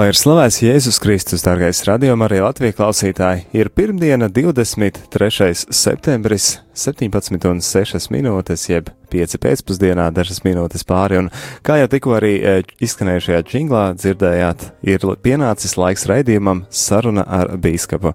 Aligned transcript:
Lai 0.00 0.06
ir 0.08 0.16
slavēts 0.16 0.62
Jēzus 0.62 0.96
Kristus, 0.96 1.42
dārgais 1.44 1.82
radījuma 1.84 2.24
arī 2.24 2.38
Latvijas 2.40 2.78
klausītāji, 2.78 3.42
ir 3.52 3.68
pirmdiena 3.76 4.30
23. 4.32 5.50
septembris, 5.76 6.46
17,6 6.72 8.08
minūtes, 8.14 8.62
jeb 8.70 8.88
5 9.12 9.36
pēcpusdienā, 9.42 10.06
dažas 10.16 10.40
minūtes 10.46 10.86
pāri, 10.88 11.18
un 11.20 11.28
kā 11.66 11.76
jau 11.82 11.90
tikko 11.92 12.14
arī 12.16 12.30
e, 12.38 12.54
izskanējušajā 12.80 13.42
džinglā 13.50 13.82
dzirdējāt, 13.98 14.64
ir 14.88 15.04
pienācis 15.20 15.76
laiks 15.76 16.08
raidījumam 16.08 16.64
saruna 16.72 17.26
ar 17.28 17.52
bīskapu. 17.60 18.14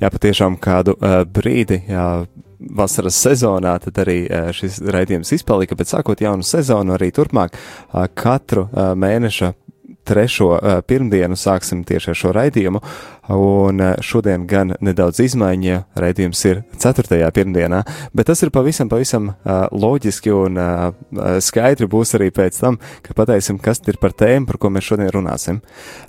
Jā, 0.00 0.12
patiešām 0.16 0.56
kādu 0.56 0.96
uh, 0.96 1.18
brīdi, 1.28 1.82
jā, 1.90 2.06
vasaras 2.80 3.20
sezonā, 3.20 3.76
tad 3.84 4.00
arī 4.06 4.22
šis 4.56 4.80
raidījums 4.88 5.36
izpalika, 5.36 5.76
bet 5.76 5.92
sākot 5.92 6.24
jaunu 6.24 6.48
sezonu 6.48 6.96
arī 6.96 7.12
turpmāk 7.12 7.60
katru 8.16 8.70
mēneša 8.72 9.52
trešo 10.06 10.50
uh, 10.54 10.78
pirmdienu 10.86 11.36
sāksim 11.38 11.82
tieši 11.86 12.12
ar 12.12 12.18
šo 12.20 12.32
raidījumu, 12.36 12.82
un 13.36 13.82
uh, 13.82 13.94
šodien 14.04 14.46
gan 14.50 14.74
nedaudz 14.84 15.22
izmaiņa, 15.24 15.80
raidījums 15.98 16.44
ir 16.50 16.62
ceturtajā 16.82 17.30
pirmdienā, 17.34 17.82
bet 18.16 18.30
tas 18.30 18.44
ir 18.46 18.52
pavisam, 18.54 18.90
pavisam 18.92 19.32
uh, 19.32 19.66
loģiski 19.72 20.34
un 20.34 20.60
uh, 20.60 21.40
skaidri 21.42 21.88
būs 21.90 22.16
arī 22.18 22.30
pēc 22.34 22.60
tam, 22.62 22.78
kad 23.06 23.18
pateiksim, 23.18 23.60
kas 23.62 23.82
ir 23.86 24.00
par 24.02 24.14
tēmu, 24.16 24.46
par 24.50 24.60
ko 24.62 24.72
mēs 24.74 24.90
šodien 24.92 25.12
runāsim. 25.14 25.60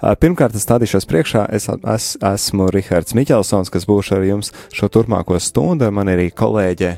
Uh, 0.02 0.14
pirmkārt, 0.20 0.58
es 0.58 0.68
stādīšos 0.68 1.10
priekšā, 1.10 1.48
es, 1.56 1.70
es 1.70 2.14
esmu 2.22 2.72
Rihards 2.74 3.18
Miķelsons, 3.18 3.74
kas 3.74 3.90
būšu 3.90 4.20
ar 4.20 4.28
jums 4.28 4.54
šo 4.76 4.92
turpmāko 4.94 5.40
stundu, 5.42 5.92
man 5.94 6.12
ir 6.12 6.18
arī 6.18 6.32
kolēģe 6.34 6.98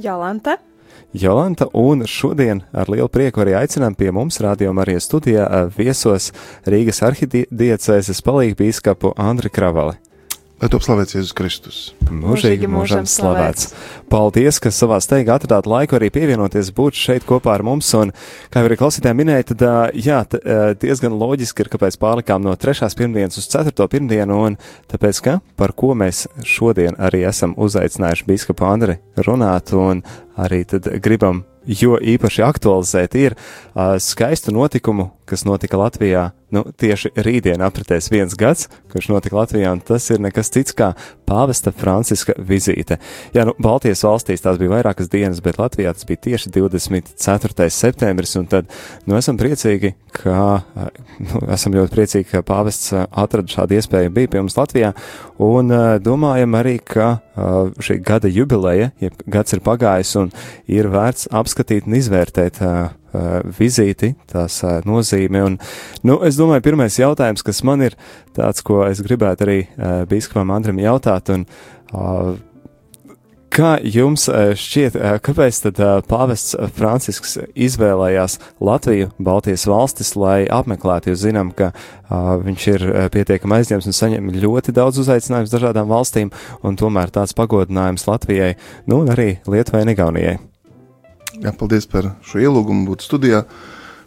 Jolanta. 0.00 0.69
Jolanta, 1.12 1.66
un 1.74 2.04
šodien 2.06 2.60
ar 2.70 2.86
lielu 2.86 3.08
prieku 3.10 3.42
arī 3.42 3.56
aicinām 3.58 3.96
pie 3.98 4.12
mums 4.14 4.38
Radio 4.44 4.70
Marijas 4.70 5.08
studijā 5.08 5.48
viesos 5.74 6.28
Rīgas 6.70 7.02
arhidiecēses 7.02 8.22
palīgu 8.22 8.60
bīskapu 8.60 9.10
Andri 9.18 9.50
Kravali. 9.50 9.98
Lai 10.60 10.68
top 10.68 10.82
slavēts 10.84 11.14
Jēzus 11.14 11.32
Kristus. 11.32 11.76
Mūžīgi 12.12 12.68
mūžam 12.68 13.06
slavēts. 13.08 13.70
Paldies, 14.12 14.58
ka 14.60 14.68
savā 14.68 14.98
steigā 15.00 15.38
atradāt 15.38 15.64
laiku 15.64 15.96
arī 15.96 16.10
pievienoties 16.12 16.68
būt 16.76 16.98
šeit 17.00 17.24
kopā 17.24 17.54
ar 17.54 17.64
mums. 17.64 17.88
Un, 17.96 18.12
kā 18.52 18.60
jau 18.60 18.68
arī 18.68 18.76
klausītāji 18.76 19.16
minēja, 19.16 19.46
tad, 19.54 19.64
jā, 19.96 20.18
t, 20.28 20.40
diezgan 20.82 21.16
loģiski 21.16 21.64
ir, 21.64 21.70
kāpēc 21.72 21.96
pārlikām 22.02 22.44
no 22.44 22.52
trešās 22.60 22.98
pirmdienas 22.98 23.40
uz 23.40 23.48
ceturto 23.48 23.86
pirmdienu, 23.88 24.36
un 24.50 24.58
tāpēc, 24.92 25.22
ka 25.24 25.38
par 25.56 25.72
ko 25.72 25.94
mēs 25.96 26.26
šodien 26.44 27.00
arī 27.00 27.22
esam 27.30 27.56
uzaicinājuši 27.56 28.28
biskupu 28.28 28.68
Andri 28.68 28.98
runāt, 29.16 29.72
un 29.72 30.04
arī 30.36 30.66
tad 30.68 30.92
gribam 31.00 31.46
jo 31.64 31.96
īpaši 31.96 32.44
aktualizēt 32.44 33.16
ir 33.16 33.36
uh, 33.36 33.96
skaistu 33.96 34.52
notikumu, 34.52 35.10
kas 35.24 35.46
notika 35.48 35.80
Latvijā 35.80 36.30
nu, 36.54 36.64
tieši 36.80 37.12
rītdien 37.20 37.62
apritēs 37.64 38.10
viens 38.12 38.34
gads, 38.38 38.68
kurš 38.92 39.10
notika 39.12 39.38
Latvijā, 39.38 39.72
un 39.74 39.82
tas 39.84 40.06
ir 40.10 40.20
nekas 40.22 40.52
cits 40.52 40.74
kā 40.76 40.92
pāvesta 41.28 41.72
Franciska 41.74 42.34
vizīte. 42.36 42.98
Jā, 43.34 43.44
nu, 43.48 43.54
Baltijas 43.62 44.02
valstīs 44.06 44.42
tās 44.42 44.58
bija 44.60 44.72
vairākas 44.74 45.10
dienas, 45.12 45.42
bet 45.44 45.60
Latvijā 45.60 45.92
tas 45.94 46.06
bija 46.08 46.22
tieši 46.26 46.52
24. 46.56 47.68
septembris, 47.70 48.34
un 48.40 48.48
tad, 48.50 48.70
nu, 49.06 49.16
esam 49.18 49.38
priecīgi, 49.40 49.94
ka, 50.16 50.62
nu, 51.22 51.44
esam 51.54 51.76
ļoti 51.78 51.94
priecīgi, 51.94 52.28
ka 52.32 52.44
pāvests 52.46 52.94
atrada 52.94 53.54
šādu 53.54 53.78
iespēju 53.78 54.14
bija 54.16 54.32
pie 54.32 54.42
mums 54.42 54.58
Latvijā, 54.58 54.94
un 55.38 55.70
uh, 55.74 55.96
domājam 56.02 56.58
arī, 56.58 56.78
ka 56.82 57.12
uh, 57.20 57.70
šī 57.78 58.00
gada 58.04 58.30
jubileja, 58.30 58.90
jeb 59.02 59.22
gads 59.30 59.54
ir 59.54 59.62
pagājis, 59.66 60.16
un 60.20 60.34
ir 60.70 60.90
vērts 60.90 61.30
apskatīt 61.36 61.86
un 61.86 62.00
izvērtēt 62.00 62.62
uh, 62.64 62.70
uh, 62.70 62.88
vizīti, 63.58 64.14
tās 64.30 64.60
uh, 64.64 64.78
nozīme. 64.88 65.44
Un, 65.46 65.58
nu, 66.06 66.20
es 66.26 66.38
domāju, 66.40 66.66
pirmais 66.68 67.00
jautājums, 67.00 67.44
kas 67.46 67.64
man 67.66 67.86
ir 67.88 67.98
tāds, 68.36 68.62
ko 68.66 68.84
es 68.86 69.02
gribētu 69.04 69.46
arī 69.48 69.58
uh, 69.64 70.04
biskupam 70.10 70.54
Andrim 70.54 70.80
jautāt, 70.82 71.32
un 71.34 71.46
Kā 73.50 73.72
jums 73.82 74.28
šķiet, 74.30 74.94
kāpēc 75.26 75.56
tad 75.64 75.78
pāvests 76.06 76.54
Francisks 76.76 77.32
izvēlējās 77.58 78.36
Latviju, 78.62 79.08
Baltijas 79.18 79.64
valstis, 79.66 80.12
lai 80.14 80.44
apmeklētu? 80.46 81.10
Jūs 81.10 81.24
zinām, 81.24 81.50
ka 81.58 81.72
viņš 82.46 82.66
ir 82.70 82.84
pietiekami 83.10 83.58
aizņemts 83.58 83.90
un 83.90 83.96
saņem 83.98 84.30
ļoti 84.36 84.76
daudz 84.76 85.02
uzaicinājumus 85.02 85.50
dažādām 85.50 85.90
valstīm, 85.90 86.30
un 86.62 86.78
tomēr 86.78 87.10
tāds 87.10 87.34
pagodinājums 87.34 88.06
Latvijai, 88.06 88.52
nu 88.86 89.02
un 89.02 89.10
arī 89.16 89.32
Lietuvai 89.50 89.82
un 89.82 89.94
Igaunijai. 89.96 90.38
Jā, 91.40 91.54
paldies 91.56 91.86
par 91.88 92.04
šo 92.28 92.36
ielūgumu 92.42 92.84
būt 92.90 93.06
studijā. 93.06 93.46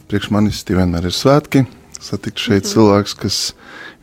Priekš 0.05 0.27
manis 0.29 0.59
tie 0.61 0.75
vienmēr 0.77 1.07
ir 1.09 1.16
svētki. 1.17 1.63
Satikt 1.97 2.38
šeit 2.38 2.59
mm 2.59 2.67
-hmm. 2.67 2.73
cilvēks, 2.73 3.13
kas 3.17 3.38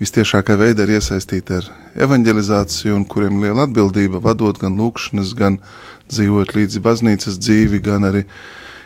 vistiešākā 0.01 0.57
veidā 0.59 0.83
ir 0.83 0.97
iesaistīti 0.97 1.55
ar 1.55 1.69
evanģelizāciju 1.95 2.97
un 2.97 3.05
kuriem 3.05 3.39
liela 3.43 3.69
atbildība 3.69 4.19
vadot 4.19 4.59
gan 4.59 4.75
lūkšanas, 4.75 5.35
gan 5.39 5.59
dzīvot 6.11 6.55
līdzi 6.57 6.81
baznīcas 6.81 7.39
dzīvi, 7.39 7.79
gan 7.79 8.09
arī 8.09 8.25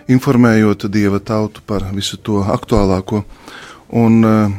informējot 0.09 0.91
Dieva 0.91 1.19
tautu 1.21 1.63
par 1.67 1.89
visu 1.95 2.17
to 2.17 2.45
aktuālāko. 2.45 3.25
Un, 3.89 4.25
eh, 4.25 4.51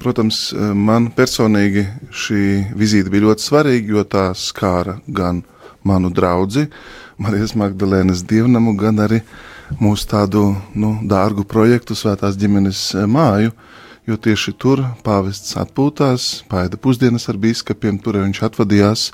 protams, 0.00 0.54
man 0.74 1.10
personīgi 1.10 1.86
šī 2.10 2.72
vizīte 2.72 3.10
bija 3.10 3.22
ļoti 3.28 3.42
svarīga, 3.44 3.88
jo 3.88 4.04
tā 4.04 4.32
skāra 4.34 5.00
gan 5.06 5.42
manu 5.84 6.10
draugu, 6.10 6.68
Marijas 7.18 7.56
Magdalēnas 7.58 8.20
dievnamu, 8.30 8.76
gan 8.78 9.00
arī 9.02 9.16
mūsu 9.82 10.06
tādu 10.06 10.42
nu, 10.78 10.92
dārgu 11.02 11.42
projektu 11.42 11.96
Svētās 11.98 12.38
ģimenes 12.38 12.82
eh, 12.94 13.08
māju, 13.10 13.50
jo 14.06 14.18
tieši 14.22 14.54
tur 14.54 14.84
pāvests 15.02 15.56
atpūtās, 15.58 16.28
pāēda 16.46 16.78
pusdienas 16.78 17.26
ar 17.28 17.40
biskupiem, 17.42 17.98
tur 17.98 18.20
viņš 18.22 18.42
atvadījās 18.46 19.08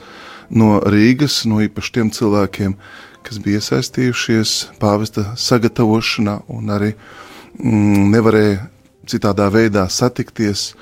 no 0.52 0.82
Rīgas, 0.84 1.40
no 1.48 1.62
īpaši 1.64 1.94
tiem 1.96 2.12
cilvēkiem, 2.12 2.76
kas 3.24 3.40
bija 3.40 3.62
iesaistījušies 3.62 4.52
pāvesta 4.84 5.30
sagatavošanā 5.40 6.42
un 6.52 6.76
arī 6.76 6.92
mm, 6.92 8.12
nevarēja 8.12 8.68
citādā 9.10 9.48
veidā 9.52 9.86
satikties. 9.90 10.72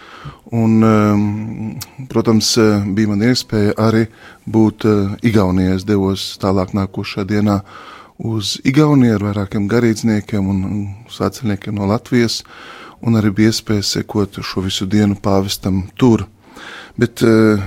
Un, 0.53 0.83
um, 0.85 1.25
protams, 2.11 2.55
bija 2.95 3.11
man 3.11 3.25
iespēja 3.27 3.75
arī 3.81 4.05
būt 4.47 4.87
uh, 4.89 5.15
Igaunijā. 5.25 5.79
Es 5.79 5.87
devos 5.89 6.27
tālāk 6.43 6.75
nākošā 6.77 7.25
dienā 7.29 7.61
uz 8.23 8.59
Igauniju 8.69 9.17
ar 9.17 9.27
vairākiem 9.31 9.67
garīdzniekiem 9.71 10.51
un 10.53 10.67
svētceļniekiem 11.11 11.79
no 11.79 11.89
Latvijas, 11.91 12.43
un 13.03 13.19
arī 13.19 13.33
bija 13.35 13.55
iespēja 13.55 13.87
sekot 13.95 14.43
šo 14.45 14.67
visu 14.67 14.87
dienu 14.87 15.17
pāvestam 15.19 15.87
tur. 15.99 16.27
Bet 17.01 17.25
uh, 17.27 17.63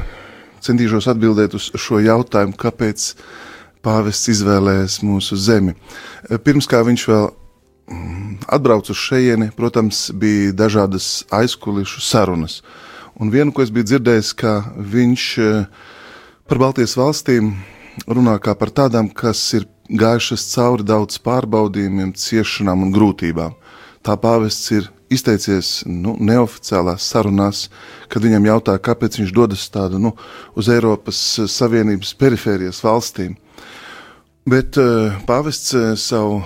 centīšos 0.66 1.10
atbildēt 1.12 1.58
uz 1.58 1.72
šo 1.80 2.00
jautājumu, 2.04 2.56
kāpēc 2.58 3.12
pāvests 3.86 4.32
izvēlējies 4.34 5.02
mūsu 5.06 5.38
zemi. 5.38 5.76
Pirms 6.46 6.70
kā 6.70 6.82
viņš 6.86 7.10
vēl 7.12 7.28
atbraucu 8.48 8.92
uz 8.92 8.98
šejieni, 8.98 9.52
protams, 9.56 10.10
bija 10.14 10.54
dažādas 10.54 11.26
aizkulisku 11.34 12.02
sarunas. 12.02 12.62
Un 13.16 13.32
vienu, 13.32 13.54
ko 13.56 13.64
es 13.64 13.72
biju 13.72 13.88
dzirdējis, 13.92 14.34
ka 14.36 14.58
viņš 14.76 15.26
eh, 15.40 15.68
par 16.50 16.60
Baltijas 16.60 16.98
valstīm 17.00 17.54
runā 18.08 18.36
kā 18.44 18.56
par 18.60 18.74
tādām, 18.76 19.08
kas 19.14 19.42
ir 19.56 19.70
gājušas 19.90 20.50
cauri 20.52 20.84
daudz 20.84 21.22
pārbaudījumiem, 21.24 22.12
ciešanām 22.18 22.84
un 22.88 22.92
grūtībām. 22.96 23.56
Tā 24.06 24.18
pāvests 24.22 24.74
ir 24.76 24.90
izteicies 25.10 25.84
nu, 25.88 26.16
neoficiālās 26.20 27.06
sarunās, 27.06 27.70
kad 28.10 28.26
viņam 28.26 28.50
jautāja, 28.50 28.82
kāpēc 28.84 29.20
viņš 29.22 29.34
dodas 29.34 29.64
tādu 29.74 30.02
nu, 30.02 30.12
uz 30.58 30.70
Eiropas 30.74 31.22
Savienības 31.52 32.14
perifērijas 32.20 32.82
valstīm. 32.86 33.38
Bet 34.46 34.78
uh, 34.78 35.16
pāvests 35.26 35.74
uh, 35.74 35.94
savu 35.98 36.44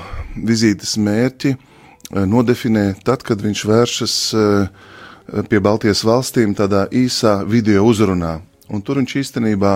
vizītes 0.48 0.94
mērķi 1.04 1.52
uh, 1.52 2.24
nodefinē 2.24 2.94
tad, 3.04 3.26
kad 3.28 3.44
viņš 3.44 3.64
vēršas 3.68 4.14
pie 5.46 5.60
Baltijas 5.62 6.00
valstīm 6.08 6.56
tādā 6.58 6.88
īsā 6.96 7.44
video 7.46 7.84
uzrunā. 7.86 8.40
Un 8.74 8.82
tur 8.82 8.98
viņš 8.98 9.12
īstenībā 9.20 9.74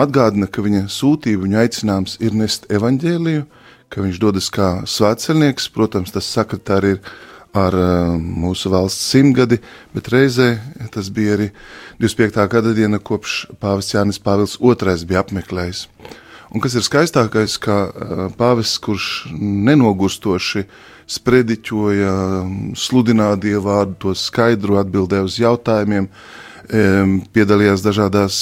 atgādina, 0.00 0.46
ka 0.48 0.62
viņa 0.64 0.86
sūtība, 0.88 1.42
viņa 1.44 1.58
aicinājums 1.60 2.14
ir 2.24 2.38
nest 2.38 2.64
evaņģēliju, 2.72 3.42
ka 3.92 4.00
viņš 4.00 4.20
dodas 4.22 4.48
kā 4.54 4.70
svētceļnieks. 4.88 5.68
Protams, 5.74 6.14
tas 6.14 6.30
sakritā 6.38 6.78
arī 6.80 6.94
ir 6.94 7.02
ar 7.54 7.76
mūsu 8.18 8.72
valsts 8.72 9.12
simtgadi, 9.12 9.60
bet 9.94 10.10
reizē 10.10 10.54
tas 10.94 11.08
bija 11.14 11.36
arī 11.38 11.48
25. 12.02 12.48
gada 12.50 12.74
diena, 12.74 12.98
kopš 12.98 13.44
pāvests 13.62 13.94
Jānis 13.94 14.18
Pāvils 14.22 14.58
II 14.58 15.06
bija 15.06 15.22
apmeklējis. 15.22 15.86
Un 16.54 16.62
kas 16.62 16.76
ir 16.78 16.84
skaistākais, 16.86 17.56
ka 17.58 17.76
pāvests, 18.38 18.78
kurš 18.78 19.26
nenogurstoši 19.34 20.62
sprediķoja, 21.10 22.12
sludināja 22.78 23.40
dievu 23.42 23.64
vārdu, 23.66 23.96
to 24.04 24.14
skaidru 24.14 24.78
atbildēja 24.78 25.26
uz 25.26 25.40
jautājumiem, 25.42 26.06
piedalījās 27.34 27.82
dažādās 27.84 28.38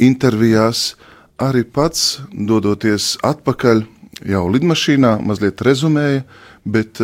intervijās, 0.00 0.94
arī 1.36 1.66
pats 1.68 2.18
dodoties 2.32 3.18
atpakaļ 3.20 3.84
jau 4.32 4.44
lidmašīnā, 4.56 5.18
mazliet 5.28 5.60
rezumēja, 5.68 6.24
bet 6.64 6.98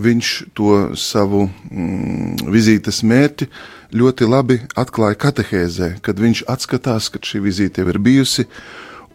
viņš 0.00 0.34
to 0.58 0.74
savu 0.98 1.46
mm, 1.46 2.50
vizītes 2.50 3.02
mērķi 3.06 3.48
ļoti 3.94 4.28
labi 4.28 4.60
atklāja 4.78 5.18
katehēzē, 5.22 5.94
kad 6.04 6.20
viņš 6.20 6.44
atskatās, 6.50 7.10
ka 7.10 7.22
šī 7.22 7.42
vizīte 7.46 7.82
jau 7.82 7.90
ir 7.94 7.98
bijusi, 8.02 8.46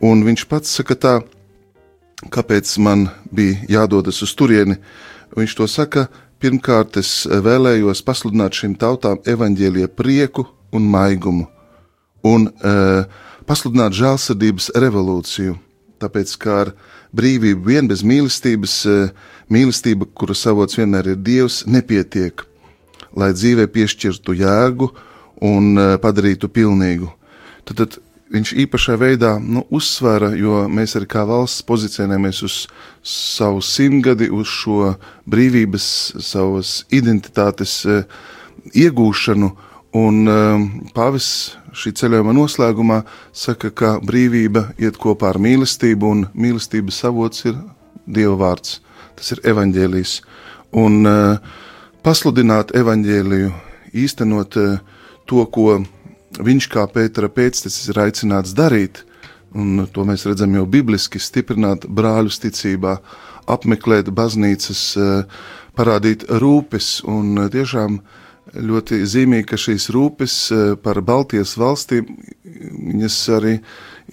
un 0.03 0.24
viņš 0.25 0.45
pats 0.50 0.77
saka 0.80 0.95
tā, 0.95 1.13
kāpēc 2.31 2.71
man 2.83 3.09
bija 3.31 3.59
jādodas 3.77 4.21
uz 4.25 4.33
turieni. 4.36 4.77
Viņš 5.36 5.56
to 5.57 5.68
saka, 5.68 6.07
pirmkārt 6.39 6.97
es 7.01 7.25
vēlējos 7.27 8.03
pasludināt 8.06 8.56
šīm 8.56 8.77
tautām 8.80 9.21
evaņģēlie 9.25 9.88
prieku 9.92 10.47
un 10.75 10.88
maigumu, 10.92 11.47
un 12.24 12.47
e, 12.50 12.74
pasludināt 13.47 13.95
žēlsirdības 13.95 14.71
revolūciju, 14.80 15.56
tāpēc 16.03 16.36
kā 16.41 16.57
ar 16.65 16.74
brīvību 17.15 17.68
vien 17.68 17.88
bez 17.91 18.03
mīlestības, 18.03 18.81
e, 18.88 18.98
mīlestība, 19.51 20.07
kuras 20.13 20.44
avots 20.51 20.80
vienmēr 20.80 21.13
ir 21.13 21.24
Dievs, 21.24 21.63
nepietiek 21.68 22.48
lai 23.15 23.31
dzīvē 23.36 23.68
piešķirtu 23.71 24.36
jēgu 24.41 24.89
un 25.45 25.80
eh, 25.80 25.95
padarītu 26.01 26.51
pilnīgu. 26.51 27.09
Tad, 27.65 27.81
tad 27.81 27.98
viņš 28.36 28.54
īpašā 28.66 28.98
veidā 29.00 29.36
nu, 29.42 29.64
uzsvēra, 29.74 30.34
jo 30.38 30.66
mēs 30.72 30.96
arī 31.00 31.08
kā 31.12 31.24
valsts 31.28 31.66
pozicionējamies 31.68 32.42
uz 32.46 32.58
savu 33.06 33.64
simtgadi, 33.64 34.30
uz 34.30 34.52
šo 34.52 34.94
brīvības, 35.30 35.88
savas 36.24 36.82
identitātes 36.94 37.78
e, 37.88 38.02
iegūšanu. 38.86 39.52
Un 39.96 40.28
e, 40.28 40.40
Pāvis 40.96 41.30
šī 41.76 41.96
ceļojuma 42.00 42.36
noslēgumā 42.36 43.02
saka, 43.36 43.72
ka 43.72 43.96
brīvība 44.04 44.70
iet 44.82 45.00
kopā 45.02 45.34
ar 45.34 45.40
mīlestību, 45.42 46.12
un 46.12 46.26
mīlestības 46.34 47.04
avots 47.10 47.48
ir 47.50 47.60
Dieva 48.06 48.36
vārds. 48.38 48.80
Tas 49.16 49.32
ir 49.34 49.40
evaņģēlijs. 49.50 50.20
Un 50.76 51.08
uh, 51.08 51.40
pasludināt 52.06 52.74
evaņģēliju, 52.78 53.52
īstenot 53.98 54.58
eh, 54.62 54.74
to, 55.26 55.42
ko 55.50 55.80
viņš 56.42 56.68
kā 56.72 56.86
Pētera 56.92 57.30
pēctecis 57.32 57.92
ir 57.92 58.02
aicināts 58.06 58.56
darīt, 58.58 59.04
un 59.56 59.86
to 59.94 60.06
mēs 60.08 60.26
redzam 60.28 60.56
jau 60.58 60.66
bibliski, 60.68 61.22
stiprināt 61.22 61.88
brāļus 61.88 62.42
ticībā, 62.44 62.98
apmeklēt 63.52 64.12
baznīcas, 64.16 64.84
eh, 64.98 65.42
parādīt 65.78 66.28
rūpes, 66.30 67.04
un 67.08 67.38
eh, 67.38 67.50
tiešām 67.50 68.00
ļoti 68.56 69.02
zīmīgi, 69.10 69.48
ka 69.50 69.58
šīs 69.58 69.90
rūpes 69.92 70.36
par 70.84 71.02
Baltijas 71.02 71.56
valstīm, 71.58 72.06
viņas 72.46 73.18
arī 73.36 73.56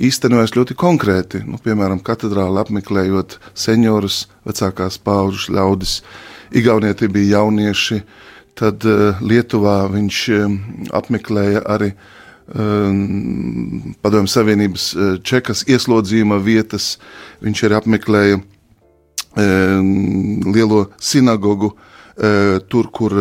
īstenojas 0.01 0.55
ļoti 0.57 0.75
konkrēti, 0.79 1.43
nu, 1.47 1.61
piemēram, 1.63 2.01
katedrāli 2.03 2.63
apmeklējot 2.63 3.39
seniorus, 3.55 4.27
vecākās 4.49 4.99
pauģu 4.99 5.53
ļaudis, 5.59 6.01
Igaunijā 6.53 6.93
tie 7.01 7.09
bija 7.09 7.39
jaunieši, 7.39 8.03
tad 8.59 8.85
uh, 8.89 9.21
Lietuvā 9.23 9.87
viņš 9.93 10.19
um, 10.37 10.57
apmeklēja 10.95 11.63
arī 11.75 11.93
um, 12.53 13.95
Padomju 14.03 14.31
Savienības 14.33 14.89
čekas 15.27 15.65
ieslodzījuma 15.71 16.41
vietas, 16.43 16.97
viņš 17.45 17.65
arī 17.69 17.81
apmeklēja 17.81 18.43
lielo 19.33 20.83
sinagogu. 21.01 21.71
Tur, 22.69 22.89
kur 22.93 23.15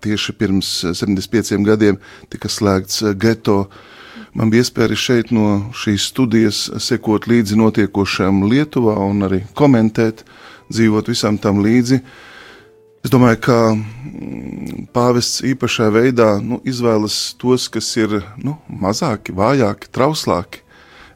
tieši 0.00 0.32
pirms 0.40 0.68
75 0.96 1.58
gadiem 1.66 1.98
tika 2.32 2.48
slēgts 2.48 3.02
geto, 3.20 3.66
man 4.32 4.48
bija 4.48 4.64
iespēja 4.64 4.96
šeit 4.96 5.34
no 5.36 5.74
šīs 5.76 6.06
studijas 6.08 6.62
sekot 6.80 7.28
līdzi 7.28 7.60
notiekošajam 7.60 8.46
Lietuvā 8.48 8.96
un 9.04 9.28
arī 9.28 9.42
komentēt, 9.52 10.24
dzīvot 10.72 11.12
visam 11.12 11.36
tam 11.36 11.60
līdzi. 11.60 12.00
Uh, 12.00 12.31
Es 13.02 13.10
domāju, 13.10 13.40
ka 13.42 13.54
mm, 13.74 14.84
pāvests 14.94 15.40
īpašā 15.42 15.88
veidā 15.90 16.36
nu, 16.38 16.60
izvēlas 16.62 17.32
tos, 17.34 17.64
kas 17.66 17.88
ir 17.98 18.20
nu, 18.38 18.54
mazāki, 18.70 19.34
vājāki, 19.34 19.88
trauslāki. 19.90 20.60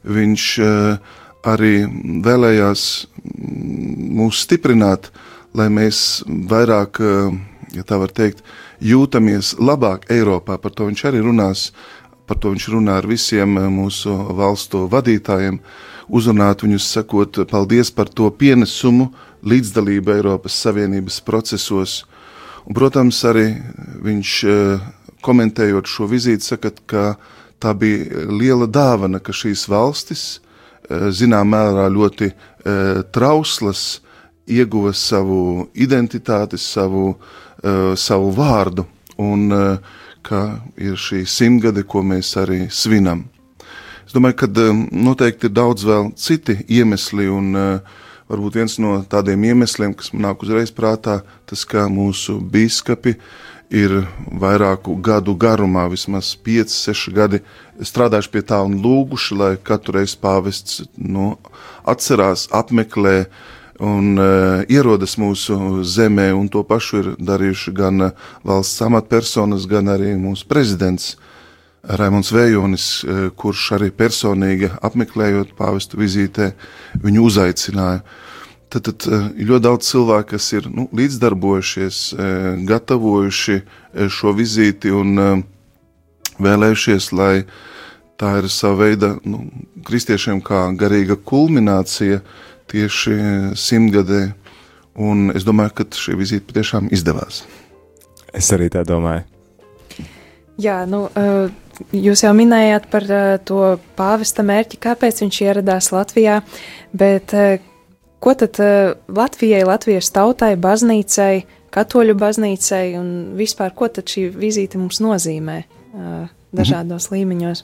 Viņš 0.03 0.47
uh, 0.65 1.13
arī 1.47 1.85
vēlējās 2.25 2.81
mm, 3.07 4.09
mūs 4.19 4.41
stiprināt, 4.43 5.07
lai 5.55 5.69
mēs 5.71 6.01
vairāk, 6.27 6.99
uh, 6.99 7.37
ja 7.71 7.87
tā 7.87 8.01
var 8.03 8.11
teikt, 8.11 8.43
jūtamies 8.83 9.53
labāk 9.55 10.09
Eiropā. 10.11 10.59
Par 10.59 10.75
to 10.75 10.89
viņš 10.89 11.05
arī 11.07 11.23
runās. 11.23 11.69
Par 12.27 12.35
to 12.43 12.51
viņš 12.51 12.67
runā 12.73 12.97
ar 12.99 13.07
visiem 13.07 13.55
eh, 13.55 13.69
mūsu 13.71 14.11
valstu 14.35 14.83
vadītājiem, 14.91 15.61
uzrunāt 16.11 16.67
viņus, 16.67 16.89
sakot, 16.97 17.39
paldies 17.47 17.93
par 17.95 18.11
to 18.11 18.27
pienesumu, 18.35 19.07
uh, 19.07 19.26
līdzdalību 19.47 20.13
Eiropas 20.17 20.57
Savienības 20.63 21.19
procesos. 21.25 22.01
Un, 22.67 22.75
protams, 22.75 23.19
arī 23.27 23.47
viņš 24.03 24.33
eh, 24.47 24.87
komentējot 25.23 25.89
šo 25.89 26.07
vizīti, 26.11 26.45
saka, 26.45 26.73
ka 26.85 27.05
tā 27.61 27.73
bija 27.77 28.27
liela 28.31 28.67
dāvana, 28.67 29.21
ka 29.23 29.35
šīs 29.35 29.67
valstis, 29.71 30.25
eh, 30.89 31.09
zinām 31.15 31.53
mērā 31.53 31.87
ļoti 31.93 32.31
eh, 32.31 33.01
trauslas, 33.15 34.01
ieguva 34.47 34.93
savu 34.95 35.67
identitāti, 35.75 36.55
savu, 36.55 37.17
savu 37.99 38.29
vārdu, 38.31 38.85
un 39.19 39.49
ka 40.23 40.39
ir 40.79 40.95
šī 40.95 41.25
simtgade, 41.27 41.83
ko 41.83 41.99
mēs 41.99 42.29
arī 42.39 42.61
svinam. 42.71 43.25
Es 44.07 44.15
domāju, 44.15 44.37
ka 44.39 44.47
noteikti 44.87 45.49
ir 45.49 45.53
daudz 45.57 45.83
vēl 45.83 46.13
citi 46.15 46.61
iemesli, 46.77 47.27
un 47.27 47.59
uh, 47.59 47.97
varbūt 48.31 48.59
viens 48.59 48.77
no 48.83 48.97
tādiem 49.09 49.43
iemesliem, 49.51 49.95
kas 49.97 50.11
man 50.13 50.29
nāk 50.29 50.43
uzreiz 50.45 50.71
prātā, 50.75 51.21
tas, 51.47 51.63
ka 51.67 51.87
mūsu 51.91 52.37
biskupi 52.41 53.17
ir 53.73 54.05
vairāku 54.31 54.95
gadu 55.03 55.35
garumā, 55.35 55.87
vismaz 55.91 56.31
5, 56.43 56.71
6 56.71 57.11
gadi 57.15 57.41
strādājuši 57.83 58.31
pie 58.31 58.43
tā 58.47 58.61
un 58.63 58.77
lūguši, 58.83 59.35
lai 59.35 59.51
katru 59.59 59.97
reizi 59.97 60.17
pāvests 60.21 60.85
nu, 60.95 61.35
atcerās, 61.87 62.47
apmeklē 62.55 63.27
un 63.83 64.15
uh, 64.17 64.63
ierodas 64.71 65.17
mūsu 65.21 65.83
zemē, 65.85 66.31
un 66.33 66.47
to 66.49 66.63
pašu 66.65 67.01
ir 67.01 67.09
darījuši 67.19 67.73
gan 67.77 68.09
valsts 68.47 68.81
amatpersonas, 68.87 69.67
gan 69.69 69.91
arī 69.93 70.15
mūsu 70.17 70.47
prezidents. 70.49 71.15
Raimons 71.83 72.31
Vējonis, 72.31 72.85
eh, 73.03 73.29
kurš 73.35 73.71
arī 73.77 73.91
personīgi 73.91 74.69
apmeklējot 74.81 75.53
pāvestu 75.57 75.99
vizītē, 76.01 76.51
viņu 77.03 77.27
uzaicināja. 77.29 78.01
Tad, 78.69 78.83
tad 78.83 79.05
ir 79.37 79.47
ļoti 79.47 79.63
daudz 79.63 79.87
cilvēku, 79.87 80.29
kas 80.35 80.51
ir 80.53 80.67
nu, 80.67 80.89
līdzdarbojušies, 80.91 82.01
eh, 82.13 82.65
gatavojuši 82.67 83.61
šo 84.09 84.33
vizīti 84.35 84.91
un 84.91 85.45
vēlējušies, 86.37 87.13
lai 87.13 87.45
tā 88.17 88.37
ir 88.41 88.49
sava 88.49 88.83
veida 88.83 89.15
nu, 89.23 89.45
kristiešiem 89.87 90.41
kā 90.41 90.67
garīga 90.77 91.15
kulminācija 91.15 92.21
tieši 92.67 93.15
simtgadē. 93.55 94.33
Un 94.97 95.31
es 95.35 95.45
domāju, 95.45 95.75
ka 95.77 95.85
šī 95.93 96.17
vizīte 96.17 96.49
patiešām 96.49 96.89
izdevās. 96.91 97.43
Es 98.33 98.49
arī 98.51 98.69
tā 98.73 98.81
domāju. 98.85 99.23
Jā, 100.57 100.81
nu, 100.89 101.03
uh, 101.05 101.51
Jūs 101.93 102.23
jau 102.25 102.31
minējāt 102.33 102.87
par 102.89 103.05
uh, 103.05 103.35
to 103.45 103.75
pāvesta 103.97 104.45
mērķi, 104.45 104.79
kāpēc 104.81 105.21
viņš 105.21 105.41
ieradās 105.45 105.91
Latvijā, 105.93 106.39
bet 106.97 107.35
uh, 107.37 107.59
ko 108.23 108.33
tad 108.37 108.57
uh, 108.63 108.95
Latvijai, 109.13 109.61
Latvijas 109.67 110.09
tautai, 110.15 110.55
baznīcai, 110.57 111.45
katoļu 111.73 112.17
baznīcai 112.17 112.85
un 112.97 113.13
vispār, 113.37 113.75
ko 113.77 113.91
tad 113.93 114.09
šī 114.09 114.29
vizīte 114.33 114.81
mums 114.81 115.01
nozīmē 115.03 115.61
uh, 115.61 116.25
dažādos 116.55 117.11
mhm. 117.11 117.17
līmeņos? 117.19 117.63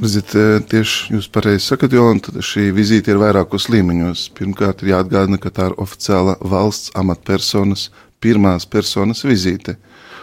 Ziniet, 0.00 0.32
tieši 0.72 1.12
jūs 1.12 1.26
pareizi 1.32 1.66
sakat, 1.66 1.92
Jolanta, 1.92 2.32
šī 2.40 2.70
vizīte 2.72 3.12
ir 3.12 3.20
vairākos 3.20 3.68
līmeņos. 3.72 4.30
Pirmkārt, 4.38 4.80
ir 4.80 4.94
jāatgādina, 4.94 5.36
ka 5.40 5.52
tā 5.52 5.68
ir 5.68 5.76
oficiāla 5.82 6.38
valsts 6.40 6.94
amatpersonas, 6.96 7.90
pirmās 8.22 8.64
personas 8.64 9.20
vizīte. 9.28 9.76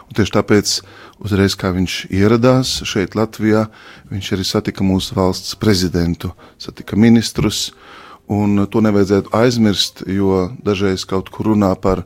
Un 0.09 0.17
tieši 0.17 0.33
tāpēc 0.39 0.79
Uzreiz, 1.19 1.53
kā 1.59 1.73
viņš 1.75 2.05
ieradās 2.15 2.77
šeit, 2.87 3.17
Latvijā, 3.19 3.65
viņš 4.07 4.29
arī 4.33 4.45
satika 4.47 4.85
mūsu 4.87 5.17
valsts 5.17 5.57
prezidentu, 5.59 6.31
satika 6.57 6.95
ministrus. 6.95 7.73
Un 8.29 8.61
to 8.71 8.81
nevajadzētu 8.85 9.33
aizmirst, 9.35 10.03
jo 10.07 10.47
dažreiz 10.63 11.03
kaut 11.09 11.31
kur 11.33 11.49
runā 11.49 11.73
par 11.81 12.03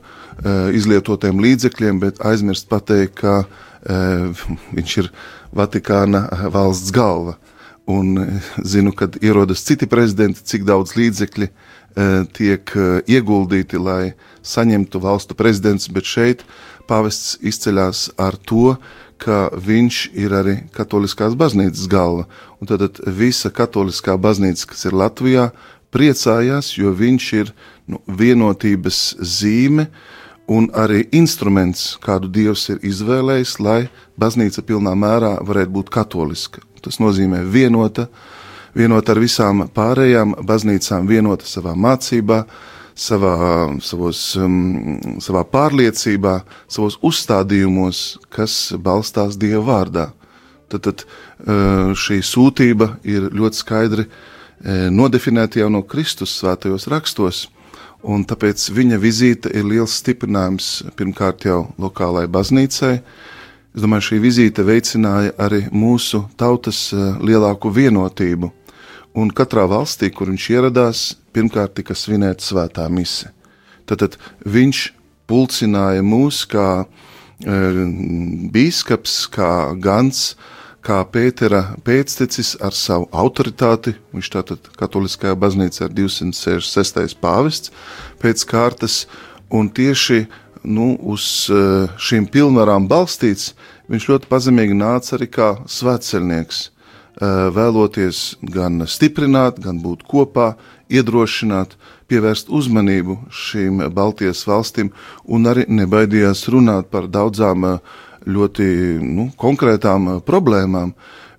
izlietotiem 0.74 1.38
līdzekļiem, 1.44 2.00
bet 2.00 2.20
aizmirst 2.24 2.66
pateikt, 2.72 3.20
ka 3.20 3.44
e, 3.44 3.98
viņš 4.80 4.96
ir 5.04 5.10
Vatikāna 5.54 6.26
valsts 6.50 6.90
galva. 6.92 7.38
un 7.86 8.40
zinu, 8.64 8.94
kad 8.96 9.18
ierodas 9.20 9.60
citi 9.60 9.86
prezidenti, 9.86 10.40
cik 10.40 10.62
daudz 10.64 10.94
līdzekļu 10.96 11.48
tiek 12.32 12.70
ieguldīti, 13.06 13.76
lai 13.76 14.14
saņemtu 14.42 15.02
valstu 15.04 15.36
prezidents, 15.36 15.90
bet 15.92 16.08
šeit 16.08 16.46
pāvests 16.88 17.38
izceļas 17.42 18.10
ar 18.20 18.36
to, 18.36 18.76
ka 19.20 19.48
viņš 19.54 20.00
ir 20.18 20.34
arī 20.36 20.56
katoliskās 20.74 21.36
baznīcas 21.38 21.86
galva. 21.90 22.26
Un 22.60 22.68
tad 22.68 23.00
visa 23.06 23.50
katoliskā 23.54 24.16
baznīca, 24.20 24.68
kas 24.72 24.84
ir 24.88 24.96
Latvijā, 24.98 25.48
priecājās, 25.94 26.74
jo 26.76 26.90
viņš 26.96 27.30
ir 27.38 27.54
nu, 27.86 28.00
vienotības 28.08 29.16
zīme 29.20 29.88
un 30.50 30.68
arī 30.76 31.06
instruments, 31.16 31.94
kādu 32.04 32.28
Dievs 32.28 32.66
ir 32.74 32.82
izvēlējis, 32.84 33.56
lai 33.64 33.80
baznīca 34.20 34.64
pilnā 34.66 34.92
mērā 34.98 35.38
varētu 35.46 35.72
būt 35.78 35.92
katoliska. 35.94 36.64
Tas 36.84 37.00
nozīmē 37.00 37.40
vienota, 37.48 38.08
vienota 38.76 39.14
ar 39.14 39.22
visām 39.22 39.64
pārējām 39.72 40.34
baznīcām, 40.44 41.08
vienota 41.08 41.48
savā 41.48 41.72
mācībā, 41.78 42.42
savā, 42.94 43.74
savos, 43.82 44.20
um, 44.38 44.98
savā 45.22 45.44
pārliecībā, 45.50 46.38
savos 46.70 46.98
uzstādījumos, 47.02 48.04
kas 48.32 48.74
balstās 48.78 49.38
Dieva 49.40 49.64
vārdā. 49.66 50.06
Tad, 50.70 50.86
tad 50.86 51.04
uh, 51.04 51.92
šī 51.98 52.20
sūtība 52.24 52.96
ir 53.06 53.28
ļoti 53.34 53.60
skaidri 53.60 54.06
uh, 54.06 54.88
nodefinēta 54.94 55.60
jau 55.60 55.70
no 55.74 55.82
Kristus 55.86 56.36
svētajos 56.38 56.88
rakstos, 56.90 57.44
un 58.04 58.24
tāpēc 58.28 58.68
viņa 58.74 58.98
vizīte 59.00 59.52
ir 59.54 59.66
liels 59.68 59.98
stiprinājums 60.00 60.84
pirmkārt 60.96 61.46
jau 61.48 61.64
lokālajai 61.80 62.30
baznīcai. 62.32 62.94
Es 63.74 63.82
domāju, 63.82 64.10
šī 64.10 64.20
vizīte 64.22 64.62
veicināja 64.62 65.34
arī 65.42 65.64
mūsu 65.74 66.24
tautas 66.38 66.86
uh, 66.94 67.18
lielāku 67.18 67.74
vienotību 67.74 68.52
un 69.18 69.30
katrā 69.30 69.66
valstī, 69.70 70.10
kur 70.14 70.30
viņš 70.30 70.46
ieradās, 70.50 71.02
pirmkārt 71.34 71.74
tika 71.78 71.96
svinēta 71.98 72.44
svētā 72.44 72.86
mise. 72.92 73.30
Tad, 73.84 74.16
viņš 74.48 74.84
pulcināja 75.28 76.04
mūs 76.04 76.44
kā 76.48 76.68
e, 76.84 76.86
bīskaps, 78.54 79.16
kā 79.32 79.50
gans, 79.80 80.34
kā 80.84 81.00
Pētera 81.08 81.62
pēctecis 81.84 82.54
ar 82.64 82.76
savu 82.76 83.08
autoritāti. 83.12 83.94
Viņš 84.14 84.30
tātad 84.36 84.70
katoliskajā 84.80 85.36
baznīcā 85.40 85.88
ir 85.88 85.96
266. 85.96 87.16
pāvests 87.20 87.72
pēc 88.22 88.44
kārtas, 88.48 89.04
un 89.52 89.70
tieši 89.72 90.26
nu, 90.64 90.94
uz 91.12 91.48
e, 91.52 91.64
šīm 92.00 92.28
pilnvarām 92.32 92.88
balstīts, 92.88 93.52
viņš 93.92 94.10
ļoti 94.12 94.30
pazemīgi 94.30 94.76
nāca 94.76 95.18
arī 95.18 95.28
kā 95.32 95.50
svētceļnieks 95.68 96.68
vēloties 97.20 98.22
gan 98.42 98.86
stiprināt, 98.90 99.60
gan 99.62 99.78
būt 99.82 100.02
kopā, 100.08 100.54
iedrošināt, 100.90 101.76
pievērst 102.10 102.50
uzmanību 102.52 103.18
šīm 103.32 103.84
Baltijas 103.94 104.44
valstīm 104.48 104.90
un 105.24 105.46
arī 105.48 105.64
nebaidījās 105.68 106.46
runāt 106.52 106.90
par 106.92 107.08
daudzām 107.08 107.64
ļoti 108.24 108.66
nu, 109.02 109.30
konkrētām 109.40 110.20
problēmām. 110.26 110.94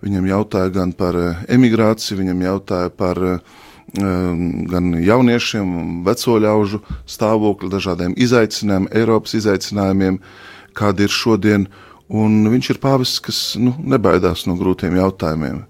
Viņam 0.05 0.25
jautāja 0.29 0.71
gan 0.73 0.91
par 0.93 1.17
emigrāciju, 1.49 2.19
viņam 2.19 2.41
jautāja 2.45 2.91
par 2.93 3.21
gan 3.95 4.91
jauniešiem, 4.99 6.03
veco 6.05 6.37
ļaužu 6.41 6.81
stāvokli, 7.07 7.69
dažādiem 7.71 8.15
izaicinājumiem, 8.17 8.89
Eiropas 8.91 9.35
izaicinājumiem, 9.39 10.19
kāda 10.75 11.05
ir 11.05 11.13
šodien. 11.13 11.67
Un 12.13 12.43
viņš 12.51 12.69
ir 12.69 12.81
pāvis, 12.83 13.17
kas 13.23 13.55
nu, 13.57 13.73
nebaidās 13.81 14.45
no 14.45 14.53
grūtiem 14.59 14.97
jautājumiem. 14.99 15.63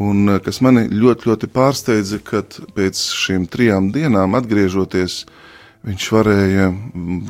Un 0.00 0.32
eh, 0.32 0.40
kas 0.42 0.60
mani 0.64 0.88
ļoti, 0.88 1.28
ļoti 1.30 1.50
pārsteidza, 1.52 2.18
kad 2.24 2.56
pēc 2.74 2.98
šīm 3.20 3.46
trijām 3.52 3.90
dienām 3.94 4.34
atgriežoties, 4.38 5.24
viņš 5.86 6.06
varēja 6.12 6.70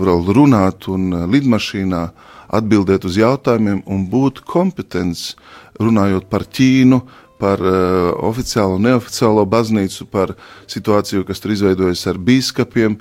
vēl 0.01 0.31
runāt 0.35 0.89
un 0.89 1.11
eh, 1.13 1.27
lidmašīnā 1.35 2.05
atbildēt 2.51 3.05
uz 3.07 3.19
jautājumiem 3.21 3.83
un 3.87 4.07
būt 4.11 4.41
kompetents 4.49 5.35
runājot 5.81 6.31
par 6.31 6.47
Ķīnu, 6.51 7.01
par 7.41 7.63
uh, 7.65 8.11
oficiālo 8.29 8.77
un 8.77 8.85
neoficiālo 8.85 9.47
baznīcu, 9.49 10.05
par 10.13 10.35
situāciju, 10.69 11.25
kas 11.25 11.41
tur 11.41 11.55
izveidojas 11.55 12.03
ar 12.11 12.19
biskupiem. 12.21 12.99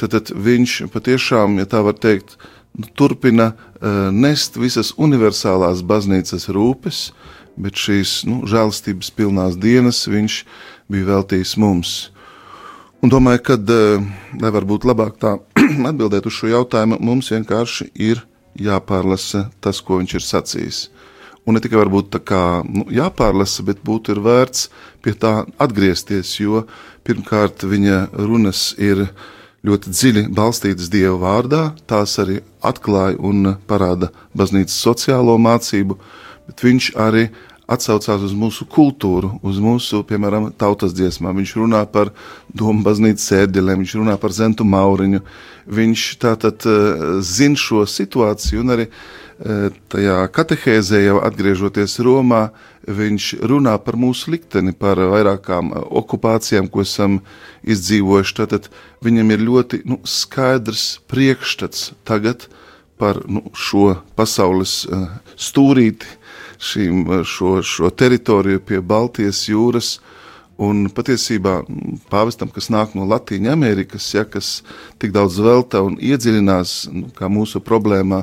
Tad, 0.00 0.14
tad 0.14 0.30
viņš 0.32 0.78
patiešām, 0.94 1.58
ja 1.60 1.68
tā 1.68 1.82
var 1.84 1.98
teikt, 2.00 2.38
turpina 2.96 3.52
uh, 3.52 4.08
nest 4.12 4.56
visas 4.56 4.92
universālās 4.96 5.82
baznīcas 5.84 6.48
rūpes, 6.52 7.10
bet 7.60 7.76
šīs 7.76 8.22
nu, 8.28 8.42
žēlastības 8.48 9.12
pilnās 9.16 9.58
dienas 9.60 10.06
viņš 10.08 10.42
bija 10.92 11.10
veltījis 11.12 11.56
mums. 11.60 11.94
Un 13.02 13.10
domāju, 13.12 13.42
ka, 13.48 13.58
uh, 13.58 14.10
lai 14.40 14.52
varbūt 14.54 14.86
labāk 14.88 15.18
tā 15.20 15.36
atbildēt 15.90 16.28
uz 16.28 16.38
šo 16.38 16.52
jautājumu, 16.52 17.00
mums 17.02 17.32
vienkārši 17.34 17.90
ir 17.94 18.24
jāpārlasa 18.58 19.48
tas, 19.60 19.80
ko 19.80 20.00
viņš 20.00 20.18
ir 20.18 20.26
sacījis. 20.26 20.82
Un 21.42 21.56
ne 21.56 21.62
tikai 21.62 21.80
varbūt 21.80 22.12
tā 22.14 22.20
kā 22.22 22.62
nu, 22.62 22.86
jāpārlasa, 22.92 23.64
bet 23.66 23.82
būtu 23.82 24.14
vērts 24.22 24.68
pie 25.02 25.14
tā 25.18 25.42
atgriezties, 25.58 26.36
jo 26.38 26.62
pirmkārt 27.02 27.64
viņa 27.66 28.12
runas 28.14 28.70
ir 28.78 29.08
ļoti 29.66 29.92
dziļi 29.94 30.26
balstītas 30.34 30.90
Dieva 30.92 31.16
vārdā, 31.22 31.62
tās 31.86 32.16
arī 32.22 32.40
atklāja 32.66 33.18
un 33.22 33.54
parāda 33.70 34.10
baznīcas 34.38 34.80
sociālo 34.84 35.38
mācību, 35.38 35.98
bet 36.48 36.64
viņš 36.66 36.92
arī 36.98 37.28
atsaucās 37.72 38.24
uz 38.26 38.34
mūsu 38.36 38.66
kultūru, 38.68 39.36
uz 39.46 39.60
mūsu, 39.62 40.02
piemēram, 40.06 40.50
tautas 40.58 40.92
dziesmām. 40.96 41.38
Viņš 41.40 41.54
runā 41.60 41.82
par 41.88 42.10
domu 42.52 42.84
baznīcas 42.84 43.28
sēdeļiem, 43.30 43.84
viņš 43.84 43.94
runā 44.00 44.16
par 44.20 44.34
zentu 44.36 44.66
mauriņu. 44.68 45.22
Viņš 45.72 46.06
tātad 46.22 46.66
uh, 46.68 47.06
zina 47.24 47.58
šo 47.58 47.86
situāciju 47.88 48.64
un 48.64 48.74
arī 48.74 48.88
uh, 48.90 49.70
tajā 49.94 50.18
katehēzē 50.34 51.04
jau 51.06 51.22
atgriežoties 51.22 52.00
Romā, 52.04 52.48
viņš 52.86 53.28
runā 53.48 53.74
par 53.82 53.98
mūsu 54.00 54.32
likteni, 54.34 54.74
par 54.74 54.98
vairākām 54.98 55.72
uh, 55.72 55.84
okupācijām, 56.02 56.70
ko 56.72 56.84
esam 56.86 57.20
izdzīvojuši. 57.62 58.36
Tātad 58.40 58.68
viņam 59.04 59.34
ir 59.34 59.44
ļoti 59.46 59.82
nu, 59.88 60.00
skaidrs 60.04 61.02
priekšstats 61.10 61.92
tagad 62.08 62.48
par 63.00 63.22
nu, 63.26 63.44
šo 63.54 63.96
pasaules 64.18 64.82
uh, 64.86 65.08
stūrīti, 65.36 66.18
šīm, 66.62 67.04
šo, 67.26 67.60
šo 67.66 67.90
teritoriju 67.90 68.62
pie 68.66 68.80
Baltijas 68.80 69.46
jūras. 69.50 69.96
Un 70.62 70.84
patiesībā 70.94 71.62
pāvestam, 72.12 72.50
kas 72.52 72.68
nāk 72.70 72.92
no 72.94 73.06
Latvijas 73.08 73.50
Amerikas, 73.50 74.04
ja, 74.14 74.22
kas 74.28 74.60
tik 75.02 75.10
daudz 75.14 75.40
velta 75.42 75.80
un 75.82 75.96
iedziļinās 75.98 76.74
nu, 76.92 77.08
mūsu 77.34 77.62
problēmā, 77.64 78.20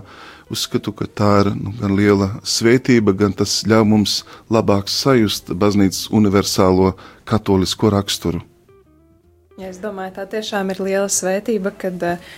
uzskatu, 0.53 0.93
ka 0.95 1.07
tā 1.07 1.31
ir 1.43 1.51
nu, 1.55 1.73
gan 1.79 1.95
liela 1.97 2.29
svētība, 2.43 3.13
gan 3.17 3.33
tas 3.37 3.61
ļauj 3.69 3.87
mums 3.87 4.19
labāk 4.51 4.89
sajust 4.91 5.53
baznīcas 5.53 6.07
universālo 6.15 6.93
katolisko 7.29 7.91
raksturu. 7.93 8.43
Ja, 9.59 9.67
es 9.73 9.81
domāju, 9.83 10.13
tā 10.15 10.23
tiešām 10.31 10.69
ir 10.71 10.79
liela 10.79 11.09
svētība, 11.11 11.73
kad 11.75 12.03
uh, 12.07 12.31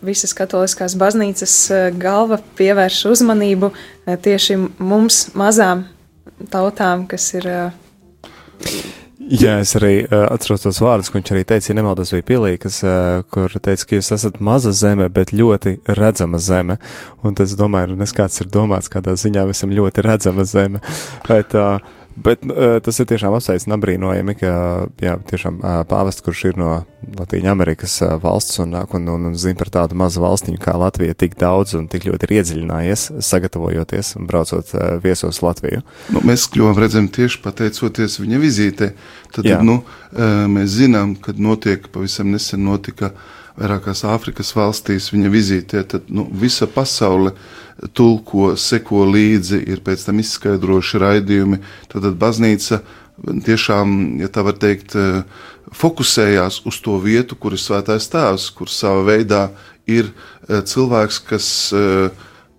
visas 0.00 0.32
katoliskās 0.32 0.96
baznīcas 0.96 1.56
uh, 1.68 1.82
galva 1.92 2.40
pievērš 2.56 3.02
uzmanību 3.10 3.68
uh, 3.74 4.16
tieši 4.16 4.56
mums, 4.80 5.26
mazām 5.36 5.84
tautām, 6.54 7.04
kas 7.10 7.28
ir. 7.36 7.50
Uh, 7.52 9.01
Jā, 9.30 9.60
es 9.62 9.76
arī 9.78 10.02
uh, 10.02 10.24
atceros 10.34 10.64
tos 10.64 10.80
vārdus, 10.82 11.10
ko 11.12 11.20
viņš 11.20 11.30
arī 11.34 11.44
teica, 11.46 11.68
ja 11.70 11.76
nemaldos, 11.78 12.10
bija 12.16 12.26
pilīgas, 12.26 12.80
uh, 12.82 13.22
kur 13.30 13.52
teica, 13.54 13.86
ka 13.86 13.98
jūs 13.98 14.10
esat 14.16 14.40
maza 14.42 14.72
zeme, 14.74 15.06
bet 15.14 15.30
ļoti 15.36 15.76
redzama 15.98 16.40
zeme. 16.42 16.78
Un 17.22 17.38
tas, 17.38 17.54
domāju, 17.58 17.94
nes 18.00 18.14
kāds 18.16 18.42
ir 18.42 18.50
domāts, 18.52 18.90
kādā 18.92 19.14
ziņā 19.14 19.46
mēs 19.46 19.62
esam 19.62 19.74
ļoti 19.78 20.04
redzama 20.08 20.46
zeme. 20.48 20.82
Bet, 21.28 21.54
uh, 21.54 21.78
Bet 22.16 22.42
uh, 22.44 22.76
tas 22.84 22.98
ir 23.00 23.08
tiešām 23.08 23.34
apsveicami 23.36 23.76
apbrīnojami, 23.76 24.34
ka 24.36 24.52
jā, 25.00 25.14
tiešām 25.30 25.60
uh, 25.60 25.80
pāvests, 25.88 26.24
kurš 26.24 26.44
ir 26.50 26.60
no 26.60 26.70
Latvijas 27.18 27.52
Amerikas 27.52 27.94
uh, 28.04 28.14
valsts 28.20 28.60
un, 28.62 28.74
un, 28.76 29.08
un, 29.14 29.28
un 29.30 29.36
zina 29.38 29.58
par 29.58 29.70
tādu 29.72 29.96
mazu 29.98 30.22
valstiņu 30.24 30.60
kā 30.62 30.76
Latvija, 30.80 31.16
tik 31.18 31.38
daudz 31.40 31.76
un 31.78 31.88
tik 31.92 32.06
ļoti 32.08 32.28
ir 32.28 32.34
iedziļinājies, 32.38 33.06
sagatavojoties 33.24 34.14
un 34.20 34.28
braucot 34.28 34.74
uh, 34.76 34.88
viesos 35.02 35.40
Latviju. 35.44 35.82
Nu, 36.12 36.24
mēs 36.28 36.48
kļuvām 36.52 36.80
redzami 36.84 37.12
tieši 37.12 37.40
pateicoties 37.44 38.18
viņa 38.20 38.42
vizītē. 38.42 38.92
Tad, 39.32 39.48
jā. 39.48 39.62
nu, 39.64 39.80
uh, 39.80 40.42
mēs 40.52 40.76
zinām, 40.82 41.16
kad 41.16 41.40
notiek, 41.40 41.88
pavisam 41.94 42.32
nesen 42.34 42.66
notika 42.68 43.14
vairākās 43.58 44.04
Āfrikas 44.08 44.54
valstīs 44.56 45.10
viņa 45.12 45.32
vizītē, 45.32 45.82
tad 45.88 46.08
nu, 46.12 46.24
visa 46.32 46.66
pasaule 46.70 47.34
tulko, 47.96 48.52
seko 48.56 49.04
līdzi, 49.10 49.62
ir 49.68 49.82
pēc 49.84 50.06
tam 50.06 50.20
izskaidroši 50.22 51.00
raidījumi. 51.02 51.60
Tad 51.92 52.08
baznīca 52.20 52.82
tiešām, 53.20 54.20
ja 54.22 54.28
tā 54.32 54.44
var 54.44 54.56
teikt, 54.58 54.96
eh, 54.96 55.22
fokusējās 55.72 56.62
uz 56.66 56.80
to 56.80 56.98
vietu, 56.98 57.36
kur 57.36 57.52
ir 57.52 57.58
svētais 57.58 58.08
tēvs, 58.08 58.50
kur 58.54 58.68
savā 58.68 59.04
veidā 59.04 59.50
ir 59.86 60.10
eh, 60.48 60.62
cilvēks, 60.62 61.22
kas 61.28 61.72
eh, 61.72 62.10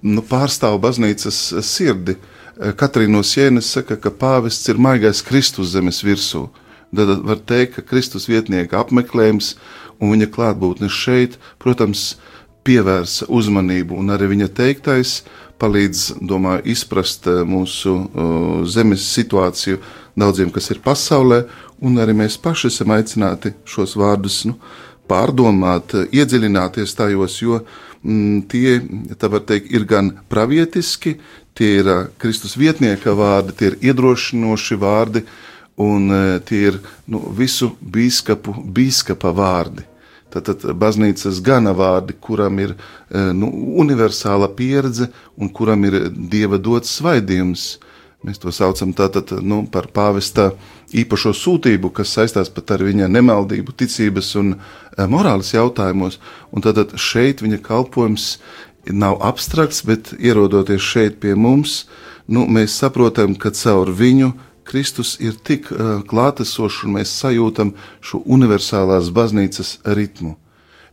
nu, 0.01 0.21
pārstāv 0.21 0.79
baznīcas 0.79 1.53
sirdi. 1.61 2.17
Katrīna 2.53 3.17
no 3.17 3.23
Sienas 3.25 3.65
saka, 3.65 3.95
ka 3.97 4.11
pāvests 4.13 4.69
ir 4.69 4.77
maigais 4.77 5.23
Kristus 5.25 5.71
zemes 5.73 6.03
virsū. 6.05 6.51
Tad 6.93 7.23
var 7.25 7.39
teikt, 7.41 7.73
ka 7.75 7.81
Kristus 7.81 8.27
vietnieka 8.29 8.77
apmeklējums 8.77 9.55
un 10.03 10.11
viņa 10.13 10.29
klātbūtne 10.35 10.91
šeit, 10.91 11.39
protams, 11.63 12.13
pievērsa 12.63 13.27
uzmanību, 13.31 13.97
un 13.99 14.13
arī 14.15 14.29
viņa 14.33 14.49
teiktais 14.55 15.21
palīdz, 15.59 16.05
domāju, 16.27 16.63
izprast 16.73 17.27
mūsu 17.47 17.93
uh, 17.95 18.63
zemes 18.67 19.05
situāciju 19.15 19.79
daudziem, 20.19 20.51
kas 20.53 20.69
ir 20.73 20.81
pasaulē, 20.83 21.43
un 21.83 21.99
arī 22.01 22.15
mēs 22.17 22.37
paši 22.41 22.69
esam 22.71 22.93
aicināti 22.95 23.53
šos 23.67 23.95
vārdus 23.99 24.43
nu, 24.49 24.57
pārdomāt, 25.09 25.95
iedziļināties 26.15 26.95
tajos, 26.97 27.37
jo 27.43 27.61
mm, 28.01 28.43
tie, 28.51 28.77
tā 29.19 29.29
var 29.31 29.43
teikt, 29.47 29.71
ir 29.75 29.87
gan 29.89 30.13
pravietiski, 30.31 31.17
tie 31.57 31.71
ir 31.81 31.91
Kristus 32.21 32.55
vietnieka 32.59 33.15
vārdi, 33.17 33.55
tie 33.57 33.71
ir 33.71 33.79
iedrošinoši 33.91 34.79
vārdi, 34.79 35.23
un 35.83 36.11
tie 36.47 36.67
ir 36.69 36.79
nu, 37.09 37.23
visu 37.33 37.73
biskupu, 37.81 38.55
biskupa 38.75 39.33
vārdi. 39.35 39.85
Tātad 40.33 40.65
baznīcas 40.79 41.41
gana 41.45 41.75
vārdi, 41.77 42.15
kuram 42.17 42.57
ir 42.63 42.75
nu, 43.11 43.51
universāla 43.83 44.49
pieredze 44.57 45.11
un 45.37 45.51
kuram 45.53 45.85
ir 45.85 45.99
dieva 46.09 46.57
dots 46.57 46.95
svaidījums. 46.97 47.67
Mēs 48.23 48.39
to 48.39 48.53
saucam 48.55 48.93
tātad, 48.95 49.33
nu, 49.43 49.65
par 49.67 49.89
pāvesta 49.91 50.53
īpašo 50.95 51.33
sūtību, 51.35 51.91
kas 51.91 52.13
saistās 52.15 52.49
pat 52.55 52.71
ar 52.71 52.85
viņa 52.87 53.09
nemaldību, 53.11 53.75
ticības 53.75 54.29
un 54.39 54.53
morāles 55.11 55.51
jautājumos. 55.51 56.21
Un 56.55 56.63
tātad 56.63 56.95
šeit 56.95 57.43
viņa 57.43 57.59
kalpojums 57.65 58.37
nav 58.87 59.19
abstrakts, 59.27 59.83
bet 59.87 60.13
ierodoties 60.19 60.81
šeit 60.81 61.19
pie 61.19 61.35
mums, 61.35 61.83
nu, 62.27 62.47
mēs 62.47 62.79
saprotam, 62.79 63.35
ka 63.35 63.51
caur 63.51 63.91
viņu 63.91 64.31
Kristus 64.63 65.17
ir 65.19 65.35
tik 65.43 65.69
uh, 65.71 65.99
klātesošs, 66.07 66.83
un 66.87 66.97
mēs 66.97 67.13
sajūtam 67.21 67.73
šo 68.03 68.23
universālās 68.25 69.11
baznīcas 69.13 69.77
ritmu. 69.97 70.37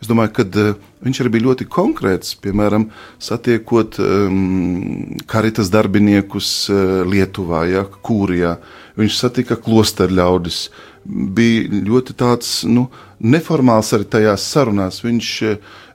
Es 0.00 0.08
domāju, 0.08 0.32
ka 0.38 0.46
uh, 0.48 0.78
viņš 1.04 1.22
arī 1.22 1.32
bija 1.36 1.46
ļoti 1.48 1.66
konkrēts, 1.70 2.34
piemēram, 2.42 2.88
satiekot 3.22 4.00
um, 4.02 5.18
karitas 5.30 5.72
darbiniekus 5.72 6.52
uh, 6.72 7.02
Lietuvā, 7.08 7.66
ja, 7.70 7.84
Kūrijā. 7.84 8.56
Viņš 9.00 9.20
satika 9.20 9.58
klosteru 9.60 10.18
ļaudis, 10.18 10.64
bija 11.04 11.84
ļoti 11.86 12.16
tāds 12.18 12.60
nu, 12.68 12.88
neformāls 13.20 13.94
arī 13.96 14.08
tajās 14.10 14.44
sarunās. 14.50 15.00
Viņš 15.04 15.30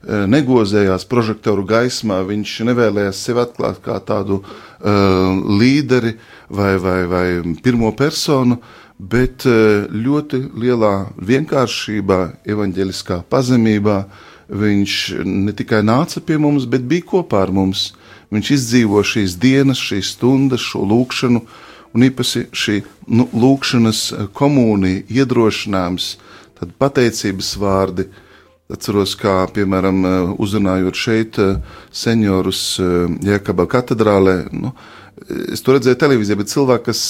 negozējās 0.05 1.05
prožektoru 1.09 1.63
gaismā, 1.65 2.19
viņš 2.25 2.51
nevēlējās 2.69 3.21
sevi 3.25 3.41
atklāt 3.41 3.79
kā 3.85 3.99
tādu 4.05 4.39
uh, 4.41 4.57
līderi 4.85 6.13
vai, 6.49 6.77
vai, 6.77 6.99
vai 7.09 7.27
pirmo 7.63 7.91
personu, 7.97 8.59
bet 8.97 9.45
uh, 9.49 9.87
ļoti 9.89 10.41
lielā 10.61 10.93
vienkāršībā, 11.17 12.19
evaņģeliskā 12.47 13.23
pazemībā 13.29 13.99
viņš 14.45 14.97
ne 15.25 15.53
tikai 15.57 15.81
nāca 15.83 16.21
pie 16.21 16.37
mums, 16.37 16.67
bet 16.69 16.85
bija 16.85 17.07
kopā 17.15 17.45
ar 17.47 17.53
mums. 17.55 17.93
Viņš 18.33 18.51
izdzīvo 18.55 19.01
šīs 19.05 19.37
dienas, 19.41 19.81
šīs 19.81 20.13
stundas, 20.15 20.61
šo 20.61 20.83
lūkšanu, 20.85 21.41
un 21.95 22.05
īpaši 22.05 22.45
šī 22.53 22.77
nu, 23.15 23.27
lūkšanas 23.33 24.31
komunija, 24.37 25.05
iedrošinājums, 25.21 26.15
tad 26.59 26.73
pateicības 26.81 27.51
vārdi, 27.61 28.07
uh, 28.09 28.24
Atceros, 28.65 29.11
kā 29.13 29.43
piemēram, 29.53 29.97
eh, 30.09 30.29
uzrunājot 30.41 30.97
šeit 30.97 31.37
eh, 31.37 31.57
seniorus 31.93 32.79
eh, 32.81 32.93
Jēkabā 33.27 33.67
katedrālē. 33.69 34.39
Nu, 34.57 34.71
es 35.53 35.61
to 35.61 35.75
redzēju 35.75 35.99
televīzijā, 36.01 36.37
bet 36.39 36.49
cilvēki, 36.49 36.85
kas 36.89 37.01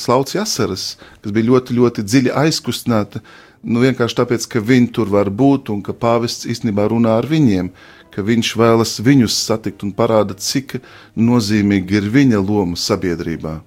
slaucīja 0.00 0.46
asaras, 0.46 0.86
kas 1.22 1.34
bija 1.36 1.50
ļoti, 1.50 1.76
ļoti 1.76 2.04
dziļi 2.08 2.32
aizkustināti, 2.40 3.20
nu, 3.68 3.82
vienkārši 3.84 4.18
tāpēc, 4.22 4.46
ka 4.48 4.64
viņi 4.64 4.88
tur 4.96 5.12
var 5.12 5.28
būt 5.28 5.68
un 5.74 5.84
ka 5.84 5.92
pāvests 5.92 6.48
īstenībā 6.48 6.88
runā 6.90 7.18
ar 7.20 7.28
viņiem, 7.28 7.68
ka 8.10 8.24
viņš 8.24 8.54
vēlas 8.58 8.96
viņus 9.04 9.42
satikt 9.44 9.84
un 9.84 9.92
parāda, 9.94 10.34
cik 10.34 10.80
nozīmīga 11.20 12.00
ir 12.00 12.08
viņa 12.16 12.40
loma 12.40 12.80
sabiedrībā. 12.80 13.60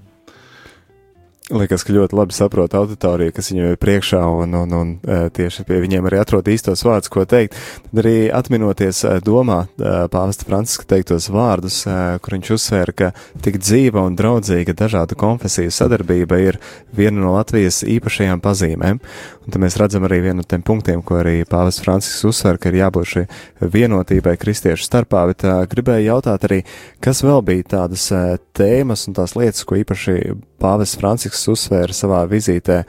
Liekas, 1.53 1.84
ka 1.86 1.93
ļoti 1.93 2.17
labi 2.17 2.34
saprot 2.34 2.73
auditoriju, 2.73 3.29
kas 3.38 3.51
viņam 3.51 3.67
ir 3.69 3.75
priekšā, 3.77 4.17
un, 4.41 4.55
un, 4.58 4.71
un 4.73 4.93
e, 4.97 5.17
tieši 5.29 5.62
pie 5.67 5.77
viņiem 5.84 6.08
arī 6.10 6.17
atrod 6.17 6.47
īstos 6.49 6.81
vārdus, 6.81 7.12
ko 7.13 7.21
teikt. 7.29 7.53
Tad 7.84 7.99
arī 8.01 8.13
atminoties 8.34 9.03
e, 9.05 9.12
domā 9.21 9.60
e, 9.67 9.91
pāvesta 10.10 10.47
Franciska 10.47 10.88
teiktos 10.89 11.27
vārdus, 11.29 11.84
kur 12.25 12.34
viņš 12.34 12.49
uzsvēra, 12.55 12.95
ka 12.97 13.12
tik 13.45 13.60
dzīva 13.62 14.08
un 14.08 14.17
draudzīga 14.17 14.73
dažādu 14.73 15.19
konfesiju 15.21 15.69
sadarbība 15.69 16.41
ir 16.41 16.58
viena 16.97 17.21
no 17.21 17.36
Latvijas 17.36 17.84
īpašajām 17.93 18.41
pazīmēm. 18.41 19.03
Un 19.45 19.53
tad 19.53 19.62
mēs 19.62 19.77
redzam 19.77 20.10
arī 20.10 20.23
vienu 20.25 20.41
no 20.41 20.47
tiem 20.49 20.65
punktiem, 20.65 21.05
ko 21.05 21.19
arī 21.19 21.36
pāvests 21.45 21.86
Francisks 21.86 22.25
uzsver, 22.25 22.58
ka 22.58 22.73
ir 22.73 22.79
jābūt 22.79 23.12
šai 23.12 23.25
vienotībai 23.62 24.34
kristiešu 24.41 24.89
starpā, 24.89 25.27
bet 25.29 25.45
gribēju 25.69 26.10
jautāt 26.10 26.49
arī, 26.49 26.63
kas 27.05 27.21
vēl 27.21 27.45
bija 27.45 27.69
tādas 27.77 28.10
tēmas 28.58 29.05
un 29.05 29.19
tās 29.21 29.38
lietas, 29.38 29.62
ko 29.62 29.77
īpaši 29.77 30.17
pāvests 30.62 30.97
Francisks 30.97 31.35
uzsvēra 31.52 31.95
savā 31.95 32.24
vizītē, 32.32 32.84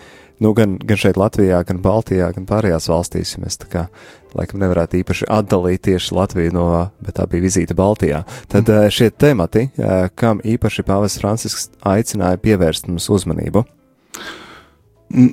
nu, 0.45 0.53
gan, 0.57 0.77
gan 0.79 1.01
šeit 1.01 1.19
Latvijā, 1.21 1.63
gan 1.67 1.81
Baltijā, 1.85 2.31
gan 2.37 2.47
pārējās 2.49 2.89
valstīs. 2.91 3.37
Mēs 3.41 3.61
tā 3.63 3.69
kā 3.73 3.85
laikam 4.37 4.61
nevarētu 4.61 5.01
īpaši 5.01 5.29
atdalīt 5.33 5.85
tieši 5.87 6.17
Latviju 6.17 6.55
no, 6.57 6.67
bet 7.05 7.19
tā 7.19 7.29
bija 7.31 7.45
vizīte 7.47 7.77
Baltijā. 7.77 8.25
Tad 8.53 8.69
mm. 8.69 8.91
šie 8.93 9.11
temati, 9.11 9.69
eh, 9.77 10.09
kam 10.15 10.43
īpaši 10.45 10.85
pāvests 10.87 11.23
Francisks 11.23 11.71
aicināja 11.87 12.41
pievērst 12.43 12.91
mums 12.91 13.09
uzmanību. 13.13 13.65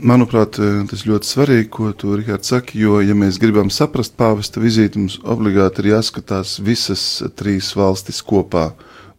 Manuprāt, 0.05 0.59
eh, 0.61 0.83
tas 0.89 1.03
ļoti 1.09 1.27
svarīgi, 1.27 1.69
ko 1.73 1.91
tu, 1.97 2.13
Rikārd, 2.19 2.45
saki, 2.47 2.77
jo, 2.85 2.99
ja 3.01 3.15
mēs 3.17 3.39
gribam 3.41 3.71
saprast 3.73 4.15
pāvesta 4.19 4.61
vizīti, 4.63 5.01
mums 5.01 5.17
obligāti 5.25 5.83
ir 5.83 5.95
jāskatās 5.95 6.59
visas 6.63 7.23
trīs 7.35 7.73
valstis 7.75 8.21
kopā, 8.23 8.71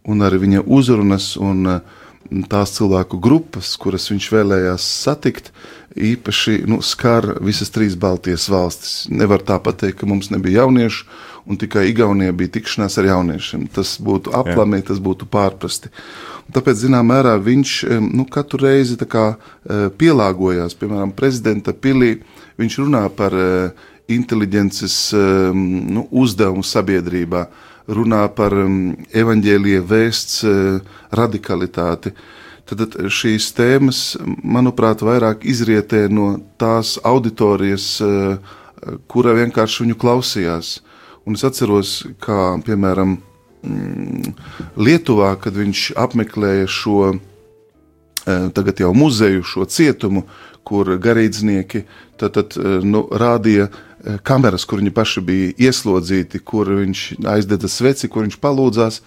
un 0.07 0.23
arī 0.23 0.39
viņa 0.45 0.63
uzrunas 0.65 1.33
un 1.41 1.65
uh, 1.67 2.01
tās 2.49 2.73
cilvēku 2.75 3.19
grupas, 3.21 3.75
kuras 3.79 4.07
viņš 4.11 4.27
vēlējās 4.33 4.85
satikt, 5.05 5.51
īpaši 5.95 6.63
nu, 6.69 6.81
skar 6.83 7.35
visas 7.43 7.71
trīs 7.73 7.95
Baltijas 7.99 8.47
valstis. 8.51 9.05
Nevar 9.09 9.43
tā 9.45 9.59
pateikt, 9.63 9.99
ka 10.01 10.09
mums 10.09 10.31
nebija 10.33 10.63
jauniešu, 10.63 11.05
un 11.45 11.59
tikai 11.61 11.85
Igaunijā 11.91 12.33
bija 12.35 12.55
tikšanās 12.57 12.97
ar 12.99 13.09
jauniešiem. 13.11 13.67
Tas 13.73 13.95
būtu 14.01 14.33
aplamē, 14.35 14.81
tas 14.87 14.99
būtu 15.03 15.29
pārprasti. 15.31 15.91
Tāpēc, 16.53 16.81
zināmā 16.83 17.15
mērā, 17.15 17.35
viņš 17.41 17.75
nu, 18.05 18.25
katru 18.29 18.65
reizi 18.65 18.97
kā, 19.09 19.33
e, 19.33 19.87
pielāgojās, 19.97 20.77
piemēram, 20.77 21.13
prezidenta 21.17 21.73
pilī. 21.73 22.19
Viņš 22.61 22.79
runā 22.81 23.05
par 23.13 23.33
e, 23.33 23.47
inteliģences 24.13 24.97
nu, 25.55 26.05
uzdevumu 26.13 26.65
sabiedrībā 26.65 27.47
runā 27.87 28.23
par 28.35 28.55
um, 28.57 28.95
evaņģēlīja 29.13 29.83
vēsts 29.89 30.41
uh, 30.47 30.79
radikalitāti. 31.15 32.13
Tad 32.65 32.97
šīs 33.13 33.51
tēmas, 33.53 33.99
manuprāt, 34.41 35.03
vairāk 35.05 35.45
izrietē 35.45 36.07
no 36.09 36.31
tās 36.61 36.95
auditorijas, 37.05 37.89
uh, 38.01 38.39
kura 39.11 39.35
vienkārši 39.37 39.85
viņu 39.85 39.99
klausījās. 40.01 40.79
Un 41.25 41.37
es 41.37 41.45
atceros, 41.45 41.99
kā 42.21 42.55
piemēram 42.65 43.15
mm, 43.15 44.33
Lietuvā, 44.77 45.35
kad 45.41 45.57
viņš 45.57 45.91
apmeklēja 46.01 46.67
šo 46.69 46.99
uh, 47.11 47.23
tagad 48.25 48.79
jau 48.81 48.93
muzeju, 48.97 49.43
šo 49.45 49.65
cietumu, 49.69 50.25
kur 50.65 50.95
garīdznieki 50.97 51.83
tad, 52.17 52.33
tad, 52.37 52.55
nu, 52.83 53.05
rādīja 53.13 53.69
kameras, 54.25 54.65
kur 54.65 54.81
viņi 54.81 54.93
paši 54.93 55.23
bija 55.25 55.53
ieslodzīti, 55.67 56.41
kur 56.45 56.69
viņš 56.69 57.05
aizdedza 57.35 57.69
sveci, 57.71 58.09
kur 58.11 58.25
viņš 58.25 58.39
palūdzās. 58.41 59.01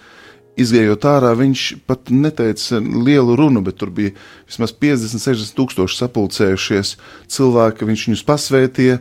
Izgājot 0.59 1.05
ārā, 1.07 1.31
viņš 1.39 1.61
pat 1.87 2.09
neteica 2.11 2.81
lielu 2.81 3.37
runu, 3.39 3.61
bet 3.63 3.77
tur 3.79 3.93
bija 3.95 4.11
vismaz 4.49 4.73
50, 4.75 5.21
60 5.23 5.55
tūkstoši 5.55 5.99
sapulcējušies 6.01 6.95
cilvēki. 7.31 7.87
Viņš 7.87 8.05
viņus 8.09 8.23
pasvētīja, 8.27 8.97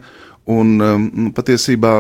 un 0.55 0.77
um, 0.79 1.09
patiesībā 1.35 1.95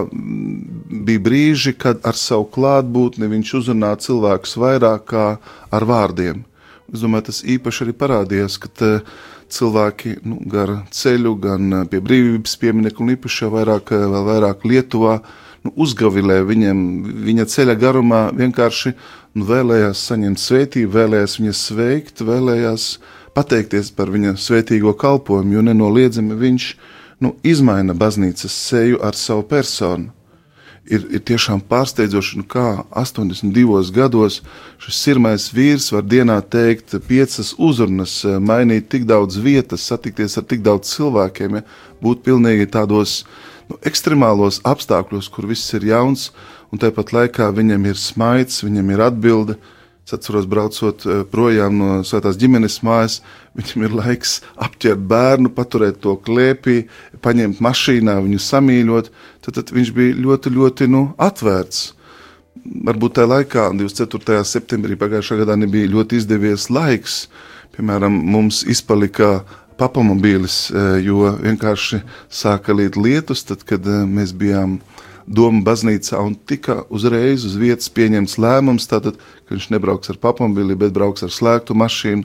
bija 1.08 1.24
brīži, 1.24 1.74
kad 1.74 2.06
ar 2.06 2.14
savu 2.14 2.46
klātbūtni 2.54 3.30
viņš 3.34 3.54
uzrunāja 3.58 3.98
cilvēkus 4.06 4.54
vairāk 4.62 5.08
kā 5.10 5.26
ar 5.74 5.88
vārdiem. 5.90 6.44
Es 6.92 7.02
domāju, 7.04 7.28
tas 7.28 7.42
īpaši 7.44 7.84
arī 7.84 7.92
parādījās, 8.00 8.56
ka 8.62 8.70
uh, 8.86 9.18
cilvēki 9.52 10.18
nu, 10.28 10.38
gar 10.48 10.72
ceļu, 10.94 11.34
gan 11.42 11.72
eh, 11.72 11.84
pie 11.90 12.00
brīvības 12.04 12.56
pieminiektu, 12.60 13.04
un 13.04 13.14
īpaši 13.16 13.50
vairāk, 13.52 13.92
eh, 13.96 14.04
vēl 14.12 14.26
vairāk 14.28 14.66
Lietuvā, 14.68 15.18
nu, 15.64 15.72
uzgavilē 15.84 16.40
viņam, 16.48 16.82
viņa 17.26 17.48
ceļa 17.54 17.78
garumā 17.80 18.22
vienkārši 18.36 18.94
nu, 19.38 19.46
vēlējās 19.48 20.04
saņemt 20.10 20.42
svētību, 20.42 20.92
vēlējās 20.98 21.38
viņu 21.40 21.56
sveikt, 21.56 22.22
vēlējās 22.28 22.90
pateikties 23.36 23.92
par 23.96 24.12
viņa 24.12 24.36
svētīgo 24.40 24.94
kalpošanu, 24.98 25.58
jo 25.58 25.64
nenoliedzami 25.64 26.38
viņš 26.38 26.70
nu, 27.24 27.34
izmaina 27.42 27.96
baznīcas 27.98 28.54
seju 28.68 29.00
ar 29.02 29.18
savu 29.18 29.46
personu. 29.48 30.12
Ir, 30.88 31.04
ir 31.14 31.22
tiešām 31.28 31.60
pārsteidzoši, 31.68 32.40
nu 32.40 32.46
kā 32.48 32.82
82 32.96 33.92
gados 33.94 34.40
šis 34.82 35.00
sirmais 35.04 35.48
vīrs 35.54 35.90
var 35.94 36.06
dienā 36.08 36.38
teikt 36.42 36.96
piecas 37.08 37.54
uzrunas, 37.58 38.20
mainīt 38.40 38.88
tik 38.92 39.06
daudz 39.08 39.38
vietas, 39.42 39.86
satikties 39.88 40.38
ar 40.40 40.46
tik 40.48 40.64
daudz 40.66 40.90
cilvēkiem, 40.96 41.60
ja, 41.60 41.64
būt 42.02 42.24
pilnīgi 42.26 42.68
tādos 42.72 43.22
nu, 43.68 43.78
ekstremālos 43.88 44.62
apstākļos, 44.68 45.30
kur 45.32 45.48
viss 45.50 45.74
ir 45.76 45.88
jauns, 45.90 46.30
un 46.72 46.80
tāpat 46.82 47.12
laikā 47.16 47.50
viņam 47.56 47.88
ir 47.88 48.00
smaids, 48.00 48.62
viņam 48.64 48.94
ir 48.94 49.04
atbilde. 49.08 49.58
Es 50.08 50.14
atceros, 50.16 50.46
braucot 50.48 51.02
projām 51.28 51.74
no 51.76 51.88
svētās 52.00 52.38
ģimenes 52.40 52.78
mājas, 52.80 53.18
viņam 53.58 53.84
ir 53.86 53.94
laiks 53.98 54.38
apķert 54.64 55.04
bērnu, 55.10 55.52
paturēt 55.54 56.00
to 56.04 56.16
klēpī, 56.24 56.80
paņemt 57.24 57.62
mašīnā, 57.64 58.18
viņu 58.24 58.40
samīļot. 58.42 59.12
Tad, 59.44 59.60
tad 59.60 59.72
viņš 59.74 59.94
bija 59.96 60.18
ļoti, 60.18 60.54
ļoti 60.54 60.90
nu, 60.92 61.04
atvērts. 61.18 61.92
Varbūt 62.88 63.16
tajā 63.18 63.30
laikā, 63.30 63.68
24. 63.78 64.42
septembrī 64.46 64.98
pagājušā 64.98 65.40
gadā, 65.42 65.56
nebija 65.58 65.90
ļoti 65.90 66.18
izdevies 66.20 66.68
laiks. 66.74 67.22
Piemēram, 67.76 68.14
mums 68.32 68.64
izpalika 68.68 69.42
papamobīlis, 69.78 70.68
jo 71.04 71.32
vienkārši 71.38 72.02
sāka 72.34 72.74
līt 72.74 72.98
lietus, 72.98 73.44
tad, 73.46 73.62
kad 73.66 73.86
mēs 73.86 74.34
bijām 74.36 74.80
Doma 75.28 75.60
baznīcā 75.60 76.16
un 76.24 76.38
tika 76.48 76.78
uzreiz 76.88 77.42
uz 77.44 77.58
vietas 77.60 77.90
pieņemts 77.92 78.38
lēmums, 78.40 78.86
tātad, 78.88 79.18
ka 79.44 79.52
viņš 79.52 79.66
nebrauks 79.74 80.08
ar 80.08 80.16
papamobili, 80.22 80.76
bet 80.80 80.94
brauks 80.96 81.26
ar 81.26 81.32
slēgtu 81.34 81.76
mašīnu. 81.76 82.24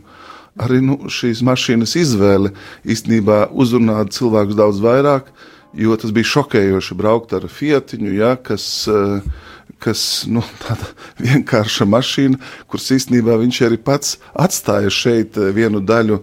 Arī 0.62 0.84
nu, 0.86 1.00
šīs 1.10 1.42
mašīnas 1.46 1.96
izvēle 1.98 2.52
īstenībā 2.86 3.48
uzrunāja 3.58 4.06
cilvēkus 4.14 4.58
daudz 4.60 4.82
vairāk, 4.84 5.32
jo 5.74 5.96
tas 5.98 6.14
bija 6.14 6.30
šokējoši 6.30 6.98
braukt 7.00 7.34
ar 7.34 7.48
Fiatiņu, 7.50 8.12
ja, 8.14 8.36
kas, 8.38 8.86
kas 9.82 10.04
nu, 10.30 10.44
tāda 10.64 10.92
vienkārša 11.24 11.90
mašīna, 11.90 12.38
kuras 12.70 12.92
īstenībā 12.94 13.40
viņš 13.42 13.62
arī 13.66 13.82
pats 13.82 14.20
atstāja 14.38 14.94
šeit 14.94 15.42
vienu 15.58 15.82
daļu, 15.82 16.22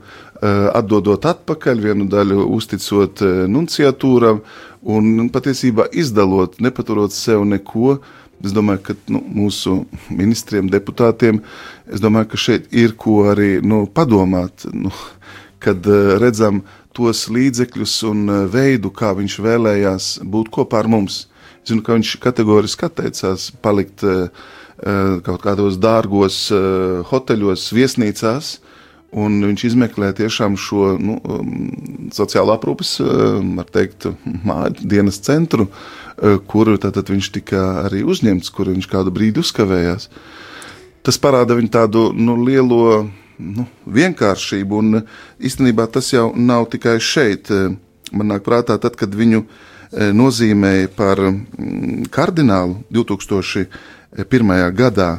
atdodot 0.79 1.27
atpakaļ, 1.27 1.83
vienu 1.91 2.07
daļu 2.09 2.47
uzticot 2.55 3.21
nunciatūram, 3.51 4.41
un 4.81 5.29
patiesībā 5.33 5.91
izdalot, 5.93 6.61
nepaturot 6.63 7.13
sev 7.13 7.45
neko. 7.45 7.99
Es 8.45 8.55
domāju, 8.57 8.81
ka 8.89 8.95
nu, 9.13 9.21
mūsu 9.21 9.83
ministriem, 10.09 10.71
deputātiem, 10.73 11.43
domāju, 12.01 12.31
ka 12.33 12.41
šeit 12.41 12.71
ir 12.73 12.95
ko 13.01 13.19
arī 13.29 13.59
nu, 13.61 13.83
padomāt, 13.85 14.65
nu, 14.73 14.93
kad 15.61 15.85
uh, 15.85 16.15
redzam 16.23 16.63
tos 16.97 17.27
līdzekļus 17.29 17.99
un 18.09 18.23
uh, 18.29 18.39
veidu, 18.49 18.93
kā 18.97 19.13
viņš 19.19 19.37
vēlējās 19.45 20.09
būt 20.25 20.49
kopā 20.57 20.81
ar 20.81 20.89
mums. 20.89 21.27
Es 21.61 21.75
zinu, 21.75 21.85
ka 21.85 21.99
viņš 21.99 22.15
kategoriski 22.23 22.89
atteicās 22.89 23.51
palikt 23.61 24.07
uh, 24.09 24.33
kaut 25.27 25.45
kādos 25.45 25.77
dārgos 25.77 26.47
hoteļos, 27.13 27.69
viesnīcās, 27.77 28.59
Un 29.11 29.41
viņš 29.43 29.65
izmeklē 29.67 30.13
tiešām 30.15 30.55
šo 30.55 30.93
nu, 31.03 31.17
um, 31.19 31.49
sociālā 32.15 32.55
aprūpes, 32.55 32.93
var 33.57 33.67
teikt, 33.75 34.07
māju 34.47 34.87
dienas 34.87 35.19
centru, 35.27 35.67
uh, 35.67 35.89
kur 36.51 36.73
tātad 36.81 37.11
viņš 37.11 37.31
tika 37.39 37.63
arī 37.87 38.03
uzņemts, 38.05 38.53
kur 38.53 38.71
viņš 38.73 38.89
kādu 38.91 39.13
brīdi 39.15 39.41
uzkavējās. 39.41 40.11
Tas 41.07 41.19
parāda 41.21 41.57
viņu 41.57 41.73
tādu 41.73 42.05
nu, 42.13 42.37
lielo 42.45 43.09
nu, 43.41 43.67
vienkāršību, 43.89 44.81
un 44.83 45.03
īstenībā 45.41 45.89
tas 45.93 46.13
jau 46.13 46.29
nav 46.37 46.69
tikai 46.75 46.99
šeit. 47.01 47.49
Man 48.13 48.33
nāk 48.33 48.45
prātā, 48.45 48.77
tad, 48.83 48.99
kad 49.01 49.15
viņu 49.17 49.47
nozīmēja 50.15 50.91
par 50.95 51.23
mm, 51.25 52.11
kardinālu 52.13 52.83
2001. 52.93 54.57
gadā, 54.77 55.13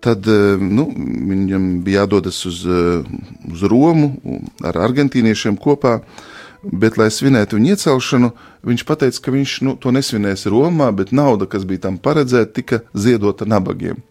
Tad 0.00 0.28
eh, 0.30 0.58
nu, 0.62 0.86
viņam 0.94 1.68
bija 1.82 2.04
jādodas 2.04 2.38
uz, 2.46 2.62
eh, 2.62 3.02
uz 3.50 3.62
Romu 3.66 4.12
ar 4.62 4.78
argentīniešiem 4.86 5.58
kopā. 5.58 5.98
Bet, 6.62 6.98
lai 6.98 7.10
svinētu 7.14 7.58
viņa 7.58 7.74
iecelšanu, 7.74 8.32
viņš 8.66 8.84
teica, 8.88 9.22
ka 9.22 9.34
viņš 9.34 9.58
nu, 9.66 9.76
to 9.78 9.92
nesvinēs 9.94 10.48
Romā, 10.50 10.90
bet 10.94 11.14
nauda, 11.14 11.46
kas 11.46 11.66
bija 11.68 11.86
tam 11.86 11.98
paredzēta, 12.02 12.54
tika 12.54 12.80
ziedota 12.94 13.46
nabagiem. 13.46 14.02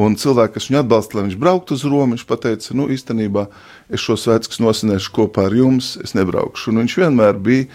Un 0.00 0.14
cilvēki, 0.16 0.54
kas 0.54 0.68
viņu 0.70 0.78
atbalsta, 0.80 1.18
lai 1.18 1.24
viņš 1.26 1.40
brauktu 1.40 1.76
uz 1.76 1.82
Romu, 1.84 2.14
viņš 2.14 2.24
teica, 2.30 2.76
nu, 2.78 2.86
īstenībā 2.94 3.48
es 3.90 4.00
šo 4.00 4.14
svētku 4.16 4.62
nosvinēšu 4.62 5.10
kopā 5.12 5.48
ar 5.50 5.58
jums, 5.58 5.96
es 6.00 6.14
nebraukšu. 6.16 6.70
Un 6.70 6.84
viņš 6.84 6.96
vienmēr 7.02 7.36
bija, 7.36 7.66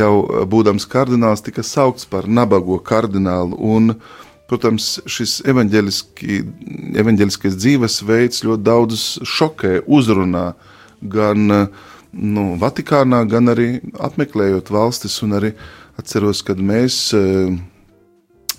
jau 0.00 0.14
būdams 0.50 0.88
kardināls, 0.90 1.44
tika 1.44 1.62
saukts 1.62 2.08
par 2.10 2.26
nabago 2.26 2.80
kardinālu. 2.80 3.60
Un, 3.60 3.94
uh, 3.94 4.26
Protams, 4.50 4.96
šis 5.06 5.36
evanģeliskais 5.46 7.54
dzīvesveids 7.54 8.42
ļoti 8.42 8.64
daudzus 8.66 9.22
šokē, 9.22 9.86
uzrunā 9.86 10.58
gan 11.12 11.68
nu, 12.12 12.54
Vatikānā, 12.60 13.22
gan 13.30 13.52
arī 13.52 13.80
apmeklējot 13.98 14.70
valstis. 14.72 15.20
Arī 15.22 15.52
atceros, 16.00 16.42
kad 16.46 16.58
mēs 16.58 16.96
eh, 17.16 17.52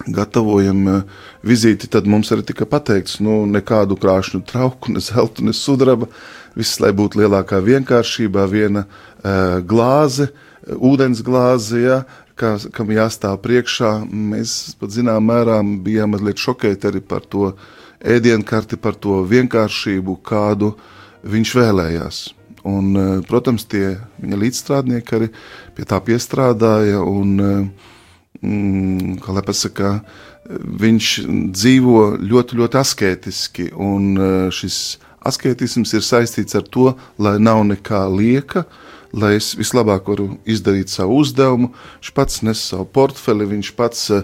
gatavojam 0.08 0.88
eh, 0.88 1.02
vizīti, 1.48 1.90
tad 1.92 2.08
mums 2.10 2.32
arī 2.32 2.46
tika 2.52 2.68
pateikts, 2.70 3.20
nu, 3.24 3.44
nekādu 3.50 3.98
krāšņu 4.00 4.44
trauku, 4.48 4.94
ne 4.96 5.04
zelta, 5.04 5.44
ne 5.46 5.56
sudraba. 5.56 6.10
Viss, 6.56 6.82
lai 6.84 6.92
būtu 6.92 7.22
lielākā 7.22 7.62
vienkāršībā, 7.64 8.44
viena 8.52 8.82
uh, 8.84 9.62
glāze, 9.64 10.26
ūdens 10.68 11.22
glāze, 11.24 11.80
ja, 11.80 12.02
kā, 12.36 12.58
kam 12.76 12.92
jāstāv 12.92 13.38
priekšā. 13.46 13.94
Mēs 14.12 14.74
pat 14.82 14.92
zināmā 14.92 15.24
mērā 15.30 15.62
bijām 15.86 16.12
mazliet 16.12 16.44
šokēti 16.44 16.92
arī 16.92 17.04
par 17.08 17.24
to 17.24 17.54
ēdienkarti, 18.04 18.82
par 18.84 19.00
to 19.00 19.22
vienkāršību, 19.32 20.20
kādu 20.28 20.74
viņš 21.24 21.56
vēlējās. 21.62 22.22
Un, 22.68 22.92
e, 22.96 23.06
protams, 23.28 23.66
tie 23.70 23.96
viņa 24.22 24.42
līdzstrādnieki 24.44 25.18
arī 25.18 25.30
pie 25.78 25.88
tā 25.90 26.02
piestrādāja. 26.06 27.02
Un, 27.06 27.34
e, 27.40 27.54
mm, 28.42 29.18
kā 29.24 29.34
lai 29.38 29.46
pasakā, 29.48 29.94
viņš 30.82 31.14
dzīvo 31.56 31.98
ļoti, 32.22 32.60
ļoti 32.62 32.82
asketiski. 32.82 33.72
Un 33.74 34.14
e, 34.16 34.32
šis 34.54 35.00
asketisms 35.26 35.94
ir 35.98 36.06
saistīts 36.06 36.58
ar 36.58 36.66
to, 36.66 36.92
lai 37.22 37.38
nav 37.42 37.64
nekā 37.70 38.06
lieka, 38.12 38.66
lai 39.12 39.36
es 39.38 39.52
vislabāk 39.60 40.08
varu 40.08 40.38
izdarīt 40.50 40.92
savu 40.92 41.20
uzdevumu. 41.22 41.72
Viņš 42.00 42.14
pats 42.16 42.42
nes 42.48 42.64
savu 42.72 42.88
portfeli, 42.96 43.48
viņš 43.50 43.72
pats 43.78 44.06
uh, 44.16 44.24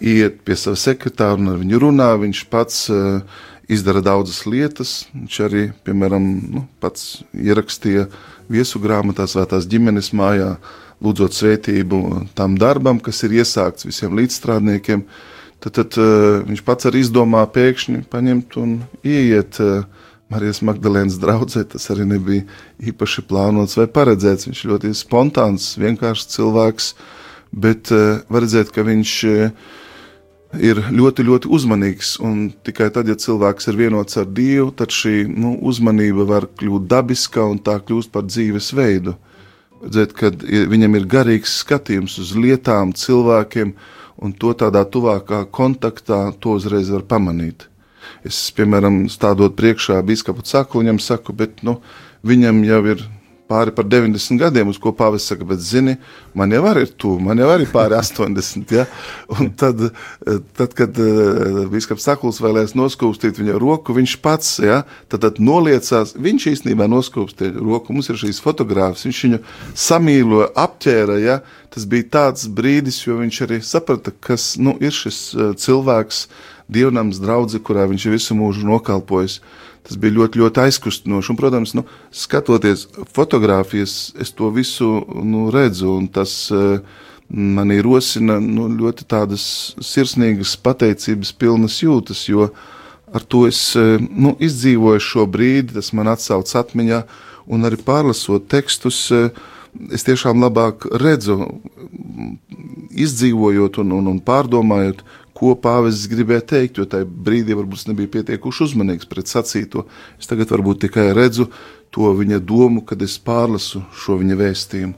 iet 0.00 0.42
pie 0.44 0.56
sava 0.60 0.76
sekretāra 0.78 1.38
un 1.40 1.54
ar 1.54 1.60
viņu 1.62 1.80
runā, 1.86 2.10
viņš 2.20 2.42
pats 2.52 2.82
uh, 2.92 3.22
izdara 3.68 4.02
daudzas 4.04 4.44
lietas. 4.46 4.94
Viņš 5.14 5.38
arī, 5.46 5.62
piemēram, 5.86 6.26
nu, 6.54 6.64
pats 6.82 7.22
ierakstīja 7.34 8.06
viesu 8.52 8.80
grāmatā 8.82 9.26
Svētās 9.30 9.66
ģimenes 9.70 10.12
mājā, 10.16 10.54
lūdzot 11.02 11.36
svētību 11.36 12.02
tam 12.38 12.56
darbam, 12.60 13.00
kas 13.02 13.22
ir 13.26 13.40
iesākts 13.42 13.88
visiem 13.88 14.16
līdzstrādniekiem. 14.16 15.04
Tad, 15.60 15.72
tad 15.78 15.96
uh, 16.00 16.42
viņš 16.46 16.62
pats 16.64 16.88
arī 16.88 17.02
izdomā 17.02 17.42
pēkšņi 17.52 18.04
paņemt 18.12 18.58
un 18.60 18.76
ieiet 19.04 19.58
uh, 19.64 19.86
Marijas 20.32 20.60
Magdalēnas 20.66 21.20
draudzē 21.22 21.62
tas 21.70 21.86
arī 21.94 22.06
nebija 22.08 22.44
īpaši 22.90 23.24
plānots 23.28 23.78
vai 23.78 23.86
paredzēts. 23.90 24.48
Viņš 24.48 24.62
ļoti 24.72 24.92
spontāns, 24.98 25.72
vienkāršs 25.80 26.30
cilvēks, 26.34 26.92
bet 27.56 27.92
uh, 27.94 28.22
var 28.28 28.44
redzēt, 28.44 28.72
ka 28.74 28.84
viņš 28.86 29.16
uh, 29.30 29.74
ir 30.54 30.80
ļoti, 30.92 31.24
ļoti 31.26 31.50
uzmanīgs. 31.52 32.16
Un 32.24 32.50
tikai 32.66 32.88
tad, 32.94 33.08
ja 33.10 33.16
cilvēks 33.18 33.70
ir 33.70 33.78
vienots 33.80 34.18
ar 34.20 34.28
Dievu, 34.30 34.70
tad 34.76 34.94
šī 34.94 35.26
nu, 35.30 35.56
uzmanība 35.66 36.26
var 36.28 36.48
kļūt 36.58 36.88
dabiska 36.90 37.44
un 37.50 37.60
tā 37.62 37.78
kļūst 37.82 38.12
par 38.14 38.26
dzīvesveidu. 38.28 39.16
Redzēt, 39.86 40.14
ka 40.16 40.32
viņam 40.72 40.96
ir 40.96 41.08
garīgs 41.10 41.58
skatījums 41.62 42.16
uz 42.22 42.32
lietām, 42.38 42.94
cilvēkiem, 42.96 43.74
un 44.22 44.32
to 44.32 44.54
tādā 44.56 44.86
tuvākā 44.88 45.44
kontaktā 45.52 46.30
to 46.40 46.56
uzreiz 46.56 46.90
var 46.94 47.04
pamanīt. 47.04 47.68
Es, 48.26 48.48
piemēram, 48.56 49.04
stādot 49.12 49.56
priekšā 49.58 50.00
biskupu 50.06 50.46
caku, 50.46 50.80
viņam 50.82 51.02
saku, 51.02 51.34
bet 51.36 51.60
nu, 51.66 51.80
viņam 52.26 52.62
jau 52.66 52.80
ir 52.94 53.04
pāri 53.48 53.72
par 53.74 53.86
90 53.86 54.40
gadiem, 54.40 54.70
uz 54.70 54.78
ko 54.82 54.92
pāvis 54.96 55.26
saka, 55.28 55.46
bet 55.48 55.62
zini, 55.62 55.96
man 56.36 56.52
jau 56.54 56.62
ir 56.72 56.90
tuvu, 56.98 57.18
man 57.28 57.38
jau 57.40 57.48
ir 57.54 57.66
pāri 57.72 57.96
80. 58.00 58.74
Ja? 58.74 58.86
Un 59.36 59.50
tad, 59.58 59.82
tad 60.58 60.74
kad 60.78 60.98
uh, 61.02 61.62
biskups 61.72 62.06
Sakuls 62.06 62.40
vēlēs 62.42 62.76
noskūpstīt 62.78 63.38
viņa 63.40 63.58
roku, 63.62 63.94
viņš 63.96 64.16
pats, 64.24 64.56
ja? 64.64 64.82
tad, 65.10 65.22
tad 65.26 65.40
noliecās, 65.42 66.16
viņš 66.18 66.48
īstenībā 66.54 66.88
noskūpstīja 66.90 67.54
roku, 67.60 67.94
mums 67.96 68.10
ir 68.10 68.20
šīs 68.20 68.42
fotogrāfijas, 68.44 69.06
viņš 69.08 69.22
viņu 69.28 69.40
samīlo, 69.86 70.42
apķēra, 70.66 71.20
ja? 71.22 71.40
tas 71.74 71.86
bija 71.88 72.08
tāds 72.18 72.46
brīdis, 72.48 73.02
jo 73.04 73.20
viņš 73.20 73.40
arī 73.46 73.62
saprata, 73.64 74.14
kas 74.24 74.54
nu, 74.60 74.76
ir 74.80 74.94
šis 74.94 75.22
uh, 75.34 75.54
cilvēks, 75.60 76.26
dievnams 76.72 77.20
draugi, 77.22 77.60
kurā 77.62 77.86
viņš 77.86 78.08
visu 78.10 78.36
mūžu 78.38 78.66
nokalpojis. 78.66 79.38
Tas 79.86 79.98
bija 80.02 80.16
ļoti, 80.16 80.40
ļoti 80.42 80.62
aizkustinoši. 80.64 81.30
Un, 81.32 81.38
protams, 81.38 81.74
nu, 81.78 81.84
skatoties 82.10 82.88
fotogrāfijas, 83.14 84.16
es 84.18 84.32
to 84.34 84.50
visu 84.54 84.88
nu, 85.22 85.46
redzu. 85.54 85.98
Tas, 86.14 86.38
eh, 86.50 86.80
manī 87.30 87.80
rosina 87.82 88.38
nu, 88.42 88.68
ļoti 88.70 89.06
tādas 89.10 89.44
sirsnīgas, 89.82 90.56
pateicības 90.62 91.32
pilnas 91.38 91.80
jūtas, 91.82 92.26
jo 92.30 92.50
ar 93.12 93.22
to 93.22 93.46
es 93.46 93.60
nu, 93.76 94.34
izdzīvoju 94.42 95.02
šo 95.02 95.26
brīdi, 95.30 95.74
tas 95.74 95.92
man 95.96 96.10
atsauc 96.12 96.50
atmiņā, 96.62 97.02
un 97.46 97.66
arī 97.66 97.78
pārlasot 97.82 98.48
tekstus, 98.50 99.10
es 99.92 100.06
tiešām 100.06 100.42
labāk 100.42 100.86
redzu, 101.02 101.38
izdzīvojot 102.96 103.80
un, 103.82 103.94
un, 103.98 104.10
un 104.14 104.20
pārdomājot, 104.24 105.02
ko 105.36 105.54
pāvests 105.60 106.08
gribēja 106.10 106.44
teikt, 106.54 106.80
jo 106.80 106.86
tajā 106.88 107.06
brīdī 107.06 107.56
varbūt 107.56 107.90
nebija 107.90 108.12
pietiekuši 108.18 108.64
uzmanīgs 108.70 109.08
pret 109.10 109.28
sacīto. 109.28 109.84
Es 110.20 110.30
tagad 110.30 110.52
varbūt 110.54 110.86
tikai 110.86 111.10
redzu 111.16 111.50
to 111.94 112.12
viņa 112.16 112.40
domu, 112.44 112.84
kad 112.86 113.02
es 113.04 113.18
pārlasu 113.20 113.84
šo 113.96 114.16
viņa 114.22 114.38
vēstījumu. 114.40 114.96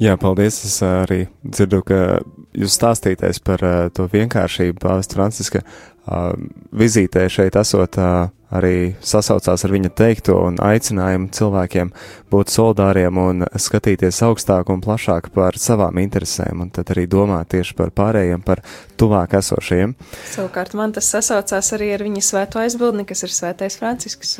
Jā, 0.00 0.16
paldies. 0.20 0.58
Es 0.68 0.80
arī 0.84 1.22
dzirdu, 1.40 1.80
ka 1.88 2.00
jūs 2.56 2.78
stāstītais 2.78 3.42
par 3.44 3.62
uh, 3.64 3.76
to 3.94 4.08
vienkāršību 4.12 4.80
pāvesta 4.82 5.18
Franciska 5.18 5.62
uh, 5.62 6.32
vizītē 6.76 7.26
šeit 7.32 7.58
esot 7.60 7.98
uh, 8.00 8.28
arī 8.54 8.94
sasaucās 9.02 9.64
ar 9.66 9.72
viņa 9.74 9.90
teikto 9.98 10.36
un 10.46 10.58
aicinājumu 10.62 11.30
cilvēkiem 11.34 11.90
būt 12.30 12.52
solidāriem 12.54 13.18
un 13.18 13.46
skatīties 13.58 14.22
augstāk 14.26 14.70
un 14.72 14.82
plašāk 14.84 15.32
par 15.34 15.58
savām 15.58 15.98
interesēm, 16.02 16.62
un 16.62 16.70
tad 16.74 16.92
arī 16.94 17.08
domāt 17.10 17.50
tieši 17.54 17.76
par 17.78 17.92
pārējiem, 17.96 18.44
par 18.46 18.62
tuvāk 19.00 19.34
esošiem. 19.40 19.96
Savukārt 20.30 20.76
man 20.78 20.94
tas 20.96 21.10
sasaucās 21.10 21.72
arī 21.76 21.92
ar 21.96 22.06
viņa 22.06 22.22
svēto 22.22 22.62
aizbildni, 22.62 23.06
kas 23.08 23.26
ir 23.26 23.34
svētais 23.34 23.78
Francisks. 23.80 24.38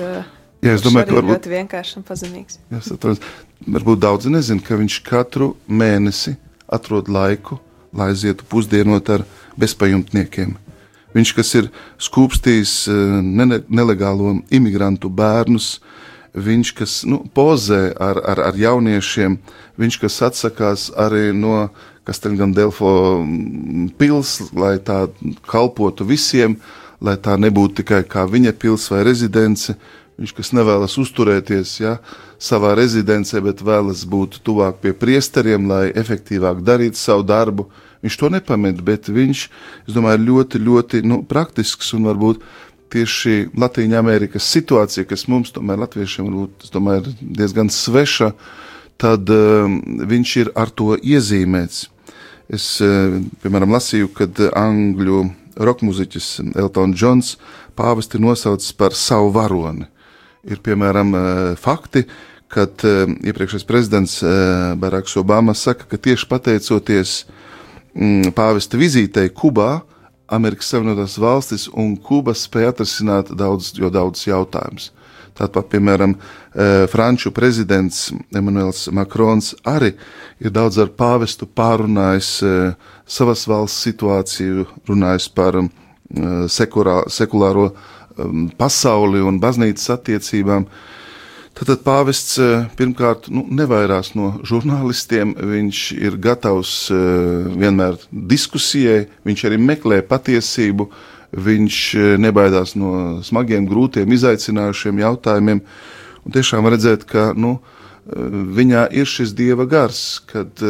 Jā, 0.64 0.72
es 0.72 0.86
domāju, 0.86 1.10
ka 1.10 1.18
varbūt 1.18 1.34
ļoti 1.34 1.52
vienkāršs 1.52 1.98
un 1.98 2.06
pazemīgs. 2.06 2.60
Jā, 2.72 2.80
satos, 2.86 3.20
varbūt 3.66 4.02
daudzi 4.06 4.32
nezina, 4.32 4.62
ka 4.64 4.78
viņš 4.78 5.02
katru 5.06 5.54
mēnesi 5.68 6.36
atrod 6.72 7.10
laiku, 7.12 7.60
lai 7.96 8.12
aizietu 8.12 8.46
pusdienot 8.48 9.10
ar 9.10 9.26
bezpajumtniekiem 9.56 10.56
Viņš, 11.16 11.32
kas 11.32 11.54
ir 11.56 11.68
skūpstījis 12.02 12.72
eh, 12.92 13.02
ne 13.24 13.60
nelegālo 13.72 14.36
imigrantu 14.52 15.08
bērnus, 15.08 15.78
viņš, 16.36 16.72
kas 16.76 16.96
nu, 17.08 17.22
pozē 17.32 17.88
ar, 17.96 18.20
ar, 18.20 18.42
ar 18.50 18.58
jauniešiem, 18.60 19.38
viņš, 19.80 20.00
kas 20.02 20.18
atsakās 20.28 20.90
arī 20.92 21.30
no 21.32 21.70
Kastelgan 22.06 22.52
Delfo 22.54 22.90
mm, 23.22 23.94
pils, 23.98 24.38
lai 24.52 24.76
tā 24.76 25.06
kalpotu 25.48 26.04
visiem, 26.06 26.58
lai 27.00 27.16
tā 27.16 27.38
nebūtu 27.40 27.80
tikai 27.80 28.02
kā 28.04 28.26
viņa 28.28 28.52
pils 28.60 28.90
vai 28.92 29.02
rezidence. 29.08 29.74
Viņš, 30.16 30.32
kas 30.36 30.52
nevēlas 30.56 30.94
uzturēties 31.00 31.74
ja, 31.80 31.96
savā 32.40 32.74
rezidencē, 32.76 33.40
bet 33.44 33.64
vēlas 33.64 34.04
būt 34.08 34.38
tuvāk 34.44 34.78
pie 34.84 34.94
priesteriem, 34.96 35.66
lai 35.68 35.90
efektīvāk 35.92 36.62
darītu 36.64 37.00
savu 37.00 37.24
darbu, 37.28 37.66
Viņš 38.04 38.16
to 38.20 38.30
nepamet, 38.32 38.82
bet 38.84 39.08
viņš, 39.12 39.42
es 39.88 39.96
domāju, 39.96 40.20
ir 40.20 40.26
ļoti, 40.28 40.60
ļoti 40.66 41.02
nu, 41.08 41.22
praktisks 41.26 41.94
un 41.96 42.08
varbūt 42.10 42.44
tieši 42.92 43.48
Latvijas 43.56 43.98
Amerikas 43.98 44.46
situācija, 44.52 45.06
kas 45.08 45.26
mums, 45.30 45.52
tomēr, 45.54 45.80
latviešiem, 45.84 46.28
varbūt, 46.28 46.68
domāju, 46.74 47.02
ir 47.02 47.32
diezgan 47.40 47.70
sveša, 47.72 48.32
tad 49.00 49.28
um, 49.32 49.80
viņš 50.08 50.36
ir 50.42 50.52
ar 50.56 50.72
to 50.72 50.94
iezīmēts. 50.96 51.86
Es, 52.52 52.68
uh, 52.84 53.18
piemēram, 53.42 53.74
lasīju, 53.74 54.12
kad 54.16 54.40
angļu 54.52 55.24
roka 55.66 55.88
mūziķis 55.88 56.30
Eltons 56.54 56.96
Džons 56.96 57.34
pāvesti 57.76 58.20
nosaucis 58.22 58.76
par 58.76 58.96
savu 58.96 59.32
varoni. 59.34 59.88
Ir, 60.46 60.62
piemēram, 60.62 61.12
uh, 61.12 61.52
fakti, 61.58 62.06
kad 62.46 62.78
iepriekšējais 62.86 63.64
prezidents 63.66 64.12
Baraks 64.78 65.16
Obama 65.18 65.50
saka, 65.58 65.82
ka 65.90 65.98
tieši 65.98 66.28
pateicoties 66.30 67.14
pāvesta 68.36 68.78
vizītei 68.80 69.30
Kubā, 69.32 69.80
Amerikas 70.28 70.72
Savienotās 70.72 71.16
valstis 71.22 71.66
un 71.72 71.94
Kuba 71.96 72.34
spēja 72.34 72.72
atrisināt 72.74 73.30
daudz, 73.38 73.72
daudz 73.78 74.26
jautājumus. 74.26 74.90
Tāpat, 75.36 75.68
piemēram, 75.74 76.14
e, 76.16 76.86
Franču 76.88 77.30
prezidents 77.36 78.08
Emmanuels 78.34 78.86
Makrons 78.88 79.52
arī 79.68 79.92
ir 80.40 80.52
daudz 80.54 80.78
ar 80.80 80.88
pāvestu 80.96 81.46
pārunājis 81.46 82.30
e, 82.42 82.52
savas 83.04 83.44
valsts 83.48 83.84
situāciju, 83.84 84.64
runājis 84.88 85.28
par 85.36 85.60
e, 85.60 85.66
sekurā, 86.48 87.02
sekulāro 87.12 87.70
pasauli 88.56 89.20
un 89.20 89.36
baznīcas 89.40 89.92
attiecībām. 89.92 90.64
Tad 91.56 91.80
pāvests 91.86 92.34
eh, 92.36 92.66
pirmkārt 92.76 93.30
nu, 93.32 93.46
nevairās 93.48 94.10
no 94.12 94.34
žurnālistiem, 94.44 95.32
viņš 95.40 95.78
ir 95.96 96.18
gatavs 96.20 96.72
eh, 96.92 97.46
vienmēr 97.56 97.96
diskusijai, 98.12 99.06
viņš 99.24 99.44
arī 99.48 99.56
meklē 99.64 100.02
patiesību, 100.04 100.90
viņš 101.32 101.78
eh, 101.96 102.10
nebaidās 102.20 102.74
no 102.76 102.90
smagiem, 103.24 103.64
grūtiem, 103.70 104.12
izaicinājušiem 104.12 105.00
jautājumiem. 105.00 105.62
Un 106.26 106.34
tiešām 106.34 106.68
redzēt, 106.68 107.06
ka 107.08 107.30
nu, 107.38 107.54
viņā 108.06 108.84
ir 108.94 109.08
šis 109.08 109.32
dieva 109.38 109.64
gars, 109.66 110.00
kad 110.28 110.60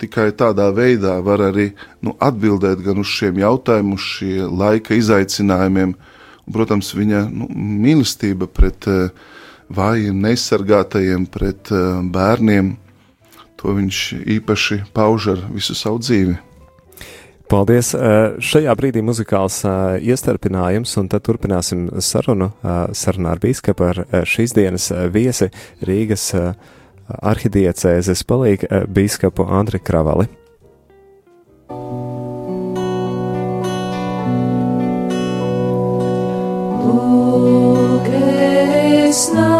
tikai 0.00 0.26
tādā 0.36 0.66
veidā 0.74 1.14
var 1.24 1.44
arī 1.52 1.70
nu, 2.04 2.16
atbildēt 2.20 2.82
gan 2.84 2.98
uz 3.00 3.12
šiem 3.12 3.38
jautājumiem, 3.40 3.94
uz 3.94 4.08
šie 4.16 4.34
laika 4.48 4.96
izaicinājumiem. 4.98 5.94
Un, 6.42 6.56
protams, 6.56 6.90
viņa 6.96 7.22
nu, 7.30 7.48
mīlestība 7.52 8.48
pret 8.50 8.88
uh, 8.90 9.30
vājiem, 9.74 10.22
neaizsargātajiem, 10.24 11.26
pret 11.32 11.72
uh, 11.74 12.00
bērniem. 12.12 12.76
To 13.62 13.76
viņš 13.76 13.98
īpaši 14.38 14.80
pauž 14.94 15.32
ar 15.36 15.44
visu 15.52 15.76
savu 15.78 16.02
dzīvi. 16.02 16.36
Paldies! 17.52 17.92
Uh, 17.94 18.36
šajā 18.42 18.74
brīdī 18.78 19.02
muzikāls 19.04 19.60
uh, 19.68 19.96
iestarpinājums, 20.00 20.96
un 21.00 21.08
tad 21.12 21.24
turpināsim 21.28 21.88
sarunu 22.02 22.52
sarunā 22.96 23.34
ar 23.34 23.42
bīskapu 23.42 23.88
ar 23.88 24.04
šīs 24.28 24.56
dienas 24.56 24.90
viesi 25.12 25.50
Rīgas 25.84 26.30
arhidiecēzes 27.12 28.24
palīgu 28.24 28.86
bīskapu 28.88 29.50
Andri 29.52 29.82
Kravali. 29.82 30.30
sludināju 39.12 39.42
tavu 39.42 39.51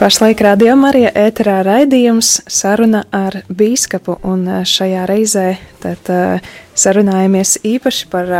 Pašlaik 0.00 0.38
rādījumā 0.40 0.94
arī 0.94 1.00
ēterā 1.12 1.58
raidījums 1.60 2.38
saruna 2.48 3.02
ar 3.12 3.34
bīskapu, 3.52 4.14
un 4.24 4.46
šajā 4.64 5.02
reizē 5.10 5.42
tad 5.82 6.08
sarunājamies 6.72 7.58
īpaši 7.68 8.08
par 8.08 8.32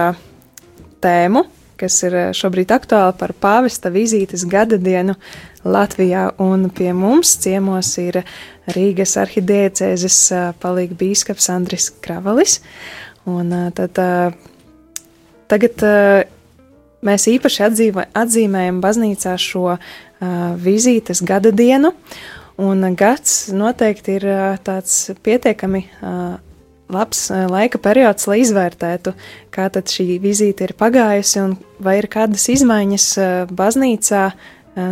tēmu, 1.05 1.45
kas 1.77 1.99
ir 2.09 2.17
šobrīd 2.41 2.73
aktuāla 2.73 3.13
par 3.13 3.37
pāvesta 3.37 3.93
vizītes 3.93 4.47
gada 4.49 4.81
dienu 4.81 5.19
Latvijā, 5.61 6.31
un 6.41 6.71
pie 6.73 6.95
mums 6.97 7.37
ciemos 7.45 7.93
ir 8.01 8.23
Rīgas 8.73 9.19
arhidiecēzes 9.21 10.25
palīga 10.65 10.97
bīskaps 10.97 11.53
Andris 11.53 11.93
Kravalis, 12.01 12.63
un 13.29 13.53
tad 13.77 14.01
tagad 15.53 15.91
mēs 17.05 17.33
īpaši 17.37 17.67
atzīmē, 17.69 18.13
atzīmējam 18.17 18.81
baznīcā 18.81 19.37
šo 19.37 19.75
vizītes 20.61 21.23
gada 21.25 21.53
dienu, 21.55 21.95
un 22.61 22.85
gads 22.97 23.49
noteikti 23.57 24.19
ir 24.19 24.27
tāds 24.67 25.11
pietiekami 25.25 25.87
labs 26.91 27.29
laika 27.31 27.79
periods, 27.79 28.27
lai 28.29 28.41
izvērtētu, 28.43 29.15
kā 29.55 29.69
tad 29.73 29.91
šī 29.93 30.19
vizīte 30.23 30.67
ir 30.67 30.75
pagājusi 30.79 31.43
un 31.45 31.55
vai 31.81 32.01
ir 32.01 32.09
kādas 32.11 32.49
izmaiņas 32.53 33.07
baznīcā 33.57 34.25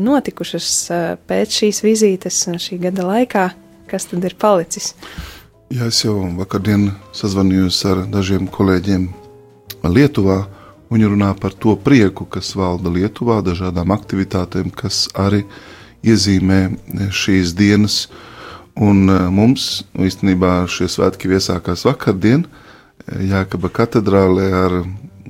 notikušas 0.05 0.69
pēc 1.29 1.59
šīs 1.63 1.83
vizītes 1.85 2.45
šī 2.63 2.81
gada 2.89 3.07
laikā, 3.09 3.49
kas 3.91 4.09
tad 4.11 4.25
ir 4.25 4.37
palicis. 4.39 4.95
Jā, 5.69 5.91
es 5.91 6.01
jau 6.01 6.17
vakardien 6.39 6.93
sazvanījos 7.13 7.83
ar 7.91 8.07
dažiem 8.09 8.47
kolēģiem 8.49 9.11
Lietuvā, 9.85 10.47
Viņi 10.89 11.11
runā 11.13 11.35
par 11.37 11.53
to 11.53 11.75
prieku, 11.77 12.25
kas 12.25 12.55
valda 12.57 12.89
Lietuvā, 12.93 13.43
dažādām 13.45 13.93
aktivitātēm, 13.93 14.71
kas 14.73 15.05
arī 15.13 15.43
iezīmē 16.07 16.61
šīs 17.13 17.53
dienas. 17.59 18.07
Un 18.79 19.11
e, 19.11 19.19
mums 19.35 19.83
īstenībā 19.99 20.63
šie 20.71 20.89
svētki 20.89 21.33
iesākās 21.35 21.85
vakardien 21.89 22.47
Jākaba 23.09 23.71
katedrālē 23.73 24.49
ar 24.53 24.75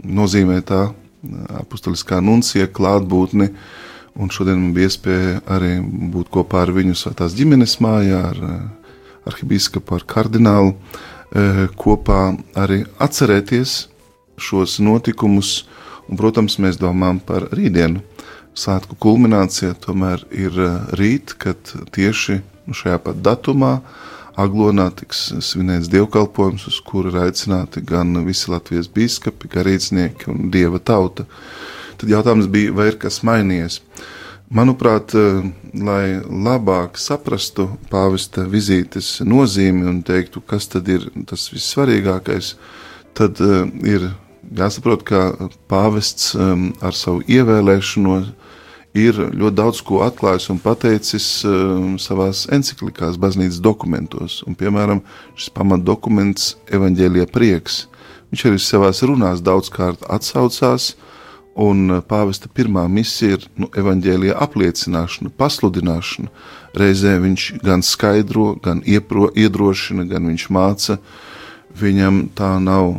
nozīmētā 0.03 0.81
apustuliskā 1.61 2.19
nuncija 2.25 2.69
klātbūtni. 2.75 3.51
Un 4.19 4.33
šodien 4.35 4.59
man 4.59 4.73
bija 4.75 4.91
iespēja 4.91 5.37
arī 5.55 5.77
būt 6.13 6.31
kopā 6.35 6.65
ar 6.67 6.73
viņu 6.75 6.97
svētās 6.99 7.37
ģimenes 7.39 7.79
mājā, 7.83 8.23
ar 8.31 8.43
e, 8.43 8.57
arhibīskapu, 9.31 9.99
ar 9.99 10.07
kardinālu, 10.07 10.75
e, 10.75 11.69
kopā 11.79 12.23
arī 12.59 12.85
atcerēties 13.03 13.79
šos 14.39 14.79
notikumus, 14.83 15.67
un, 16.09 16.17
protams, 16.21 16.59
mēs 16.63 16.79
domājam 16.81 17.21
par 17.25 17.49
rītdienu. 17.55 18.03
Svētku 18.59 18.97
kulminācija 18.99 19.77
tomēr 19.85 20.25
ir 20.35 20.55
eh, 20.59 20.79
rīt, 20.99 21.37
kad 21.39 21.75
tieši 21.95 22.41
šajā 22.75 23.01
pat 23.05 23.21
datumā 23.25 23.79
Aglonā 24.39 24.87
tiks 24.95 25.33
svinēts 25.43 25.89
dievkalpojums, 25.91 26.69
uz 26.71 26.77
kuru 26.87 27.11
ir 27.11 27.25
aicināti 27.25 27.83
gan 27.83 28.15
visi 28.27 28.53
Latvijas 28.53 28.87
biskupi, 28.95 29.51
garīdznieki 29.51 30.29
un 30.31 30.53
dieva 30.55 30.79
tauta. 30.79 31.27
Tad 31.99 32.13
jautājums 32.13 32.47
bija, 32.51 32.75
vai 32.77 32.93
ir 32.93 33.01
kas 33.03 33.25
mainījies? 33.27 33.81
Manuprāt, 34.55 35.13
eh, 35.19 35.43
lai 35.75 36.21
labāk 36.25 36.97
saprastu 36.97 37.69
pāvesta 37.91 38.47
vizītes 38.49 39.19
nozīmi 39.27 39.85
un 39.91 40.03
teiktu, 40.03 40.41
kas 40.41 40.71
tad 40.73 40.89
ir 40.89 41.11
tas 41.29 41.51
vissvarīgākais, 41.53 42.55
tad 43.19 43.41
uh, 43.43 43.67
ir 43.85 44.09
jāsaprot, 44.57 45.05
ka 45.07 45.51
pāvests 45.71 46.35
um, 46.37 46.71
ar 46.85 46.97
savu 46.97 47.23
ievēlēšanos 47.29 48.31
ir 48.99 49.19
ļoti 49.19 49.57
daudz 49.59 49.83
ko 49.85 50.01
atklājis 50.07 50.49
un 50.53 50.61
pateicis 50.63 51.27
um, 51.47 51.99
savās 52.01 52.47
encyklikās, 52.55 53.19
baznīcas 53.21 53.61
dokumentos. 53.65 54.41
Un, 54.49 54.57
piemēram, 54.59 55.03
šis 55.39 55.53
pamatdokuments, 55.55 56.57
Evanģēlija 56.73 57.29
prieks, 57.33 57.87
viņš 58.33 58.49
arī 58.49 58.63
savās 58.63 59.05
runās 59.07 59.45
daudzkārt 59.45 60.07
atsaucās, 60.09 60.95
un 61.59 62.01
pāvesta 62.07 62.51
pirmā 62.55 62.85
misija 62.91 63.35
ir 63.37 63.47
nu, 63.59 63.67
evaņģēlīja 63.75 64.37
apliecināšana, 64.45 65.33
pasludināšana. 65.35 66.31
Reizē 66.79 67.17
viņš 67.19 67.49
gan 67.67 67.83
skaidro, 67.83 68.53
gan 68.63 68.85
iepro, 68.87 69.27
iedrošina, 69.35 70.07
gan 70.07 70.29
viņš 70.31 70.45
māca, 70.55 71.01
uh, 71.01 71.27
Viņam 71.77 72.31
tā 72.33 72.57
nav 72.63 72.95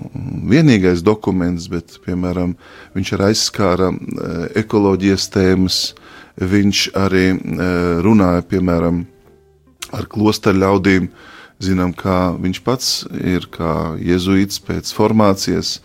vienīgais 0.45 1.01
dokuments, 1.01 1.65
bet, 1.71 1.97
piemēram, 2.05 2.53
viņš 2.93 3.11
arī 3.15 3.29
aizskāra 3.31 3.89
eh, 3.89 4.43
ekoloģijas 4.61 5.25
tēmas, 5.33 5.79
viņš 6.37 6.83
arī 6.97 7.25
eh, 7.33 7.39
runāja, 8.05 8.45
piemēram, 8.45 9.01
ar 9.91 10.05
klosteru 10.11 10.61
ļaudīm. 10.61 11.09
Zinām, 11.59 11.91
kā 11.91 12.37
viņš 12.39 12.59
pats 12.63 12.91
ir, 13.19 13.49
kā 13.51 13.97
jēzuīts 13.99 14.61
pēc 14.63 14.93
formācijas, 14.95 15.79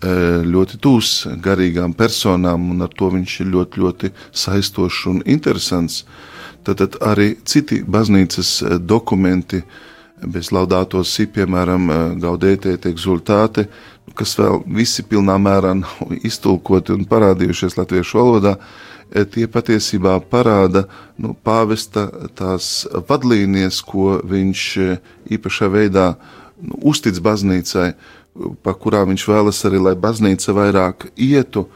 eh, 0.00 0.40
ļoti 0.42 0.80
tūs 0.80 1.12
garīgām 1.44 1.92
personām, 1.94 2.70
un 2.72 2.88
ar 2.88 2.96
to 2.96 3.12
viņš 3.12 3.36
ir 3.44 3.52
ļoti, 3.52 3.84
ļoti 3.84 4.12
saistošs 4.32 5.04
un 5.12 5.22
interesants. 5.26 6.02
Tad, 6.64 6.80
tad 6.80 6.98
arī 7.04 7.34
citi 7.48 7.84
baznīcas 7.84 8.58
dokumenti 8.84 9.62
uh, 9.62 9.78
bez 10.26 10.50
laudātos 10.52 11.12
si, 11.14 11.26
piemēram, 11.26 11.90
eh, 11.90 12.02
gaudētie 12.20 12.76
exultāte, 12.90 13.68
kas 14.14 14.36
vēl 14.38 14.62
visi 14.66 15.02
pilnā 15.02 15.38
mērā 15.38 15.74
nav 15.80 16.14
iztulkoti 16.28 16.94
un 16.96 17.06
parādījušies 17.08 17.78
latviešu 17.78 18.18
valodā, 18.18 18.56
eh, 19.10 19.24
tie 19.24 19.46
patiesībā 19.46 20.18
parāda 20.30 20.86
nu, 21.18 21.34
pāvesta 21.34 22.08
tās 22.34 22.86
vadlīnijas, 23.08 23.82
ko 23.84 24.20
viņš 24.24 24.64
eh, 24.78 24.98
īpašā 25.30 25.70
veidā 25.72 26.16
nu, 26.60 26.76
uztic 26.92 27.20
baznīcai, 27.20 27.94
pa 28.62 28.74
kurām 28.74 29.10
viņš 29.10 29.24
vēlas 29.26 29.64
arī, 29.66 29.80
lai 29.82 29.94
baznīca 29.98 30.54
vairāk 30.54 31.10
ietu, 31.16 31.66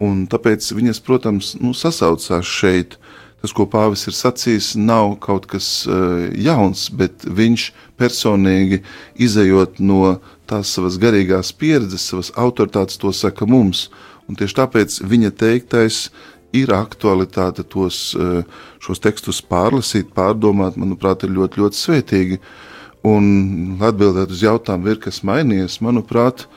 un 0.00 0.26
tāpēc 0.30 0.72
viņas, 0.74 1.00
protams, 1.04 1.54
nu, 1.60 1.74
sasaucās 1.74 2.46
šeit. 2.46 2.98
Tas, 3.44 3.52
ko 3.52 3.66
Pāvis 3.68 4.06
ir 4.08 4.14
sacījis, 4.16 4.70
nav 4.80 5.18
kaut 5.20 5.44
kas 5.52 5.66
uh, 5.84 6.30
jauns, 6.32 6.86
bet 6.88 7.26
viņš 7.28 7.64
personīgi 8.00 8.78
izējot 9.20 9.82
no 9.84 10.14
tās 10.48 10.70
savas 10.72 10.96
garīgās 11.02 11.50
pieredzes, 11.52 12.06
savas 12.08 12.30
autoritātes, 12.40 12.96
to 13.02 13.12
saka 13.12 13.44
mums. 13.44 13.90
Un 14.32 14.40
tieši 14.40 14.56
tāpēc 14.62 14.96
viņa 15.12 15.32
teiktais 15.42 15.98
ir 16.56 16.72
aktualitāte 16.72 17.66
tos, 17.68 18.00
uh, 18.16 18.48
šos 18.80 19.04
tekstus 19.04 19.42
pārlasīt, 19.44 20.16
pārdomāt, 20.16 20.80
manuprāt, 20.80 21.28
ir 21.28 21.36
ļoti, 21.36 21.66
ļoti 21.66 21.82
svētīgi. 21.82 22.40
Un 23.04 23.76
atbildēt 23.76 24.32
uz 24.32 24.48
jautājumu, 24.48 24.88
ir 24.94 25.04
kas 25.04 25.20
mainījies, 25.20 25.82
manuprāt, 25.84 26.48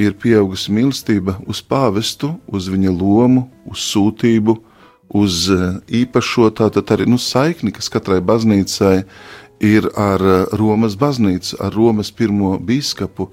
ir 0.00 0.16
pieaugusi 0.16 0.72
mīlestība 0.72 1.42
uz 1.44 1.60
pāvestu, 1.60 2.38
uz 2.48 2.72
viņa 2.72 2.96
lomu, 2.96 3.50
uz 3.68 3.84
sūtību, 3.92 4.62
uz 5.12 5.46
eh, 5.52 5.78
īpašo 6.02 6.48
tātad 6.56 6.90
arī 6.94 7.06
nu, 7.10 7.20
saikni, 7.20 7.72
kas 7.74 7.90
katrai 7.92 8.20
baznīcai 8.24 9.02
ir 9.62 9.88
ar 9.98 10.24
eh, 10.24 10.44
Romas 10.58 10.96
baznīcu, 10.98 11.58
ar 11.60 11.74
Romas 11.76 12.12
pirmo 12.16 12.56
biskupu, 12.58 13.28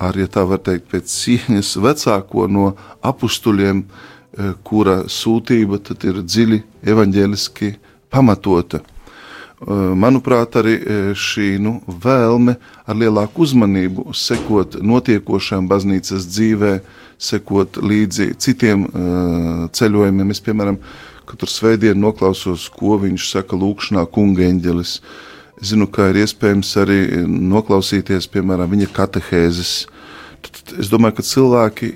ar, 0.00 0.18
ja 0.18 0.26
tā 0.30 0.44
var 0.48 0.62
teikt, 0.66 0.90
pēc 0.90 1.10
cieņas 1.10 1.76
vecāko 1.84 2.48
no 2.50 2.72
apstuļiem, 3.06 3.84
eh, 3.84 4.54
kura 4.66 5.04
sūtība 5.06 5.80
tad 5.86 6.06
ir 6.08 6.22
dziļi 6.24 6.64
evaņģēliski 6.94 7.76
pamatota. 8.10 8.82
Manuprāt, 9.60 10.54
arī 10.56 10.72
šī 11.20 11.58
nu, 11.60 11.74
vēlme 11.84 12.54
ar 12.88 12.96
lielāku 12.96 13.42
uzmanību 13.44 14.14
sekot 14.16 14.78
notiekošajam 14.80 15.66
baznīcas 15.68 16.24
dzīvē, 16.30 16.70
sekot 17.20 17.76
līdzi 17.84 18.30
citiem 18.40 18.86
uh, 18.86 19.66
ceļojumiem. 19.76 20.32
Es, 20.32 20.40
piemēram, 20.40 20.78
katru 21.30 21.50
svētdienu 21.50 22.08
noklausos, 22.08 22.68
ko 22.74 22.98
viņš 23.02 23.30
saka 23.32 23.58
lūkšanā 23.58 24.04
kunga 24.12 24.46
eņģelis. 24.48 24.94
Es 25.60 25.72
zinu, 25.72 25.88
ka 25.92 26.10
ir 26.10 26.22
iespējams 26.22 26.70
arī 26.80 27.00
noklausīties, 27.26 28.28
piemēram, 28.32 28.70
viņa 28.72 28.90
katehēzes. 28.96 29.74
Tad 30.40 30.72
es 30.80 30.88
domāju, 30.88 31.18
ka 31.18 31.26
cilvēki 31.28 31.88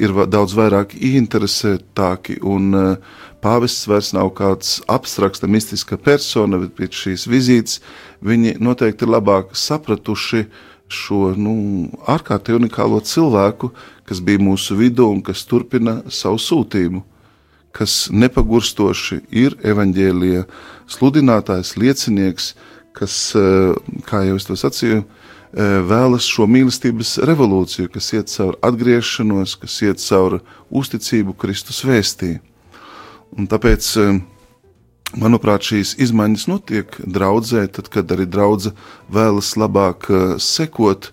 ir 0.00 0.14
daudz 0.32 0.54
vairāk 0.56 0.94
ieinteresētāki 0.96 2.38
un 2.48 2.70
uh, 2.78 3.16
pāvests 3.44 3.88
vairs 3.90 4.12
nav 4.16 4.32
kāds 4.38 4.78
abstrakts, 4.88 5.42
mistiska 5.44 5.98
persona, 6.00 6.60
bet 6.62 6.72
pēc 6.78 7.00
šīs 7.02 7.26
vizītes 7.28 7.80
viņi 8.24 8.56
noteikti 8.64 9.04
ir 9.04 9.12
labāk 9.12 9.52
sapratuši 9.58 10.46
šo 10.94 11.34
nu, 11.36 11.54
ārkārtīgi 12.08 12.62
unikālo 12.62 13.00
cilvēku, 13.04 13.72
kas 14.08 14.20
bija 14.24 14.40
mūsu 14.40 14.76
vidū 14.78 15.10
un 15.12 15.20
kas 15.24 15.44
turpina 15.48 16.00
savu 16.12 16.40
sūtījumu, 16.40 17.02
kas 17.74 18.08
nepagurstoši 18.14 19.20
ir 19.34 19.56
evaņģēlija 19.66 20.44
sludinātājs, 20.90 21.74
liecinieks, 21.80 22.52
kas, 22.94 23.34
eh, 23.34 23.74
kā 24.06 24.22
jau 24.28 24.36
es 24.38 24.46
to 24.46 24.54
sacīju, 24.54 25.02
eh, 25.02 25.80
vēlas 25.82 26.28
šo 26.30 26.46
mīlestības 26.46 27.18
revolūciju, 27.26 27.90
kas 27.92 28.12
iet 28.12 28.30
cauri 28.30 28.60
atgriešanos, 28.62 29.58
kas 29.60 29.80
iet 29.82 29.98
cauri 29.98 30.40
uzticību 30.72 31.36
Kristus 31.36 31.82
vēstījumu. 31.82 32.40
Un 33.38 33.48
tāpēc, 33.48 33.84
eh, 33.98 34.22
manuprāt, 35.18 35.66
šīs 35.66 35.96
izmaiņas 35.98 36.46
notiek 36.46 36.90
draudzē, 37.02 37.72
tad, 37.72 37.90
kad 37.90 38.06
arī 38.06 38.26
draudzene 38.26 38.74
vēlas 39.10 39.54
labāk 39.56 40.38
sekot 40.38 41.10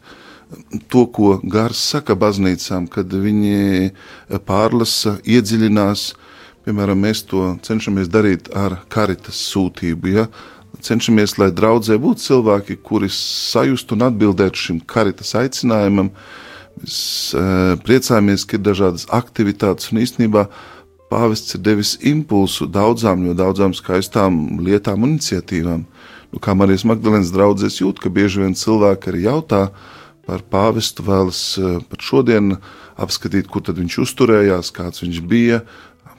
to, 0.89 1.05
ko 1.07 1.39
Gars 1.43 1.77
saka 1.77 2.15
baznīcām, 2.15 2.89
kad 2.89 3.07
viņi 3.07 3.91
pārlasa, 4.45 5.21
iedziļinās. 5.23 6.13
Piemēram, 6.61 6.99
mēs 7.01 7.23
to 7.25 7.55
cenšamies 7.65 8.09
darīt 8.11 8.51
ar 8.53 8.77
karitas 8.93 9.39
sūtību. 9.49 10.11
Ja? 10.13 10.27
Cenšamies, 10.81 11.39
lai 11.41 11.49
draudzē 11.53 11.97
būtu 12.01 12.21
cilvēki, 12.27 12.77
kuri 12.85 13.09
sajustu 13.13 13.97
un 13.97 14.05
atbildētu 14.11 14.65
šim 14.65 14.81
karitas 14.85 15.33
aicinājumam. 15.39 16.11
Mēs 16.81 16.99
uh, 17.35 17.73
priecājamies, 17.81 18.45
ka 18.45 18.59
ir 18.59 18.63
dažādas 18.65 19.07
aktivitātes 19.11 19.89
un 19.91 20.03
īstenībā 20.05 20.45
pāvests 21.11 21.57
ir 21.57 21.63
devis 21.65 21.95
impulsu 22.07 22.69
daudzām, 22.71 23.25
jo 23.27 23.35
daudzām 23.37 23.73
skaistām 23.75 24.61
lietām 24.63 25.03
un 25.03 25.17
iniciatīvām. 25.17 25.83
Nu, 26.31 26.39
kā 26.39 26.55
Marijas 26.55 26.85
Magdalēnas 26.87 27.33
draudzes 27.35 27.81
jūt, 27.81 27.99
ka 27.99 28.13
bieži 28.13 28.45
vien 28.45 28.55
cilvēki 28.55 29.11
arī 29.11 29.25
jautā 29.25 29.65
par 30.27 30.45
pāvestu, 30.47 31.03
vēlas 31.03 31.41
eh, 31.59 31.79
pat 31.89 32.05
šodien 32.05 32.55
apskatīt, 33.01 33.49
kur 33.51 33.65
viņš 33.65 33.97
uzturējās, 34.05 34.71
kāds 34.75 35.03
viņš 35.03 35.19
bija, 35.27 35.63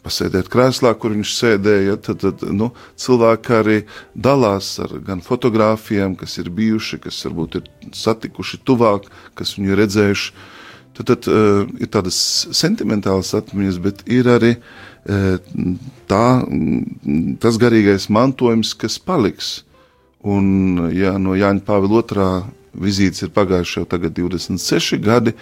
pasēdēt 0.02 0.50
krēslā, 0.52 0.92
kur 0.98 1.14
viņš 1.14 1.34
sēdēja. 1.36 1.98
Tad, 2.06 2.22
tad 2.24 2.44
nu, 2.54 2.70
cilvēki 3.00 3.54
arī 3.58 3.78
dalās 4.14 4.74
ar 4.82 4.96
gan 5.06 5.22
fotografijām, 5.24 6.16
kas 6.18 6.38
ir 6.42 6.50
bijuši, 6.54 7.00
kas 7.06 7.20
varbūt 7.28 7.60
ir 7.60 7.70
satikuši 7.96 8.62
tuvāk, 8.66 9.08
kas 9.38 9.56
viņu 9.58 9.72
ir 9.72 9.82
redzējuši. 9.84 10.32
Tad, 10.92 11.08
tad 11.08 11.28
uh, 11.32 11.62
ir 11.80 11.88
tādas 11.92 12.16
sentimentālas 12.52 13.32
atmiņas, 13.38 13.78
bet 13.80 14.02
ir 14.12 14.28
arī 14.28 14.56
uh, 14.58 15.38
tā, 16.10 16.24
tas 17.40 17.60
garīgais 17.60 18.10
mantojums, 18.12 18.74
kas 18.76 18.98
paliks. 19.00 19.62
Un, 20.22 20.90
ja 20.94 21.16
no 21.18 21.34
Jāņa 21.34 21.64
Pāvila 21.66 22.02
otrā 22.02 22.28
vizītes 22.72 23.24
ir 23.24 23.32
pagājuši 23.34 23.80
jau 23.80 23.86
26 23.88 25.00
gadi, 25.02 25.34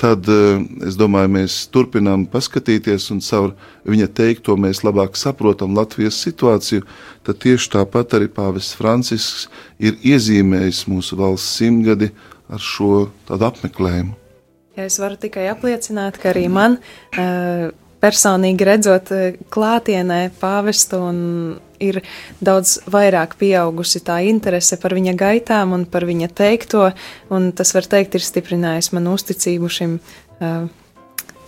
tad 0.00 0.28
uh, 0.32 0.60
es 0.86 0.96
domāju, 0.98 1.32
mēs 1.36 1.56
turpinām 1.72 2.24
paskatīties 2.30 3.10
un 3.14 3.20
caur 3.24 3.52
viņa 3.88 4.08
teikto 4.16 4.56
mēs 4.60 4.82
labāk 4.86 5.18
saprotam 5.20 5.76
Latvijas 5.76 6.18
situāciju. 6.24 6.86
Tad 7.26 7.40
tieši 7.44 7.74
tāpat 7.76 8.16
arī 8.16 8.30
Pāvests 8.32 8.78
Francisks 8.78 9.48
ir 9.78 9.98
iezīmējis 10.00 10.86
mūsu 10.90 11.20
valsts 11.20 11.60
simtgadi 11.60 12.10
ar 12.50 12.62
šo 12.64 13.10
tādu 13.28 13.50
apmeklējumu. 13.50 14.16
Ja 14.78 14.86
es 14.88 14.96
varu 15.02 15.18
tikai 15.20 15.48
apliecināt, 15.50 16.16
ka 16.20 16.32
arī 16.32 16.46
man 16.48 16.78
uh, 16.80 17.68
personīgi 18.00 18.66
redzot 18.66 19.12
uh, 19.12 19.26
klātienē 19.52 20.22
pāvestu 20.40 21.02
un 21.10 21.18
ir 21.80 22.00
daudz 22.44 22.78
vairāk 22.90 23.36
pieaugusi 23.40 24.02
tā 24.04 24.20
interese 24.28 24.78
par 24.80 24.94
viņa 24.96 25.16
gaitām 25.18 25.74
un 25.76 25.86
par 25.90 26.06
viņa 26.08 26.30
teikto, 26.36 26.90
un 27.32 27.50
tas, 27.56 27.74
var 27.76 27.88
teikt, 27.90 28.18
ir 28.18 28.26
stiprinājis 28.26 28.92
manu 28.96 29.16
uzticību 29.18 29.72
šim, 29.72 29.98
uh, 30.40 30.68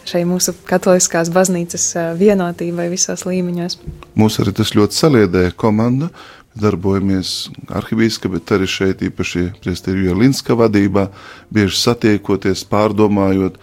šai 0.09 0.24
mūsu 0.26 0.55
katoliskās 0.68 1.30
baznīcas 1.33 1.89
vienotībai 2.18 2.89
visos 2.93 3.26
līmeņos. 3.28 3.78
Mūs 4.18 4.41
arī 4.43 4.55
tas 4.59 4.74
ļoti 4.74 4.99
saliedēja 4.99 5.55
komanda, 5.59 6.11
darbojamies 6.59 7.51
arhibīskā, 7.72 8.30
bet 8.33 8.51
arī 8.53 8.68
šeit 8.68 9.05
īpaši 9.07 9.47
Priesterija 9.62 10.16
Linska 10.16 10.57
vadībā, 10.59 11.07
bieži 11.53 11.78
satiekoties, 11.80 12.66
pārdomājot, 12.68 13.57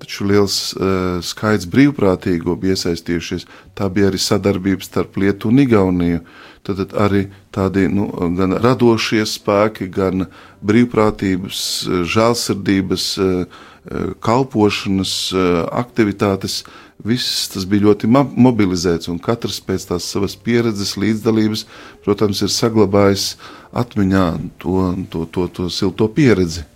taču 0.00 0.26
liels 0.28 0.58
uh, 0.74 1.20
skaits 1.24 1.68
brīvprātīgo 1.70 2.56
bija 2.60 2.76
iesaistījušies. 2.76 3.46
Tā 3.78 3.88
bija 3.92 4.10
arī 4.10 4.20
sadarbības 4.20 4.90
starp 4.90 5.18
Lietu 5.20 5.52
un 5.52 5.62
Igauniju. 5.64 6.22
Tad 6.66 6.92
arī 7.00 7.24
tādi 7.54 7.86
nu, 7.88 8.10
gan 8.36 8.58
radošie 8.60 9.22
spēki, 9.24 9.88
gan 9.92 10.26
brīvprātības, 10.60 11.64
žēlsirdības, 12.08 13.10
uh, 13.20 13.66
kalpošanas 14.20 15.12
aktivitātes 15.72 16.58
Viss 17.04 17.48
tas 17.48 17.64
bija 17.64 17.86
ļoti 17.88 18.08
mobilizēts, 18.12 19.08
un 19.08 19.20
katrs 19.22 19.60
pēc 19.64 19.86
tās 19.88 20.08
savas 20.12 20.34
pieredzes, 20.36 20.98
līdzdalības, 21.00 21.64
protams, 22.04 22.42
ir 22.44 22.52
saglabājis 22.52 23.38
atmiņā 23.72 24.26
to, 24.60 24.74
to, 25.12 25.24
to, 25.32 25.46
to 25.56 25.68
silto 25.72 26.10
pieredzi. 26.12 26.66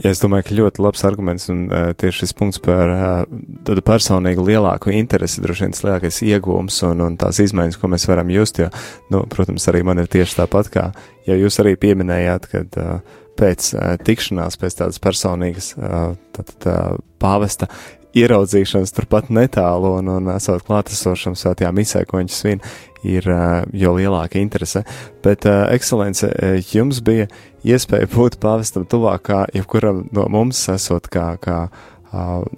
Ja 0.00 0.12
es 0.14 0.20
domāju, 0.22 0.46
ka 0.48 0.56
ļoti 0.56 0.80
labs 0.80 1.02
arguments 1.04 1.48
un 1.52 1.66
uh, 1.68 1.90
tieši 1.98 2.22
šis 2.22 2.34
punkts 2.38 2.60
par 2.64 2.92
uh, 2.92 3.40
tādu 3.66 3.82
personīgu 3.84 4.46
lielāku 4.46 4.94
interesi, 4.96 5.42
droši 5.44 5.66
vien 5.66 5.74
tas 5.76 5.84
lielākais 5.84 6.20
iegūms 6.24 6.78
un, 6.88 7.02
un 7.04 7.18
tās 7.20 7.40
izmaiņas, 7.44 7.76
ko 7.80 7.90
mēs 7.92 8.06
varam 8.08 8.32
just, 8.32 8.62
jo, 8.62 8.70
nu, 9.12 9.22
protams, 9.28 9.68
arī 9.68 9.82
man 9.84 10.00
ir 10.00 10.08
tieši 10.10 10.38
tāpat, 10.40 10.70
kā 10.72 10.86
ja 11.28 11.36
jūs 11.36 11.60
arī 11.60 11.74
pieminējāt, 11.80 12.48
kad 12.54 12.80
uh, 12.80 13.20
pēc 13.40 13.72
uh, 13.76 13.94
tikšanās, 14.06 14.56
pēc 14.60 14.78
tādas 14.80 15.02
personīgas 15.04 15.74
uh, 15.76 16.14
tātad, 16.36 16.70
uh, 16.70 17.00
pāvesta 17.20 17.68
ieraudzīšanas 18.16 18.94
turpat 18.96 19.30
netālu 19.30 19.96
un, 20.00 20.10
un 20.18 20.32
esot 20.34 20.64
klātesošam 20.66 21.36
svētajā 21.38 21.70
misē, 21.74 22.04
ko 22.08 22.20
viņš 22.20 22.34
svin, 22.34 22.64
ir 23.06 23.26
jo 23.72 23.94
lielāka 23.96 24.40
interese. 24.40 24.82
Bet, 25.24 25.46
ekscelence, 25.46 26.28
jums 26.72 27.00
bija 27.04 27.28
iespēja 27.64 28.08
būt 28.10 28.40
pāvestam 28.42 28.86
tuvāk 28.88 29.24
kā 29.30 29.44
jebkuram 29.54 30.04
no 30.16 30.26
mums, 30.32 30.60
esot 30.72 31.08
kā, 31.12 31.32
kā 31.40 31.62
uh, 31.68 31.90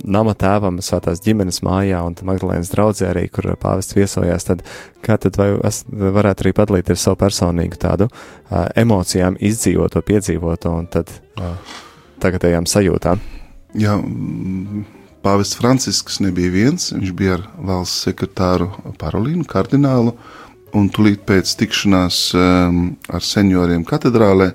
nama 0.04 0.34
tēvam, 0.38 0.80
svētās 0.82 1.20
ģimenes 1.24 1.60
mājā 1.66 2.00
un 2.06 2.16
Magdalēnas 2.28 2.72
draudzē 2.72 3.10
arī, 3.10 3.26
kur 3.32 3.50
pāvests 3.60 3.96
viesojās, 3.96 4.46
tad 4.48 4.64
kā 5.04 5.18
tad 5.20 5.36
vai 5.40 5.52
es 5.68 5.82
varētu 5.88 6.46
arī 6.46 6.54
padalīt 6.56 6.90
ar 6.90 7.00
savu 7.00 7.20
personīgu 7.20 7.78
tādu 7.80 8.08
uh, 8.08 8.66
emocijām 8.76 9.36
izdzīvoto, 9.40 10.02
piedzīvoto 10.06 10.72
un 10.78 10.88
tad 10.92 11.12
uh, 11.40 11.54
tagadējām 12.22 12.68
sajūtām? 12.70 13.20
Jā, 13.78 13.96
mm, 13.98 14.84
Pāvests 15.22 15.58
Francisks 15.58 16.18
nebija 16.24 16.50
viens, 16.50 16.90
viņš 16.94 17.16
bija 17.18 17.38
ar 17.38 17.48
valsts 17.70 18.06
sekretāru 18.08 18.70
Parolīnu 18.98 19.46
kardinālu, 19.48 20.16
un 20.74 20.88
tūlīt 20.90 21.22
pēc 21.28 21.52
tikšanās 21.60 22.20
um, 22.34 22.84
ar 23.12 23.22
senioriem 23.22 23.84
katedrālē 23.86 24.52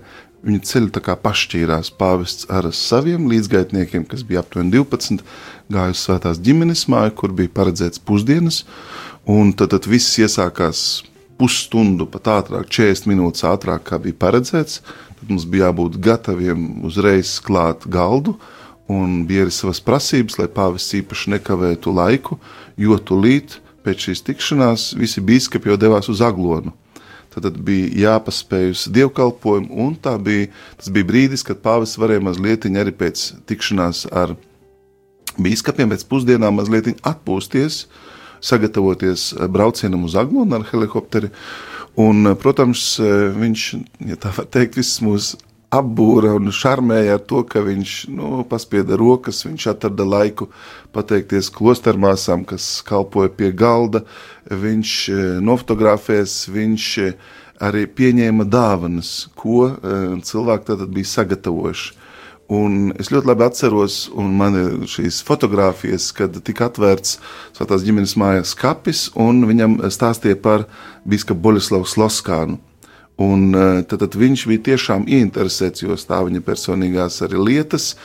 Viņa 0.47 0.61
ceļi 0.69 0.91
tā 0.95 1.01
kā 1.03 1.15
pašķīrās. 1.19 1.89
Pāvests 1.99 2.45
ar 2.53 2.69
saviem 2.75 3.25
līdzgaitniekiem, 3.27 4.05
kas 4.07 4.21
bija 4.27 4.43
aptuveni 4.43 4.71
12, 4.75 5.23
gāja 5.73 5.95
uz 5.95 6.03
svētās 6.05 6.39
ģimenes 6.43 6.85
māju, 6.93 7.15
kur 7.17 7.33
bija 7.35 7.51
paredzēts 7.57 7.99
pusdienas, 7.99 8.61
un 9.27 9.51
tad, 9.57 9.73
tad 9.73 9.89
viss 9.89 10.19
iesākās 10.21 10.83
pusstundu, 11.41 12.07
pat 12.13 12.29
ātrāk, 12.37 12.69
40 12.69 13.09
minūtes 13.11 13.43
ātrāk, 13.49 13.83
kā 13.89 13.99
bija 14.01 14.17
paredzēts. 14.21 14.79
Tad 15.17 15.33
mums 15.33 15.47
bija 15.49 15.67
jābūt 15.71 15.97
gataviem 16.05 16.85
uzreiz 16.87 17.39
klāt 17.43 17.83
galdu, 17.89 18.37
un 18.91 19.23
bija 19.27 19.45
arī 19.45 19.53
savas 19.53 19.81
prasības, 19.83 20.37
lai 20.39 20.47
pāvests 20.51 20.95
īpaši 21.01 21.35
nekavētu 21.35 21.93
laiku, 21.93 22.39
jo 22.79 22.97
tūlīt 22.97 23.59
pēc 23.85 24.07
šīs 24.07 24.25
tikšanās 24.27 24.89
visi 24.99 25.23
biskupi 25.23 25.71
jau 25.71 25.79
devās 25.79 26.09
uz 26.11 26.23
aglonu. 26.23 26.73
Tad 27.37 27.59
bija 27.61 27.91
jāpaspēj 28.01 28.71
uz 28.73 28.87
dievkalpojumu, 28.89 29.69
un 29.83 29.93
bija, 30.25 30.47
tas 30.79 30.89
bija 30.89 31.05
brīdis, 31.05 31.43
kad 31.45 31.59
pāvis 31.61 31.93
varēja 32.01 32.23
mazliet 32.25 32.65
arī 32.65 32.93
pēc 32.97 33.27
tikšanās 33.45 34.07
ar 34.09 34.33
biskupiem, 35.37 35.91
pēc 35.91 36.07
pusdienām 36.09 36.57
mazliet 36.57 36.97
atpūsties, 37.05 37.85
sagatavoties 38.41 39.33
braucienam 39.53 40.07
uz 40.07 40.15
Aglonu 40.17 40.57
ar 40.57 40.65
helikopteri. 40.71 41.29
Un, 41.97 42.33
protams, 42.41 42.97
viņš, 43.37 43.67
ja 44.09 44.17
tā 44.21 44.33
var 44.33 44.49
teikt, 44.53 44.77
visus 44.77 45.01
mūsu 45.05 45.37
apbūra 45.73 46.31
un 46.37 46.51
šarmēja 46.53 47.17
ar 47.17 47.23
to, 47.27 47.41
ka 47.47 47.61
viņš 47.65 47.93
nu, 48.15 48.43
paspieda 48.47 48.97
rokas, 48.99 49.43
viņš 49.47 49.67
atrada 49.73 50.05
laiku 50.07 50.49
pateikties 50.95 51.49
klostermāsām, 51.53 52.45
kas 52.47 52.79
kalpoja 52.87 53.33
pie 53.35 53.51
galda, 53.51 54.05
viņš 54.47 54.93
e, 55.11 55.19
nofotografēs, 55.43 56.39
viņš 56.53 56.87
e, 57.03 57.11
arī 57.67 57.83
pieņēma 57.99 58.47
dāvanas, 58.47 59.27
ko 59.35 59.67
e, 59.67 59.95
cilvēki 60.23 60.69
tad 60.71 60.85
bija 60.93 61.15
sagatavojuši. 61.17 61.95
Un 62.47 62.93
es 62.95 63.09
ļoti 63.11 63.27
labi 63.27 63.43
atceros, 63.43 64.05
un 64.15 64.29
man 64.39 64.55
ir 64.55 64.85
šīs 64.87 65.19
fotogrāfijas, 65.27 66.13
kad 66.15 66.37
tika 66.47 66.69
atvērts 66.69 67.17
Svētās 67.57 67.83
ģimenes 67.83 68.15
mājas 68.15 68.53
kapis, 68.55 69.09
un 69.19 69.43
viņam 69.49 69.81
stāstīja 69.91 70.39
par 70.39 70.63
biskupu 71.03 71.43
Boļislavu 71.43 71.89
Sloskānu. 71.91 72.55
Un, 73.17 73.49
e, 73.55 73.81
tad, 73.89 74.03
tad 74.03 74.13
viņš 74.13 74.45
bija 74.51 74.63
tiešām 74.71 75.07
ieinteresēts, 75.09 75.81
jo 75.81 75.95
tā 75.97 76.21
viņa 76.27 76.43
personīgās 76.45 77.23
arī 77.25 77.41
lietas, 77.41 77.95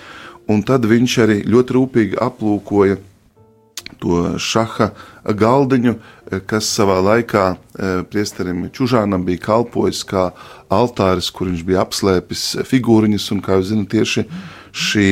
un 0.48 0.64
tad 0.64 0.88
viņš 0.88 1.16
arī 1.26 1.42
ļoti 1.44 1.76
rūpīgi 1.76 2.20
aplūkoja 2.24 2.96
to 4.00 4.22
šaha 4.40 4.88
galdiņu, 5.36 5.92
e, 5.92 6.40
kas 6.48 6.70
savā 6.78 6.96
laikā 7.04 7.44
e, 7.52 7.92
priesterim 8.08 8.64
Čužānam 8.72 9.28
bija 9.28 9.44
kalpojis 9.50 10.00
kā 10.08 10.30
altāris, 10.72 11.28
kur 11.28 11.52
viņš 11.52 11.68
bija 11.68 11.84
apslēpis 11.84 12.48
figūriņas, 12.72 13.30
un, 13.36 13.44
kā 13.44 13.60
jūs 13.60 13.68
zināt, 13.74 13.92
tieši 13.92 14.24
šī, 14.72 15.08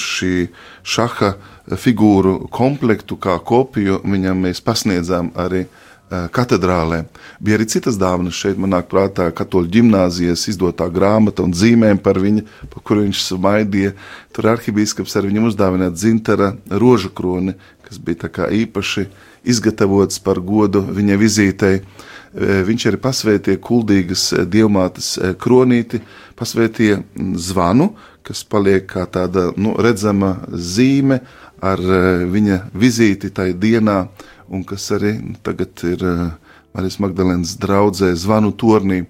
šī 0.00 0.36
šaha 0.80 1.34
figūru 1.76 2.46
komplektu 2.48 3.20
kā 3.20 3.36
kopiju 3.44 4.00
viņam 4.08 4.46
mēs 4.48 4.64
pasniedzām 4.64 5.34
arī 5.36 5.66
uh, 5.66 5.82
katedrālē. 6.10 7.04
Bija 7.42 7.58
arī 7.58 7.66
citas 7.70 7.98
dāvanas 7.98 8.36
šeit, 8.38 8.58
manā 8.60 8.78
prātā, 8.86 9.26
katoļu 9.34 9.70
ģimnāzijas 9.74 10.46
izdotā 10.52 10.86
grāmata 10.92 11.42
un 11.42 11.54
zīmēm 11.56 11.98
par 12.02 12.20
viņu, 12.22 12.44
par 12.70 12.84
kuru 12.86 13.06
viņš 13.06 13.22
smaidīja. 13.32 13.94
Tur 14.36 14.50
arhibīskaps 14.52 15.16
ar 15.18 15.26
viņam 15.26 15.48
uzdāvināja 15.50 15.94
dzintara 15.96 16.52
rožu 16.70 17.10
kroni, 17.10 17.56
kas 17.86 17.98
bija 17.98 18.50
īpaši 18.54 19.08
izgatavots 19.46 20.20
par 20.22 20.38
godu 20.40 20.84
viņa 20.86 21.18
vizītei. 21.18 21.80
Eh, 21.80 22.62
viņš 22.68 22.86
arī 22.90 23.00
pasvētīja 23.02 23.62
kuldīgas 23.62 24.28
eh, 24.36 24.44
dievmātes 24.46 25.16
kronīti, 25.42 26.02
pasvētīja 26.38 27.00
mm, 27.00 27.34
zvanu, 27.40 27.94
kas 28.26 28.44
paliek 28.44 28.86
kā 28.90 29.06
tāda 29.10 29.50
nu, 29.56 29.74
redzama 29.78 30.36
zīme 30.50 31.20
ar 31.62 31.80
viņa 32.28 32.58
vizīti 32.76 33.30
tajā 33.32 33.54
dienā 33.56 34.00
un 34.48 34.64
kas 34.66 34.90
arī 34.94 35.16
tagad 35.44 35.82
ir 35.86 36.02
eh, 36.06 36.28
Marijas 36.76 37.00
Magdalēnas 37.02 37.56
draudzē 37.60 38.12
zvanu 38.18 38.52
tornī. 38.58 39.04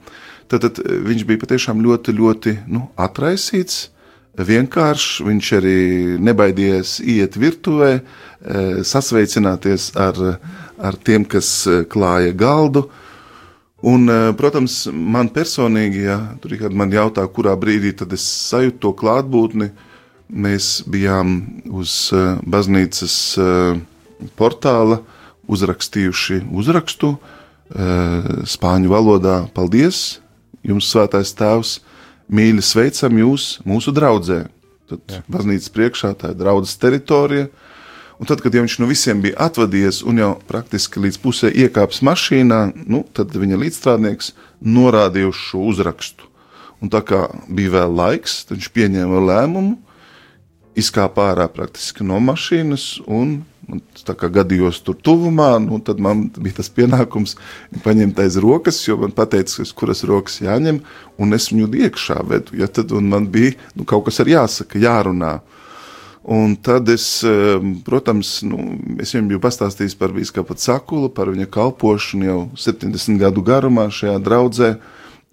Tad, 0.49 0.65
tad 0.65 0.81
eh, 0.83 1.01
viņš 1.07 1.27
bija 1.29 1.43
patiešām 1.45 1.83
ļoti, 1.85 2.17
ļoti 2.17 2.57
nu, 2.73 2.87
atraisīts, 2.97 3.89
vienkāršs. 4.37 5.25
Viņš 5.27 5.51
arī 5.59 5.81
nebaidījās 6.25 6.99
iet 7.01 7.39
virtuvē, 7.41 7.91
eh, 7.97 8.79
sasveicināties 8.87 9.91
ar, 10.01 10.23
ar 10.77 11.03
tiem, 11.05 11.25
kas 11.25 11.51
klāja 11.93 12.37
galdu. 12.37 12.87
Un, 13.87 14.09
protams, 14.35 14.87
man 14.91 15.29
personīgi, 15.31 16.07
ja 16.09 16.17
tur 16.41 16.55
ir 16.57 16.73
man 16.75 16.91
jautā, 16.91 17.23
kurā 17.29 17.53
brīdī 17.61 17.93
tad 17.95 18.15
es 18.17 18.25
sajūtu 18.49 18.81
to 18.83 18.93
klātbūtni, 18.97 19.69
mēs 20.33 20.81
bijām 20.91 21.37
uz 21.77 22.09
baznīcas 22.51 23.19
portāla, 24.41 24.97
uh, 24.97 25.16
uzrakstījuši 25.51 26.43
uzrakstu 26.51 27.15
eh, 27.17 28.31
spāņu 28.49 28.93
valodā. 28.93 29.41
Paldies! 29.55 30.21
Jums, 30.67 30.89
Svētais 30.91 31.31
Tēvs, 31.39 31.77
mīļi 32.27 32.65
sveicam 32.65 33.21
jūs 33.21 33.61
mūsu 33.67 33.93
draudzē. 33.95 34.47
Tad 34.91 35.17
baznīcas 35.31 35.71
priekšā 35.75 36.13
tā 36.19 36.33
ir 36.33 36.41
draudzes 36.41 36.79
teritorija. 36.83 37.47
Un 38.17 38.29
tad, 38.29 38.41
kad 38.41 38.55
viņš 38.55 38.79
no 38.81 38.89
visiem 38.89 39.21
bija 39.23 39.37
atvadies 39.47 40.01
un 40.07 40.19
jau 40.23 40.31
praktiski 40.49 41.03
līdz 41.05 41.19
pusē 41.21 41.51
iekāpis 41.53 42.01
mašīnā, 42.07 42.61
nu, 42.89 43.03
tad 43.13 43.35
viņa 43.37 43.59
līdzstrādnieks 43.61 44.33
norādīja 44.65 45.29
uz 45.31 45.43
šo 45.51 45.67
uzrakstu. 45.71 46.31
Un 46.81 46.91
tā 46.93 47.03
kā 47.05 47.27
bija 47.49 47.75
vēl 47.77 47.93
laiks, 47.99 48.41
viņš 48.49 48.71
pieņēma 48.73 49.21
lēmumu, 49.29 49.77
izkāpa 50.77 51.33
ārā 51.33 51.49
praktiski 51.53 52.07
no 52.07 52.21
mašīnas 52.23 52.89
un 53.07 53.39
Un 53.67 53.81
tā 54.07 54.15
kā 54.15 54.29
gadījos 54.31 54.79
tur 54.87 54.95
tuvumā, 54.95 55.57
nu, 55.59 55.81
tad 55.83 55.99
man 56.03 56.29
bija 56.39 56.61
tas 56.61 56.69
pienākums 56.71 57.35
paņemt 57.83 58.21
aiz 58.23 58.37
rokas, 58.39 58.79
jo 58.87 58.95
man 59.01 59.15
teica, 59.17 59.65
kuras 59.75 60.05
rokas 60.07 60.39
jāņem, 60.39 60.79
un 61.19 61.35
es 61.35 61.49
viņu 61.51 61.73
iekšā 61.81 62.21
vedu. 62.31 62.55
Ja, 62.61 62.71
tad 62.71 62.95
man 62.95 63.27
bija 63.35 63.57
nu, 63.75 63.83
kaut 63.83 64.07
kas 64.07 64.23
jāsaka, 64.23 64.79
jārunā. 64.79 65.41
Un 66.27 66.55
tad 66.59 66.89
es, 66.91 67.09
ehm, 67.27 67.81
protams, 67.87 68.41
nu, 68.47 68.59
es 69.03 69.15
viņam 69.15 69.33
biju 69.33 69.43
pastāstījis 69.43 69.99
par 69.99 70.15
Bīskapa 70.15 70.55
Cakulu, 70.59 71.11
par 71.11 71.31
viņa 71.35 71.47
kalpošanu 71.51 72.27
jau 72.27 72.41
70 72.55 73.19
gadu 73.19 73.43
garumā 73.47 73.89
šajā 73.91 74.19
draudzē. 74.23 74.77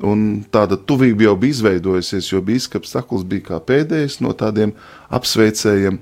Un 0.01 0.43
tāda 0.51 0.75
tuvība 0.75 1.27
jau 1.27 1.35
bija 1.37 1.53
izveidojusies, 1.53 2.31
jo 2.31 2.41
Bīskaps 2.43 2.95
Cakuls 2.95 3.23
bija 3.29 3.45
kā 3.51 3.59
pēdējais 3.61 4.19
no 4.25 4.33
tādiem 4.33 4.73
apsveicējiem. 5.13 5.99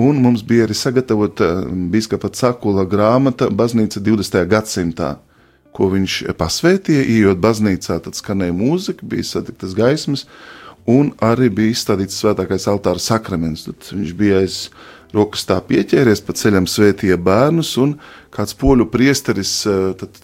Un 0.00 0.20
mums 0.22 0.44
bija 0.46 0.66
arī 0.68 0.76
sagatavota 0.76 1.48
biskupa 1.92 2.30
Cakula 2.36 2.84
grāmata 2.88 3.48
Baznīca 3.50 4.02
20. 4.04 4.44
gadsimtā, 4.48 5.16
ko 5.74 5.88
viņš 5.90 6.20
pasvētīja. 6.38 7.08
Ejot 7.16 7.40
baznīcā, 7.42 7.98
tad 8.04 8.18
skanēja 8.18 8.54
mūzika, 8.54 9.08
bija 9.08 9.26
satiktas 9.26 9.74
gaismas, 9.74 10.26
un 10.86 11.10
arī 11.24 11.50
bija 11.50 11.74
izstādīts 11.74 12.20
svētākais 12.20 12.68
altāra 12.70 13.02
sakraments. 13.02 13.66
Tad 13.66 13.90
viņš 13.96 14.14
bija 14.20 14.44
aiz 14.44 14.62
rokas 15.14 15.46
tā 15.48 15.56
pieķēries, 15.66 16.22
pa 16.26 16.34
ceļam 16.38 16.68
svētīja 16.70 17.16
bērnus, 17.20 17.72
un 17.82 17.96
kāds 18.34 18.54
poļu 18.58 18.86
priesteris 18.92 19.54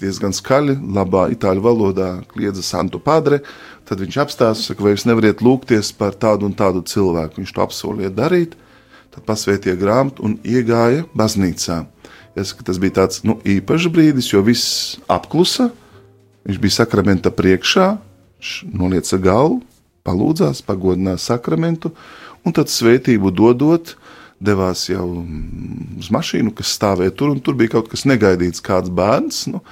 diezgan 0.00 0.34
skaļi, 0.36 0.78
labā 0.96 1.26
itāļu 1.34 1.64
valodā 1.64 2.10
kliedza 2.30 2.62
Santu 2.62 3.00
Padre. 3.02 3.40
Tad 3.86 4.02
viņš 4.02 4.20
apstāsta, 4.22 4.74
ka 4.74 4.86
vai 4.86 4.94
jūs 4.94 5.06
nevariet 5.08 5.42
lūgties 5.42 5.92
par 5.98 6.14
tādu 6.18 6.48
un 6.48 6.54
tādu 6.58 6.84
cilvēku. 6.86 7.42
Viņš 7.42 7.56
to 7.56 7.66
apsolīja 7.66 8.14
darīt 8.14 8.56
tad 9.16 9.24
pasvētīja 9.24 9.78
grāmatu 9.80 10.24
un 10.26 10.36
iegāja 10.44 11.06
baznīcā. 11.16 11.84
Jāsaka, 12.36 12.66
tas 12.68 12.80
bija 12.80 12.98
tāds 13.00 13.22
nu, 13.24 13.38
īpašs 13.48 13.88
brīdis, 13.92 14.28
jo 14.34 14.42
viss 14.44 14.98
apklusa. 15.08 15.70
Viņš 16.46 16.58
bija 16.62 16.76
sakramenta 16.82 17.32
priekšā, 17.32 17.94
viņš 18.36 18.50
nolieca 18.76 19.18
galvu, 19.18 19.62
palūdzās, 20.06 20.60
pagodināja 20.66 21.22
sakramentu, 21.22 21.94
un 22.46 22.54
tad 22.54 22.70
svētību 22.70 23.32
dodot, 23.34 23.96
devās 24.42 24.86
jau 24.90 25.06
uz 25.96 26.08
mašīnu, 26.12 26.52
kas 26.56 26.74
stāvēja 26.76 27.14
tur, 27.16 27.32
un 27.34 27.42
tur 27.44 27.56
bija 27.58 27.76
kaut 27.76 27.90
kas 27.92 28.04
negaidīts, 28.08 28.64
kāds 28.64 28.92
bērns. 28.92 29.46
Nu, 29.52 29.62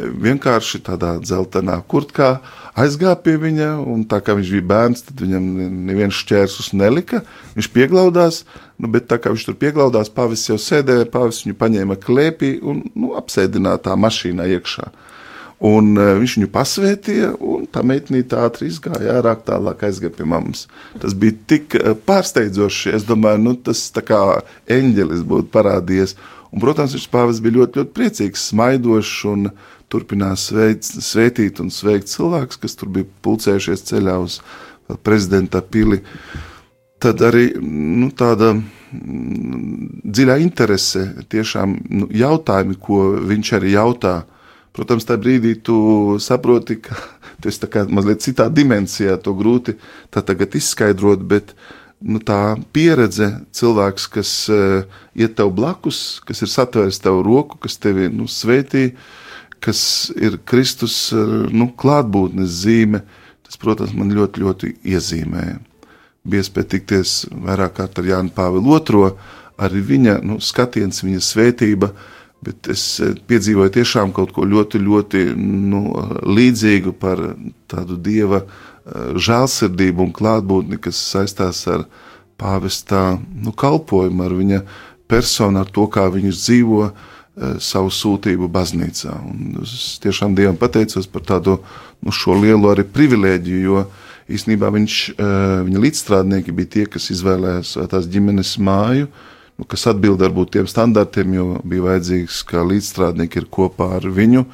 vienkārši 0.00 0.80
tādā 0.86 1.16
dzeltenā 1.20 1.78
kurtkā 1.90 2.30
aizgāja 2.78 3.18
pie 3.20 3.36
viņa, 3.40 3.70
un 3.82 4.04
tā 4.08 4.20
kā 4.24 4.36
viņš 4.38 4.52
bija 4.56 4.68
bērns, 4.70 5.04
tad 5.08 5.22
viņam 5.24 5.48
neviens 5.88 6.16
šķērsus 6.20 6.72
nelika. 6.78 7.22
Viņš 7.56 7.70
pieglaudās, 7.74 8.42
nu, 8.80 8.90
bet 8.92 9.08
tā 9.10 9.20
kā 9.20 9.32
viņš 9.32 9.48
tur 9.48 9.58
pieglaudās, 9.60 10.12
pavis 10.14 10.46
jau 10.48 10.58
sēdēja, 10.60 11.10
pavis 11.12 11.42
viņu 11.44 11.58
paņēma 11.60 11.98
klēpī 12.00 12.56
un 12.62 12.84
nu, 12.94 13.14
apsēdināja 13.20 13.84
tā 13.88 13.96
mašīnā 14.00 14.48
iekšā. 14.56 14.90
Un 15.60 15.92
uh, 15.98 16.14
viņš 16.16 16.38
viņu 16.38 16.48
pasvētīja, 16.54 17.34
un 17.44 17.66
tā 17.68 17.82
meitnīte 17.84 18.38
ātri 18.40 18.70
izgāja 18.70 19.18
ārā, 19.18 19.34
tālāk 19.44 19.82
aizgāja 19.84 20.14
pie 20.16 20.28
mammas. 20.28 20.64
Tas 21.02 21.12
bija 21.12 21.36
tik 21.52 21.76
uh, 21.76 21.92
pārsteidzoši. 22.08 22.94
Es 22.96 23.04
domāju, 23.08 23.42
nu, 23.44 23.52
tas 23.68 23.82
kā 24.08 24.22
eņģelis 24.72 25.26
būtu 25.28 25.52
parādījies. 25.52 26.16
Un, 26.50 26.62
protams, 26.62 26.96
viņš 26.96 27.06
pāvis 27.12 27.42
bija 27.44 27.58
ļoti, 27.60 27.82
ļoti 27.82 27.94
priecīgs, 27.94 28.48
smaidošs 28.50 29.18
un 29.30 29.50
turpināja 29.90 30.38
sveic, 30.40 30.86
sveitīt 30.86 31.60
un 31.62 31.70
sveikt 31.74 32.08
cilvēkus, 32.10 32.58
kas 32.62 32.78
tur 32.78 32.90
bija 32.94 33.08
pulcējušies 33.24 33.84
ceļā 33.90 34.16
uz 34.22 34.40
prezidenta 35.04 35.60
pili. 35.60 36.00
Tad 37.00 37.22
arī 37.24 37.50
nu, 37.60 38.10
tāda 38.16 38.54
dziļa 38.90 40.36
interese, 40.42 41.04
tiešām 41.30 41.76
nu, 42.00 42.08
jautājumi, 42.12 42.76
ko 42.80 43.02
viņš 43.30 43.52
arī 43.60 43.74
jautā. 43.76 44.20
Protams, 44.76 45.06
tajā 45.06 45.18
brīdī 45.18 45.56
tu 45.66 45.76
saproti, 46.22 46.78
ka 46.84 46.94
tu 47.42 47.50
esi 47.50 47.66
mazliet 47.90 48.22
citā 48.22 48.46
dimensijā, 48.52 49.16
to 49.18 49.34
grūti 49.34 49.74
izskaidrot, 50.60 51.24
bet 51.26 51.54
nu, 52.00 52.20
tā 52.22 52.56
pieredze, 52.72 53.32
cilvēks, 53.56 54.06
kas 54.14 54.34
uh, 54.52 54.84
iet 55.14 55.34
tev 55.36 55.50
blakus, 55.56 56.20
kas 56.26 56.42
ir 56.42 56.52
satvēris 56.52 57.02
tev 57.02 57.22
roku, 57.26 57.58
kas 57.58 57.76
tevi 57.82 58.08
nu, 58.14 58.28
svētī, 58.30 58.92
kas 59.60 60.12
ir 60.16 60.38
Kristus 60.46 61.10
uh, 61.12 61.50
nu, 61.50 61.68
klātbūtnes 61.74 62.62
zīme, 62.62 63.02
tas, 63.48 63.58
protams, 63.60 63.92
man 63.96 64.14
ļoti, 64.14 64.44
ļoti 64.46 64.72
iezīmēja. 64.94 65.58
Bija 66.30 66.44
iespēja 66.44 66.76
tikties 66.76 67.18
vairāk 67.32 67.74
kārt 67.80 67.98
ar 67.98 68.06
Jānu 68.06 68.32
Pāvilu 68.36 68.78
II, 68.78 69.12
arī 69.60 69.84
viņa 69.90 70.18
nu, 70.24 70.38
skatiens, 70.40 71.02
viņa 71.02 71.20
svētība, 71.26 71.90
uh, 71.90 72.16
Bet 72.44 72.70
es 72.72 72.82
eh, 73.04 73.12
piedzīvoju 73.28 73.72
tiešām 73.74 74.14
kaut 74.16 74.32
ko 74.36 74.46
ļoti, 74.48 74.80
ļoti 74.80 75.24
nu, 75.36 75.82
līdzīgu 76.24 76.94
par 77.00 77.20
tādu 77.68 77.98
dieva 78.00 78.42
eh, 78.44 79.10
žēlsirdību 79.20 80.06
un 80.06 80.14
klātbūtni, 80.16 80.80
kas 80.80 81.00
saistās 81.12 81.66
ar 81.68 81.84
pāvestā 82.40 83.18
nu, 83.20 83.52
kalpojumu, 83.52 84.24
ar 84.24 84.36
viņa 84.38 84.60
personu, 85.10 85.60
ar 85.60 85.68
to, 85.68 85.84
kā 85.92 86.06
viņš 86.14 86.38
dzīvo 86.38 86.86
eh, 86.88 86.94
savu 87.60 87.92
sūtību 87.92 88.48
baznīcā. 88.52 89.18
Un 89.20 89.60
es 89.66 89.98
tiešām 90.00 90.36
Dievam 90.38 90.56
pateicos 90.60 91.10
par 91.12 91.26
tādu 91.28 91.58
nu, 92.00 92.14
lielu 92.40 92.72
arī 92.72 92.86
privilēģiju, 92.88 93.66
jo 93.68 93.84
īstenībā 94.30 94.68
viņš, 94.70 94.96
viņa 95.66 95.80
līdzstrādnieki 95.82 96.52
bija 96.54 96.68
tie, 96.70 96.82
kas 96.86 97.08
izvēlējās 97.10 97.72
tās 97.90 98.04
ģimenes 98.06 98.52
māju, 98.62 99.08
uh, 99.08 99.39
kas 99.68 99.88
atbild 99.90 100.22
varbūt 100.22 100.54
tiem 100.56 100.68
standartiem, 100.70 101.34
jo 101.36 101.46
bija 101.64 101.88
vajadzīgs, 101.88 102.42
ka 102.48 102.64
līdzstrādnieki 102.66 103.42
ir 103.42 103.48
kopā 103.52 103.94
ar 103.98 104.08
viņu. 104.08 104.44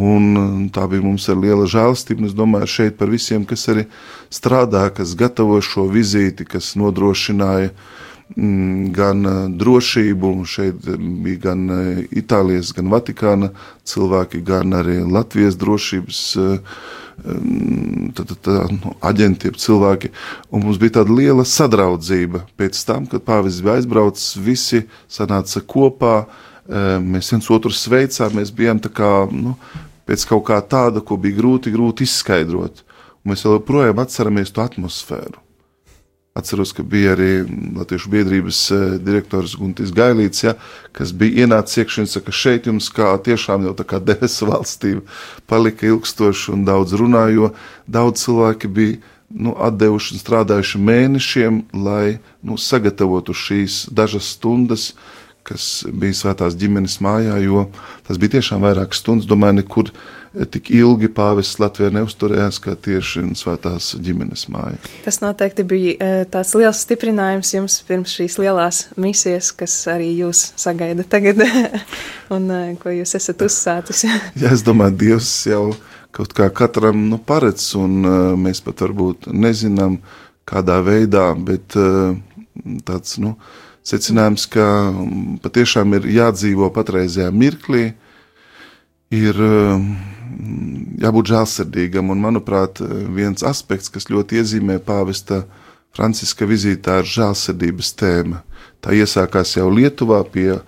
Un 0.00 0.68
tā 0.70 0.84
bija 0.86 1.02
mums 1.02 1.26
ar 1.32 1.40
liela 1.42 1.66
žēlstība. 1.66 2.28
Es 2.28 2.36
domāju, 2.38 2.68
šeit 2.70 2.98
par 2.98 3.10
visiem, 3.10 3.42
kas 3.44 3.66
arī 3.72 3.88
strādā, 4.30 4.84
kas 4.94 5.16
gatavo 5.18 5.58
šo 5.64 5.88
vizīti, 5.90 6.46
kas 6.46 6.76
nodrošināja 6.78 7.72
mm, 7.72 8.09
gan 8.36 9.26
uh, 9.26 9.42
drošību. 9.50 10.32
Šeit 10.46 10.86
bija 11.24 11.44
gan 11.50 11.66
uh, 11.70 12.00
Itālijas, 12.10 12.72
gan 12.76 12.90
Vatikāna 12.92 13.50
cilvēki, 13.88 14.42
gan 14.46 14.74
arī 14.76 15.00
Latvijas 15.02 15.58
drošības 15.60 16.22
uh, 16.38 16.82
tad, 18.14 18.34
tad, 18.42 18.70
nu, 18.76 18.94
aģenti, 19.04 19.52
cilvēki. 19.58 20.12
Un 20.50 20.64
mums 20.64 20.78
bija 20.80 21.00
tāda 21.00 21.16
liela 21.16 21.44
sadraudzība. 21.44 22.44
Pēc 22.60 22.84
tam, 22.88 23.08
kad 23.10 23.24
pāvis 23.26 23.60
bija 23.64 23.78
aizbraucis, 23.80 24.38
visi 24.40 24.84
sanāca 25.10 25.62
kopā. 25.66 26.14
Mēs 27.02 27.32
viens 27.32 27.50
otru 27.50 27.72
sveicām, 27.74 28.36
mēs 28.38 28.52
bijām 28.54 28.78
kā, 28.94 29.26
nu, 29.34 29.56
pēc 30.06 30.24
kaut 30.30 30.46
kā 30.48 30.60
tāda, 30.62 31.02
ko 31.02 31.18
bija 31.18 31.40
grūti, 31.40 31.74
grūti 31.74 32.06
izskaidrot. 32.06 32.84
Un 33.20 33.34
mēs 33.34 33.44
joprojām 33.44 34.00
atceramies 34.00 34.54
to 34.54 34.62
atmosfēru. 34.64 35.49
Atceros, 36.34 36.70
ka 36.70 36.84
bija 36.86 37.16
arī 37.16 37.42
Latviešu 37.74 38.10
biedrības 38.12 38.58
eh, 38.70 38.82
direktors 39.02 39.56
Guntis 39.58 39.90
Gailīts, 39.90 40.44
ja, 40.44 40.54
kas 40.94 41.10
bija 41.10 41.42
ienācis 41.44 41.82
iekšā 41.82 42.04
un 42.04 42.10
saka, 42.10 42.34
šeit 42.34 42.68
jums 42.70 42.86
kā 42.94 43.10
tiešām 43.26 43.66
jau 43.66 43.72
tā 43.74 43.86
kā 43.90 43.98
debesu 43.98 44.46
valstība 44.52 45.02
palika 45.50 45.88
ilgstoši 45.90 46.52
un 46.54 46.62
daudz 46.68 46.94
runā, 47.00 47.24
jo 47.34 47.50
daudz 47.90 48.22
cilvēki 48.22 48.70
bija 48.70 49.00
nu, 49.30 49.56
atdevuši 49.58 50.14
un 50.14 50.22
strādājuši 50.22 50.82
mēnešiem, 50.86 51.64
lai 51.86 52.20
nu, 52.46 52.58
sagatavotu 52.58 53.34
šīs 53.34 53.88
dažas 53.90 54.30
stundas, 54.36 54.92
kas 55.46 55.82
bija 55.90 56.14
svētās 56.14 56.54
ģimenes 56.58 57.00
mājā, 57.02 57.40
jo 57.42 57.66
tas 58.06 58.22
bija 58.22 58.36
tiešām 58.38 58.62
vairākas 58.62 59.02
stundas, 59.02 59.26
domāju, 59.30 59.64
nekur 59.64 59.90
tik 60.50 60.70
ilgi 60.74 61.10
pāvests 61.12 61.58
Latvijā 61.60 61.90
neusturējās 61.94 62.60
kā 62.62 62.76
tieši 62.78 63.24
svētās 63.38 63.92
ģimenes 63.98 64.46
māja. 64.52 64.78
Tas 65.04 65.20
noteikti 65.22 65.64
bija 65.66 65.94
e, 65.96 66.24
tāds 66.30 66.52
liels 66.58 66.82
stiprinājums 66.84 67.52
jums 67.56 67.80
pirms 67.88 68.14
šīs 68.14 68.38
lielās 68.42 68.82
misijas, 69.00 69.50
kas 69.56 69.74
arī 69.90 70.12
jūs 70.20 70.50
sagaida 70.60 71.06
tagad 71.08 71.42
un 72.34 72.50
e, 72.54 72.60
ko 72.80 72.94
jūs 72.94 73.16
esat 73.18 73.42
uzsācis. 73.46 74.06
Jā, 74.40 74.52
es 74.54 74.64
domāju, 74.66 74.98
Dievs 75.02 75.32
jau 75.50 75.64
kaut 76.14 76.34
kā 76.36 76.48
katram 76.54 77.08
nu, 77.10 77.18
paredz, 77.22 77.72
un 77.78 78.02
uh, 78.02 78.14
mēs 78.38 78.62
pat 78.66 78.82
varbūt 78.82 79.30
nezinām, 79.30 80.00
kādā 80.48 80.80
veidā, 80.82 81.28
bet 81.38 81.76
uh, 81.78 82.16
tāds, 82.86 83.14
nu, 83.22 83.36
secinājums, 83.86 84.48
ka 84.50 84.64
patiešām 85.44 85.94
ir 86.00 86.08
jādzīvo 86.16 86.70
patreizajā 86.74 87.30
mirklī, 87.30 87.92
ir 89.14 89.40
uh, 89.42 89.80
jābūt 91.02 91.32
žēlsirdīgam. 91.32 92.12
Un, 92.12 92.22
manuprāt, 92.22 92.82
viens 93.14 93.44
aspekts, 93.46 93.90
kas 93.92 94.10
ļoti 94.10 94.40
iezīmē 94.40 94.78
pāvesta 94.86 95.44
Franciska 95.96 96.46
vizītā, 96.46 97.00
ir 97.02 97.10
žēlsirdības 97.10 97.94
tēma. 97.98 98.44
Tā 98.80 98.94
iesākās 98.96 99.56
jau 99.58 99.66
Lietuvā 99.72 100.22
pie 100.32 100.52
uh, 100.54 100.62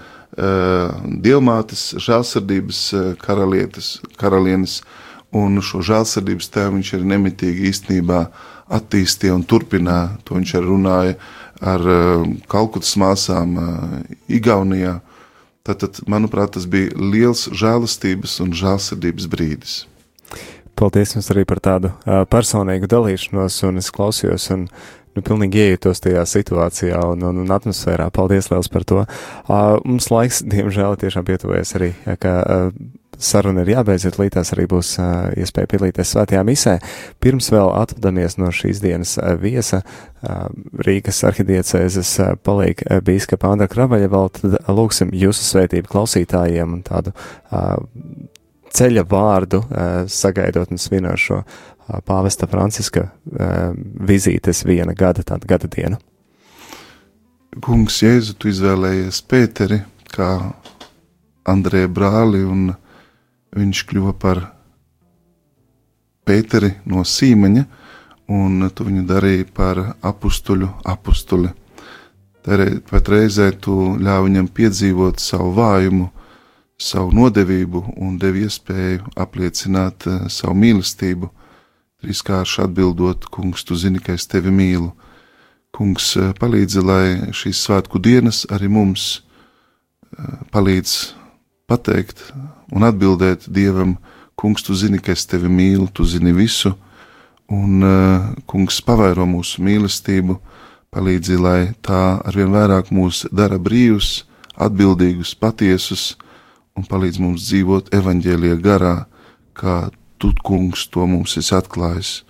Dievmātes 1.22 1.92
žēlsirdības 2.02 2.82
karalietes, 3.22 3.94
karalienes, 4.20 4.80
un 5.32 5.62
šo 5.64 5.80
žēlsirdības 5.86 6.50
tēmu 6.52 6.80
viņš 6.80 6.90
arī 6.98 7.08
nemitīgi 7.14 7.70
īstenībā 7.70 8.26
attīstīja 8.72 9.36
un 9.36 9.46
turpināja. 9.48 10.18
To 10.26 10.36
viņš 10.36 10.56
arī 10.58 10.68
runāja 10.68 11.16
ar 11.62 11.86
uh, 11.86 12.26
Kalkutas 12.50 12.96
māsām 13.00 13.56
uh, 13.56 13.96
Igaunijā. 14.28 14.98
Tātad, 15.62 16.00
manuprāt, 16.10 16.56
tas 16.56 16.66
bija 16.66 16.90
liels 16.98 17.46
žēlastības 17.54 18.40
un 18.42 18.50
žēlsirdības 18.58 19.28
brīdis. 19.30 19.74
Paldies 20.78 21.14
jums 21.14 21.28
arī 21.30 21.44
par 21.46 21.60
tādu 21.62 21.92
uh, 21.92 22.24
personīgu 22.26 22.88
dalīšanos, 22.90 23.60
un 23.68 23.78
es 23.78 23.92
klausījos 23.94 24.48
un 24.54 24.64
nu, 24.66 25.22
pilnīgi 25.22 25.60
iejūtos 25.62 26.02
tajā 26.02 26.24
situācijā 26.26 27.04
un, 27.12 27.22
un, 27.28 27.42
un 27.44 27.54
atmosfērā. 27.54 28.08
Paldies 28.14 28.50
liels 28.50 28.72
par 28.72 28.86
to. 28.88 29.04
Uh, 29.04 29.78
mums 29.86 30.10
laiks, 30.10 30.42
diemžēl, 30.42 30.98
tiešām 30.98 31.28
pietuvojas 31.28 31.76
arī, 31.78 31.92
ja, 32.08 32.16
ka 32.18 32.34
uh, 32.42 32.74
saruna 33.18 33.62
ir 33.62 33.72
jābeidz, 33.74 34.06
jo 34.06 34.12
līdz 34.16 34.52
arī 34.54 34.66
būs 34.70 34.94
uh, 35.00 35.30
iespēja 35.38 35.70
piedalīties 35.70 36.14
svētajā 36.14 36.42
misē. 36.46 36.76
Pirms 37.22 37.50
vēl 37.52 37.72
atvadamies 37.76 38.38
no 38.40 38.50
šīs 38.54 38.82
dienas 38.82 39.16
viesa 39.40 39.82
uh, 39.82 40.46
Rīgas 40.86 41.22
arhidiecēzes 41.28 42.12
uh, 42.22 42.34
palīga 42.42 42.88
uh, 42.88 43.02
bīskapa 43.04 43.52
Andra 43.52 43.68
Kravaļa, 43.72 44.10
vēl 44.12 44.30
tad 44.38 44.58
lūksim 44.68 45.12
jūsu 45.16 45.46
svētību 45.48 45.92
klausītājiem 45.92 46.78
un 46.78 46.84
tādu 46.86 47.12
ceļa 48.72 49.02
vārdu 49.04 49.60
sagaidot 50.08 50.70
un 50.72 50.80
svinot 50.80 51.20
šo 51.20 51.42
pāvesta 52.08 52.48
Franciska 52.48 53.10
vizītes 54.08 54.62
viena 54.64 54.94
gada, 54.96 55.24
tāda 55.26 55.48
gada 55.50 55.68
diena. 55.68 55.98
Kungs, 57.60 57.98
Jēzu, 58.00 58.38
tu 58.40 58.48
izvēlējies 58.48 59.18
Pēteri 59.28 59.82
kā 60.12 60.30
Andrēja 61.52 61.90
brāli 61.92 62.40
un 62.48 62.70
viņš 63.56 63.84
kļuva 63.88 64.12
par 64.18 64.42
Pēteri 66.22 66.76
no 66.86 67.02
Sīmeņa, 67.02 67.64
un 68.32 68.68
tu 68.70 68.86
viņu 68.86 69.02
darīji 69.08 69.48
par 69.54 69.80
apstuļu 70.00 70.68
apstuli. 70.88 71.50
Pat 72.42 73.10
reizē 73.10 73.50
tu 73.62 73.74
ļāvi 73.98 74.28
viņam 74.30 74.48
piedzīvot 74.56 75.22
savu 75.22 75.52
vājumu, 75.58 76.08
savu 76.78 77.12
nodevību 77.14 77.84
un 78.02 78.16
devi 78.18 78.46
iespēju 78.46 79.12
apliecināt 79.24 80.06
uh, 80.10 80.24
savu 80.32 80.56
mīlestību. 80.58 81.28
Trīskārši 82.02 82.64
atbildot, 82.64 83.28
kungs, 83.30 83.62
tu 83.62 83.76
zini, 83.78 84.02
ka 84.02 84.16
es 84.18 84.26
tevi 84.26 84.50
mīlu. 84.50 84.90
Kungs 85.74 86.08
uh, 86.18 86.32
palīdzi, 86.38 86.82
lai 86.82 87.04
šīs 87.30 87.62
svētku 87.68 88.02
dienas 88.02 88.42
arī 88.50 88.72
mums 88.72 89.20
uh, 89.20 90.42
palīdz 90.50 90.96
pateikt 91.70 92.24
un 92.72 92.88
atbildēt 92.88 93.48
Dievam, 93.52 93.96
Kungs, 94.38 94.64
tu 94.64 94.74
zini, 94.74 94.98
ka 94.98 95.12
es 95.12 95.26
tevi 95.28 95.50
mīlu, 95.52 95.86
tu 95.92 96.06
zini 96.08 96.32
visu, 96.34 96.72
un 97.52 97.84
uh, 97.84 98.30
Kungs 98.48 98.80
pavairo 98.82 99.26
mūsu 99.28 99.62
mīlestību, 99.62 100.38
palīdzi, 100.92 101.36
lai 101.38 101.60
tā 101.84 102.18
arvien 102.26 102.50
vairāk 102.52 102.90
mūs 102.90 103.26
dara 103.30 103.60
brīvus, 103.60 104.24
atbildīgus, 104.56 105.34
patiesus, 105.38 106.14
un 106.76 106.88
palīdz 106.88 107.20
mums 107.22 107.46
dzīvot 107.46 107.92
evaņģēlie 107.94 108.56
garā, 108.64 108.96
kā 109.52 109.92
tu, 110.18 110.32
Kungs, 110.42 110.88
to 110.90 111.06
mums 111.06 111.36
esi 111.40 111.54
atklājis. 111.56 112.22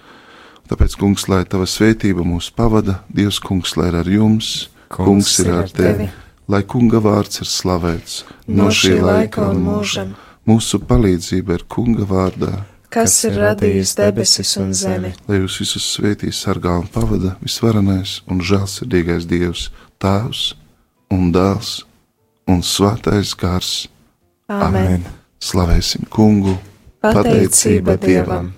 Tāpēc, 0.69 0.99
Kungs, 0.99 1.29
lai 1.31 1.45
tava 1.49 1.69
svētība 1.71 2.27
mūs 2.27 2.51
pavada, 2.55 3.01
Dievs, 3.13 3.41
Kungs, 3.43 3.77
lai 3.79 3.91
ir 3.93 4.01
ar 4.03 4.11
jums, 4.11 4.53
Kungs, 4.93 5.07
kungs 5.07 5.39
ir 5.41 5.55
ar 5.55 5.71
tevi, 5.73 6.11
lai 6.53 6.63
Kunga 6.69 7.01
vārds 7.01 7.41
ir 7.41 7.49
slavēts 7.49 8.19
no 8.53 8.69
šī 8.69 8.99
laika 9.01 9.49
un 9.49 9.63
mūžam. 9.65 10.13
Mūsu 10.49 10.81
palīdzība 10.83 11.59
ir 11.59 11.65
Kunga 11.71 12.07
vārdā, 12.09 12.53
Kas 12.93 13.15
ir 13.25 13.39
radījis 13.41 13.95
debesis 13.97 14.51
un 14.61 14.73
zemi? 14.77 15.15
lai 15.29 15.39
jūs 15.39 15.61
visus 15.63 15.87
svētīs, 15.95 16.43
sargā 16.45 16.75
un 16.83 16.89
pavada 16.93 17.37
visvarenais 17.41 18.19
un 18.29 18.43
žēlsirdīgais 18.45 19.25
Dievs, 19.31 19.71
Tēvs 20.03 20.43
un 21.15 21.31
Dēls 21.33 21.71
un 22.51 22.61
Svētais 22.61 23.33
Gars. 23.39 23.87
Āmen. 24.53 25.07
Slavēsim 25.41 26.05
Kungu! 26.13 26.59
Pateicība 27.01 27.97
Dievam! 27.97 28.53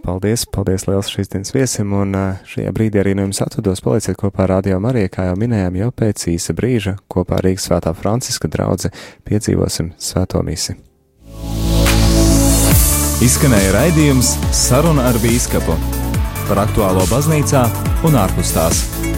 Paldies, 0.00 0.46
paldies 0.48 0.86
liels 0.88 1.10
šīs 1.12 1.28
dienas 1.28 1.52
viesim, 1.52 1.92
un 1.92 2.14
šajā 2.48 2.72
brīdī 2.72 3.02
arī 3.02 3.12
no 3.16 3.26
jums 3.26 3.42
atvados 3.44 3.82
paliciet 3.84 4.16
kopā 4.20 4.46
ar 4.46 4.54
Radio 4.56 4.78
Mariju, 4.80 5.10
kā 5.12 5.26
jau 5.28 5.36
minējām, 5.40 5.76
jau 5.76 5.90
pēc 5.92 6.24
īsa 6.32 6.56
brīža 6.56 6.96
kopā 7.12 7.36
ar 7.36 7.44
Rīgas 7.44 7.68
svētā 7.68 7.92
Franciska 7.96 8.48
draudze 8.48 8.92
piedzīvosim 9.28 9.92
svēto 10.00 10.40
misi. 10.46 10.78
Izskanēja 13.20 13.76
raidījums 13.76 14.32
Saruna 14.56 15.10
ar 15.10 15.20
Bīskapu 15.20 15.76
par 16.48 16.64
aktuālo 16.64 17.04
baznīcā 17.12 17.66
un 18.08 18.16
ārpus 18.24 18.56
tās. 18.56 19.09